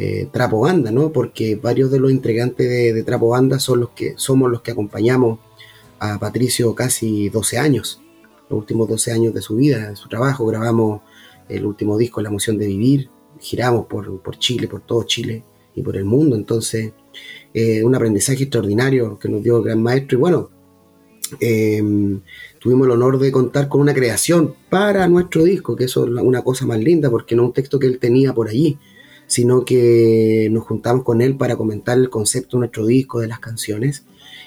eh, 0.00 0.28
Trapo 0.30 0.60
Banda, 0.60 0.92
¿no? 0.92 1.10
Porque 1.10 1.56
varios 1.56 1.90
de 1.90 1.98
los 1.98 2.12
integrantes 2.12 2.70
de, 2.70 2.92
de 2.92 3.02
Trapo 3.02 3.30
Banda 3.30 3.58
son 3.58 3.80
los 3.80 3.90
que, 3.90 4.14
somos 4.16 4.48
los 4.48 4.62
que 4.62 4.70
acompañamos 4.70 5.40
a 5.98 6.20
Patricio 6.20 6.72
casi 6.72 7.28
12 7.30 7.58
años, 7.58 8.00
los 8.48 8.60
últimos 8.60 8.88
12 8.88 9.10
años 9.10 9.34
de 9.34 9.42
su 9.42 9.56
vida, 9.56 9.90
de 9.90 9.96
su 9.96 10.08
trabajo. 10.08 10.46
Grabamos 10.46 11.00
el 11.48 11.66
último 11.66 11.98
disco, 11.98 12.22
La 12.22 12.28
emoción 12.28 12.58
de 12.58 12.68
vivir, 12.68 13.10
giramos 13.40 13.86
por, 13.86 14.38
Chile, 14.38 14.68
por 14.68 14.82
todo 14.82 15.02
Chile 15.02 15.42
y 15.74 15.82
por 15.82 15.96
el 15.96 16.04
mundo. 16.04 16.36
Entonces, 16.36 16.92
eh, 17.52 17.82
un 17.82 17.92
aprendizaje 17.92 18.44
extraordinario 18.44 19.18
que 19.18 19.28
nos 19.28 19.42
dio 19.42 19.56
el 19.56 19.64
gran 19.64 19.82
maestro. 19.82 20.16
Y 20.16 20.20
bueno, 20.20 20.50
eh, 21.40 21.82
tuvimos 22.60 22.86
el 22.86 22.92
honor 22.92 23.18
de 23.18 23.32
contar 23.32 23.68
con 23.68 23.80
una 23.80 23.94
creación 23.94 24.54
para 24.70 25.08
nuestro 25.08 25.42
disco, 25.42 25.74
que 25.74 25.86
eso 25.86 26.04
es 26.04 26.22
una 26.22 26.42
cosa 26.42 26.66
más 26.66 26.78
linda, 26.78 27.10
porque 27.10 27.34
no 27.34 27.46
un 27.46 27.52
texto 27.52 27.80
que 27.80 27.88
él 27.88 27.98
tenía 27.98 28.32
por 28.32 28.48
allí, 28.48 28.78
sino 29.28 29.64
que 29.64 30.48
nos 30.50 30.64
juntamos 30.64 31.04
con 31.04 31.22
él 31.22 31.36
para 31.36 31.54
comentar 31.56 31.96
el 31.96 32.10
concepto 32.10 32.56
de 32.56 32.62
nuestro 32.62 32.84
disco, 32.86 33.20
de 33.20 33.28
las 33.28 33.38
canciones, 33.38 34.04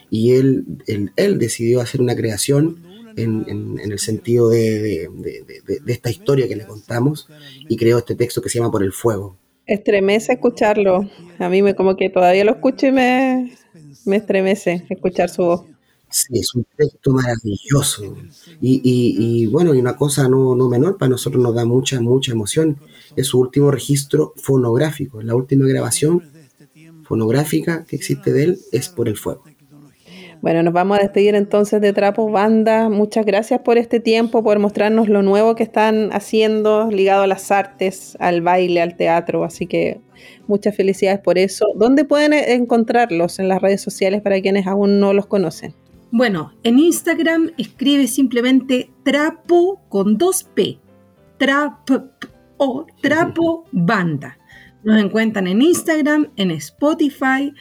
y 0.09 0.33
él, 0.33 0.65
él, 1.15 1.39
decidió 1.39 1.79
hacer 1.79 2.01
una 2.01 2.15
creación 2.17 2.83
en, 3.15 3.45
en- 3.47 3.79
el 3.91 3.99
sentido 3.99 4.49
de- 4.49 5.07
de- 5.09 5.79
de 5.79 5.93
esta 5.93 6.09
historia 6.09 6.47
que 6.49 6.55
le 6.57 6.65
contamos, 6.65 7.29
y 7.69 7.77
creó 7.77 7.97
este 7.99 8.15
texto 8.15 8.41
que 8.41 8.49
se 8.49 8.59
llama 8.59 8.71
Por 8.71 8.83
el 8.83 8.91
Fuego. 8.91 9.37
Estremece 9.67 10.33
escucharlo. 10.33 11.09
A 11.39 11.47
mí 11.47 11.61
me 11.61 11.75
como 11.75 11.95
que 11.95 12.09
todavía 12.09 12.43
lo 12.43 12.51
escucho 12.51 12.87
y 12.87 12.91
me, 12.91 13.53
me 14.05 14.17
estremece 14.17 14.83
escuchar 14.89 15.29
su 15.29 15.43
voz. 15.43 15.61
Sí, 16.11 16.39
es 16.39 16.53
un 16.55 16.65
texto 16.75 17.11
maravilloso. 17.11 18.03
Y, 18.59 18.81
y- 18.83 19.43
y, 19.43 19.45
bueno, 19.47 19.73
y 19.73 19.79
una 19.79 19.95
cosa 19.95 20.27
no, 20.27 20.55
no 20.55 20.67
menor, 20.67 20.97
para 20.97 21.09
nosotros 21.09 21.41
nos 21.41 21.55
da 21.55 21.65
mucha, 21.65 22.01
mucha 22.01 22.33
emoción. 22.33 22.77
Es 23.15 23.27
su 23.27 23.39
último 23.39 23.71
registro 23.71 24.33
fonográfico. 24.35 25.21
La 25.21 25.35
última 25.35 25.65
grabación 25.67 26.21
fonográfica 27.03 27.85
que 27.85 27.95
existe 27.95 28.33
de 28.33 28.43
él 28.43 28.59
es 28.71 28.89
Por 28.89 29.07
el 29.07 29.17
Fuego. 29.17 29.43
Bueno, 30.41 30.63
nos 30.63 30.73
vamos 30.73 30.97
a 30.97 31.01
despedir 31.03 31.35
entonces 31.35 31.81
de 31.81 31.93
Trapo 31.93 32.29
Banda. 32.31 32.89
Muchas 32.89 33.25
gracias 33.25 33.61
por 33.61 33.77
este 33.77 33.99
tiempo, 33.99 34.43
por 34.43 34.57
mostrarnos 34.59 35.07
lo 35.07 35.21
nuevo 35.21 35.55
que 35.55 35.63
están 35.63 36.09
haciendo 36.13 36.89
ligado 36.89 37.23
a 37.23 37.27
las 37.27 37.51
artes, 37.51 38.17
al 38.19 38.41
baile, 38.41 38.81
al 38.81 38.97
teatro. 38.97 39.43
Así 39.43 39.67
que 39.67 40.01
muchas 40.47 40.75
felicidades 40.75 41.19
por 41.21 41.37
eso. 41.37 41.67
¿Dónde 41.75 42.05
pueden 42.05 42.33
encontrarlos 42.33 43.39
en 43.39 43.47
las 43.49 43.61
redes 43.61 43.81
sociales 43.81 44.21
para 44.21 44.41
quienes 44.41 44.65
aún 44.67 44.99
no 44.99 45.13
los 45.13 45.27
conocen? 45.27 45.75
Bueno, 46.11 46.53
en 46.63 46.77
Instagram 46.79 47.51
escribe 47.57 48.07
simplemente 48.07 48.91
trapo 49.03 49.81
con 49.89 50.17
dos 50.17 50.43
P. 50.43 50.79
Trap 51.37 51.89
o 52.57 52.85
trapo 53.01 53.65
banda. 53.71 54.37
Nos 54.83 55.01
encuentran 55.01 55.47
en 55.47 55.61
Instagram, 55.61 56.27
en 56.35 56.51
Spotify, 56.51 57.53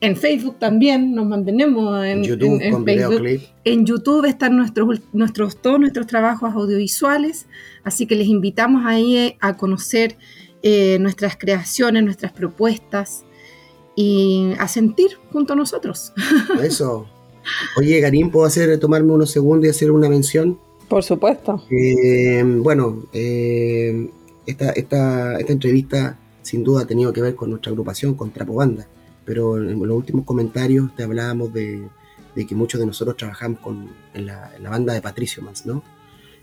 en 0.00 0.16
Facebook 0.16 0.58
también. 0.58 1.14
Nos 1.14 1.26
mantenemos 1.26 2.04
en, 2.04 2.22
YouTube 2.24 2.56
en- 2.56 2.62
en 2.62 2.72
con 2.72 2.84
Facebook. 2.84 3.20
videoclip. 3.20 3.42
En 3.64 3.84
YouTube 3.84 4.24
están 4.24 4.56
nuestros, 4.56 5.00
nuestros, 5.12 5.60
todos 5.60 5.78
nuestros 5.78 6.06
trabajos 6.06 6.54
audiovisuales, 6.54 7.46
así 7.84 8.06
que 8.06 8.14
les 8.16 8.28
invitamos 8.28 8.82
ahí 8.86 9.16
eh, 9.16 9.36
a 9.40 9.56
conocer 9.56 10.16
eh, 10.62 10.98
nuestras 11.00 11.36
creaciones, 11.36 12.02
nuestras 12.04 12.32
propuestas 12.32 13.24
y 13.94 14.52
a 14.58 14.66
sentir 14.68 15.10
junto 15.32 15.52
a 15.52 15.56
nosotros. 15.56 16.12
Eso. 16.62 17.06
Oye, 17.76 18.00
Garín, 18.00 18.30
¿puedo 18.30 18.46
hacer, 18.46 18.78
tomarme 18.78 19.12
unos 19.12 19.30
segundos 19.30 19.66
y 19.66 19.70
hacer 19.70 19.90
una 19.90 20.08
mención? 20.08 20.58
Por 20.88 21.02
supuesto. 21.04 21.62
Eh, 21.70 22.42
bueno, 22.44 23.04
eh, 23.12 24.10
esta, 24.46 24.70
esta, 24.70 25.38
esta 25.38 25.52
entrevista 25.52 26.18
sin 26.42 26.64
duda 26.64 26.82
ha 26.82 26.86
tenido 26.86 27.12
que 27.12 27.20
ver 27.20 27.34
con 27.34 27.50
nuestra 27.50 27.70
agrupación, 27.70 28.14
con 28.14 28.30
Trapo 28.30 28.54
Banda. 28.54 28.88
Pero 29.24 29.58
en 29.58 29.78
los 29.86 29.96
últimos 29.96 30.24
comentarios 30.24 30.94
te 30.96 31.02
hablábamos 31.02 31.52
de, 31.52 31.86
de 32.34 32.46
que 32.46 32.54
muchos 32.54 32.80
de 32.80 32.86
nosotros 32.86 33.16
trabajamos 33.16 33.60
con, 33.60 33.90
en, 34.14 34.26
la, 34.26 34.52
en 34.56 34.62
la 34.62 34.70
banda 34.70 34.94
de 34.94 35.02
Patricio 35.02 35.42
Mans, 35.42 35.66
¿no? 35.66 35.82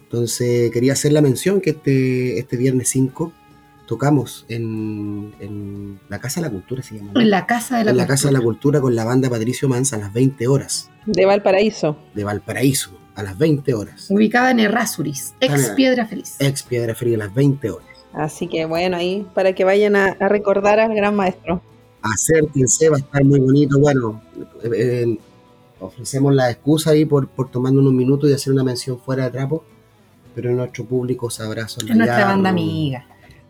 Entonces 0.03 0.69
quería 0.71 0.93
hacer 0.93 1.11
la 1.13 1.21
mención 1.21 1.61
que 1.61 1.71
este, 1.71 2.37
este 2.37 2.57
viernes 2.57 2.89
5 2.89 3.33
tocamos 3.85 4.45
en, 4.49 5.33
en 5.39 5.99
la 6.09 6.19
Casa 6.19 6.41
de 6.41 6.47
la 6.47 6.51
Cultura, 6.51 6.81
se 6.83 6.95
llama. 6.97 7.11
¿no? 7.13 7.21
En 7.21 7.29
la 7.29 7.45
Casa 7.45 7.77
de 7.77 7.85
la 7.85 7.91
En 7.91 7.97
la 7.97 8.07
Casa 8.07 8.27
de 8.27 8.33
la 8.33 8.41
Cultura. 8.41 8.81
Con 8.81 8.95
la 8.95 9.05
banda 9.05 9.29
Patricio 9.29 9.69
Mans 9.69 9.93
a 9.93 9.97
las 9.97 10.11
20 10.13 10.47
horas 10.47 10.89
De 11.05 11.25
Valparaíso. 11.25 11.97
de 12.13 12.23
Valparaíso, 12.23 12.91
a 13.15 13.23
las 13.23 13.37
20 13.37 13.73
horas. 13.73 14.07
Ubicada 14.09 14.51
en 14.51 14.59
Errázuriz, 14.59 15.33
ex. 15.39 15.69
Piedra 15.71 16.05
Feliz. 16.05 16.35
Ex 16.39 16.63
Piedra 16.63 16.95
Fría 16.95 17.15
a 17.15 17.19
las 17.19 17.33
20 17.33 17.69
horas. 17.69 17.87
Así 18.13 18.47
que 18.47 18.65
bueno, 18.65 18.97
ahí 18.97 19.25
para 19.33 19.53
que 19.53 19.63
vayan 19.63 19.95
a, 19.95 20.07
a 20.19 20.27
recordar 20.29 20.79
al 20.79 20.93
gran 20.95 21.15
maestro. 21.15 21.61
Acérquense, 22.01 22.89
va 22.89 22.97
a 22.97 22.99
estar 22.99 23.23
muy 23.23 23.39
bonito. 23.39 23.79
Bueno, 23.79 24.21
eh, 24.63 24.69
eh, 24.73 25.17
ofrecemos 25.79 26.33
la 26.33 26.49
excusa 26.51 26.91
ahí 26.91 27.03
por, 27.05 27.27
por 27.27 27.49
tomando 27.49 27.81
unos 27.81 27.93
minutos 27.93 28.29
y 28.29 28.33
hacer 28.33 28.53
una 28.53 28.63
mención 28.63 28.99
fuera 28.99 29.25
de 29.25 29.31
trapo, 29.31 29.63
pero 30.33 30.51
nuestro 30.51 30.85
público 30.85 31.29
sabrá 31.29 31.63
Es 31.63 31.83
nuestra 31.83 32.25
banda 32.25 32.49
amiga. 32.49 33.05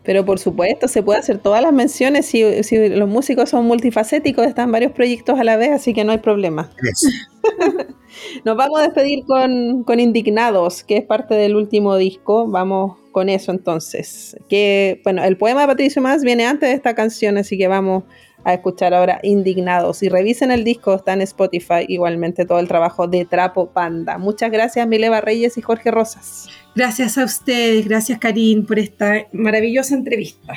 Pero 0.06 0.24
por 0.24 0.38
supuesto, 0.38 0.86
se 0.86 1.02
puede 1.02 1.18
hacer 1.18 1.38
todas 1.38 1.60
las 1.60 1.72
menciones 1.72 2.26
si, 2.26 2.62
si 2.62 2.88
los 2.88 3.08
músicos 3.08 3.50
son 3.50 3.66
multifacéticos, 3.66 4.46
están 4.46 4.70
varios 4.70 4.92
proyectos 4.92 5.38
a 5.38 5.44
la 5.44 5.56
vez, 5.56 5.72
así 5.72 5.92
que 5.92 6.04
no 6.04 6.12
hay 6.12 6.18
problema. 6.18 6.70
Nos 8.44 8.56
vamos 8.56 8.80
a 8.80 8.84
despedir 8.84 9.24
con, 9.26 9.82
con 9.84 10.00
Indignados, 10.00 10.84
que 10.84 10.96
es 10.98 11.04
parte 11.04 11.34
del 11.34 11.56
último 11.56 11.96
disco. 11.96 12.46
Vamos 12.48 12.98
con 13.12 13.28
eso 13.28 13.50
entonces. 13.50 14.36
Que, 14.48 15.00
bueno, 15.04 15.24
el 15.24 15.36
poema 15.36 15.62
de 15.62 15.66
Patricio 15.66 16.00
Más 16.00 16.22
viene 16.22 16.46
antes 16.46 16.68
de 16.68 16.74
esta 16.74 16.94
canción, 16.94 17.36
así 17.36 17.58
que 17.58 17.68
vamos 17.68 18.04
a 18.44 18.54
escuchar 18.54 18.94
ahora 18.94 19.20
Indignados. 19.22 20.02
Y 20.02 20.08
revisen 20.08 20.50
el 20.50 20.64
disco, 20.64 20.94
está 20.94 21.12
en 21.12 21.22
Spotify 21.22 21.84
igualmente 21.88 22.44
todo 22.44 22.58
el 22.58 22.68
trabajo 22.68 23.06
de 23.06 23.24
Trapo 23.24 23.70
Panda. 23.70 24.18
Muchas 24.18 24.50
gracias, 24.50 24.86
Mileva 24.86 25.20
Reyes 25.20 25.58
y 25.58 25.62
Jorge 25.62 25.90
Rosas. 25.90 26.48
Gracias 26.74 27.18
a 27.18 27.24
ustedes, 27.24 27.86
gracias 27.86 28.18
Karin 28.18 28.66
por 28.66 28.78
esta 28.78 29.26
maravillosa 29.32 29.94
entrevista. 29.94 30.54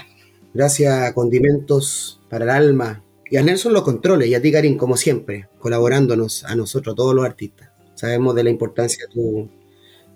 Gracias 0.54 0.94
a 0.94 1.14
Condimentos 1.14 2.20
para 2.30 2.46
el 2.46 2.50
Alma 2.50 3.04
y 3.30 3.38
a 3.38 3.44
Nelson 3.44 3.74
Los 3.74 3.84
Controles 3.84 4.28
y 4.28 4.36
a 4.36 4.42
ti, 4.42 4.52
Karin, 4.52 4.78
como 4.78 4.98
siempre, 4.98 5.48
colaborándonos 5.60 6.44
a 6.46 6.56
nosotros, 6.56 6.96
todos 6.96 7.14
los 7.14 7.26
artistas. 7.26 7.70
Sabemos 7.94 8.34
de 8.36 8.44
la 8.44 8.50
importancia 8.50 9.06
de 9.08 9.14
tu, 9.14 9.50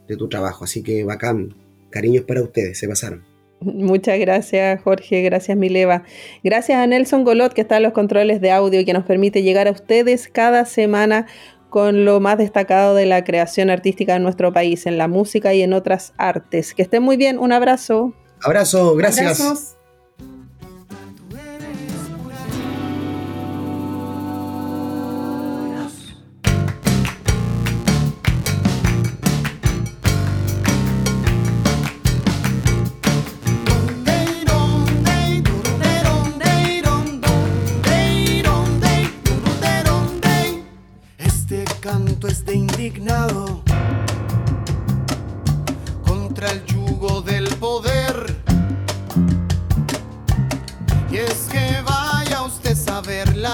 de 0.07 0.17
tu 0.17 0.27
trabajo, 0.27 0.63
así 0.63 0.81
que 0.81 1.03
bacán. 1.03 1.55
Cariños 1.89 2.25
para 2.25 2.41
ustedes, 2.41 2.79
se 2.79 2.87
pasaron. 2.87 3.32
Muchas 3.65 4.19
gracias, 4.19 4.81
Jorge. 4.81 5.21
Gracias, 5.21 5.57
Mileva. 5.57 6.03
Gracias 6.43 6.77
a 6.77 6.87
Nelson 6.87 7.23
Golot, 7.23 7.53
que 7.53 7.61
está 7.61 7.77
en 7.77 7.83
los 7.83 7.93
controles 7.93 8.41
de 8.41 8.51
audio 8.51 8.79
y 8.79 8.85
que 8.85 8.93
nos 8.93 9.05
permite 9.05 9.43
llegar 9.43 9.67
a 9.67 9.71
ustedes 9.71 10.27
cada 10.27 10.65
semana 10.65 11.27
con 11.69 12.05
lo 12.05 12.19
más 12.19 12.37
destacado 12.37 12.93
de 12.93 13.07
la 13.07 13.23
creación 13.23 13.71
artística 13.71 14.15
en 14.15 14.23
nuestro 14.23 14.53
país, 14.53 14.85
en 14.85 14.97
la 14.97 15.07
música 15.07 15.53
y 15.53 15.63
en 15.63 15.73
otras 15.73 16.13
artes. 16.17 16.73
Que 16.73 16.83
estén 16.83 17.01
muy 17.01 17.17
bien. 17.17 17.39
Un 17.39 17.51
abrazo. 17.51 18.13
Abrazo, 18.43 18.95
gracias. 18.95 19.41
Abrazos. 19.41 19.77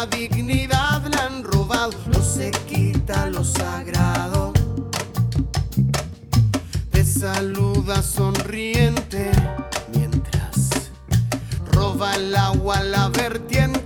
Dignidad 0.05 1.03
la 1.07 1.25
han 1.25 1.43
robado, 1.43 1.93
no 2.07 2.21
se 2.21 2.51
quita 2.67 3.29
lo 3.29 3.43
sagrado. 3.43 4.53
Te 6.91 7.03
saluda 7.03 8.01
sonriente 8.01 9.31
mientras 9.93 10.69
roba 11.71 12.15
el 12.15 12.35
agua 12.35 12.81
la 12.83 13.09
vertiente. 13.09 13.78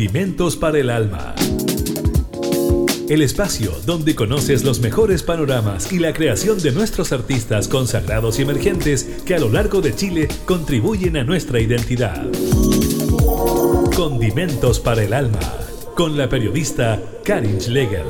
Condimentos 0.00 0.56
para 0.56 0.78
el 0.78 0.88
Alma. 0.88 1.34
El 3.10 3.20
espacio 3.20 3.70
donde 3.84 4.14
conoces 4.14 4.64
los 4.64 4.80
mejores 4.80 5.22
panoramas 5.22 5.92
y 5.92 5.98
la 5.98 6.14
creación 6.14 6.58
de 6.58 6.72
nuestros 6.72 7.12
artistas 7.12 7.68
consagrados 7.68 8.38
y 8.38 8.42
emergentes 8.42 9.04
que 9.26 9.34
a 9.34 9.38
lo 9.38 9.50
largo 9.50 9.82
de 9.82 9.94
Chile 9.94 10.28
contribuyen 10.46 11.18
a 11.18 11.24
nuestra 11.24 11.60
identidad. 11.60 12.24
Condimentos 13.94 14.80
para 14.80 15.04
el 15.04 15.12
Alma, 15.12 15.38
con 15.94 16.16
la 16.16 16.30
periodista 16.30 16.98
Karin 17.22 17.60
Schlegel. 17.60 18.06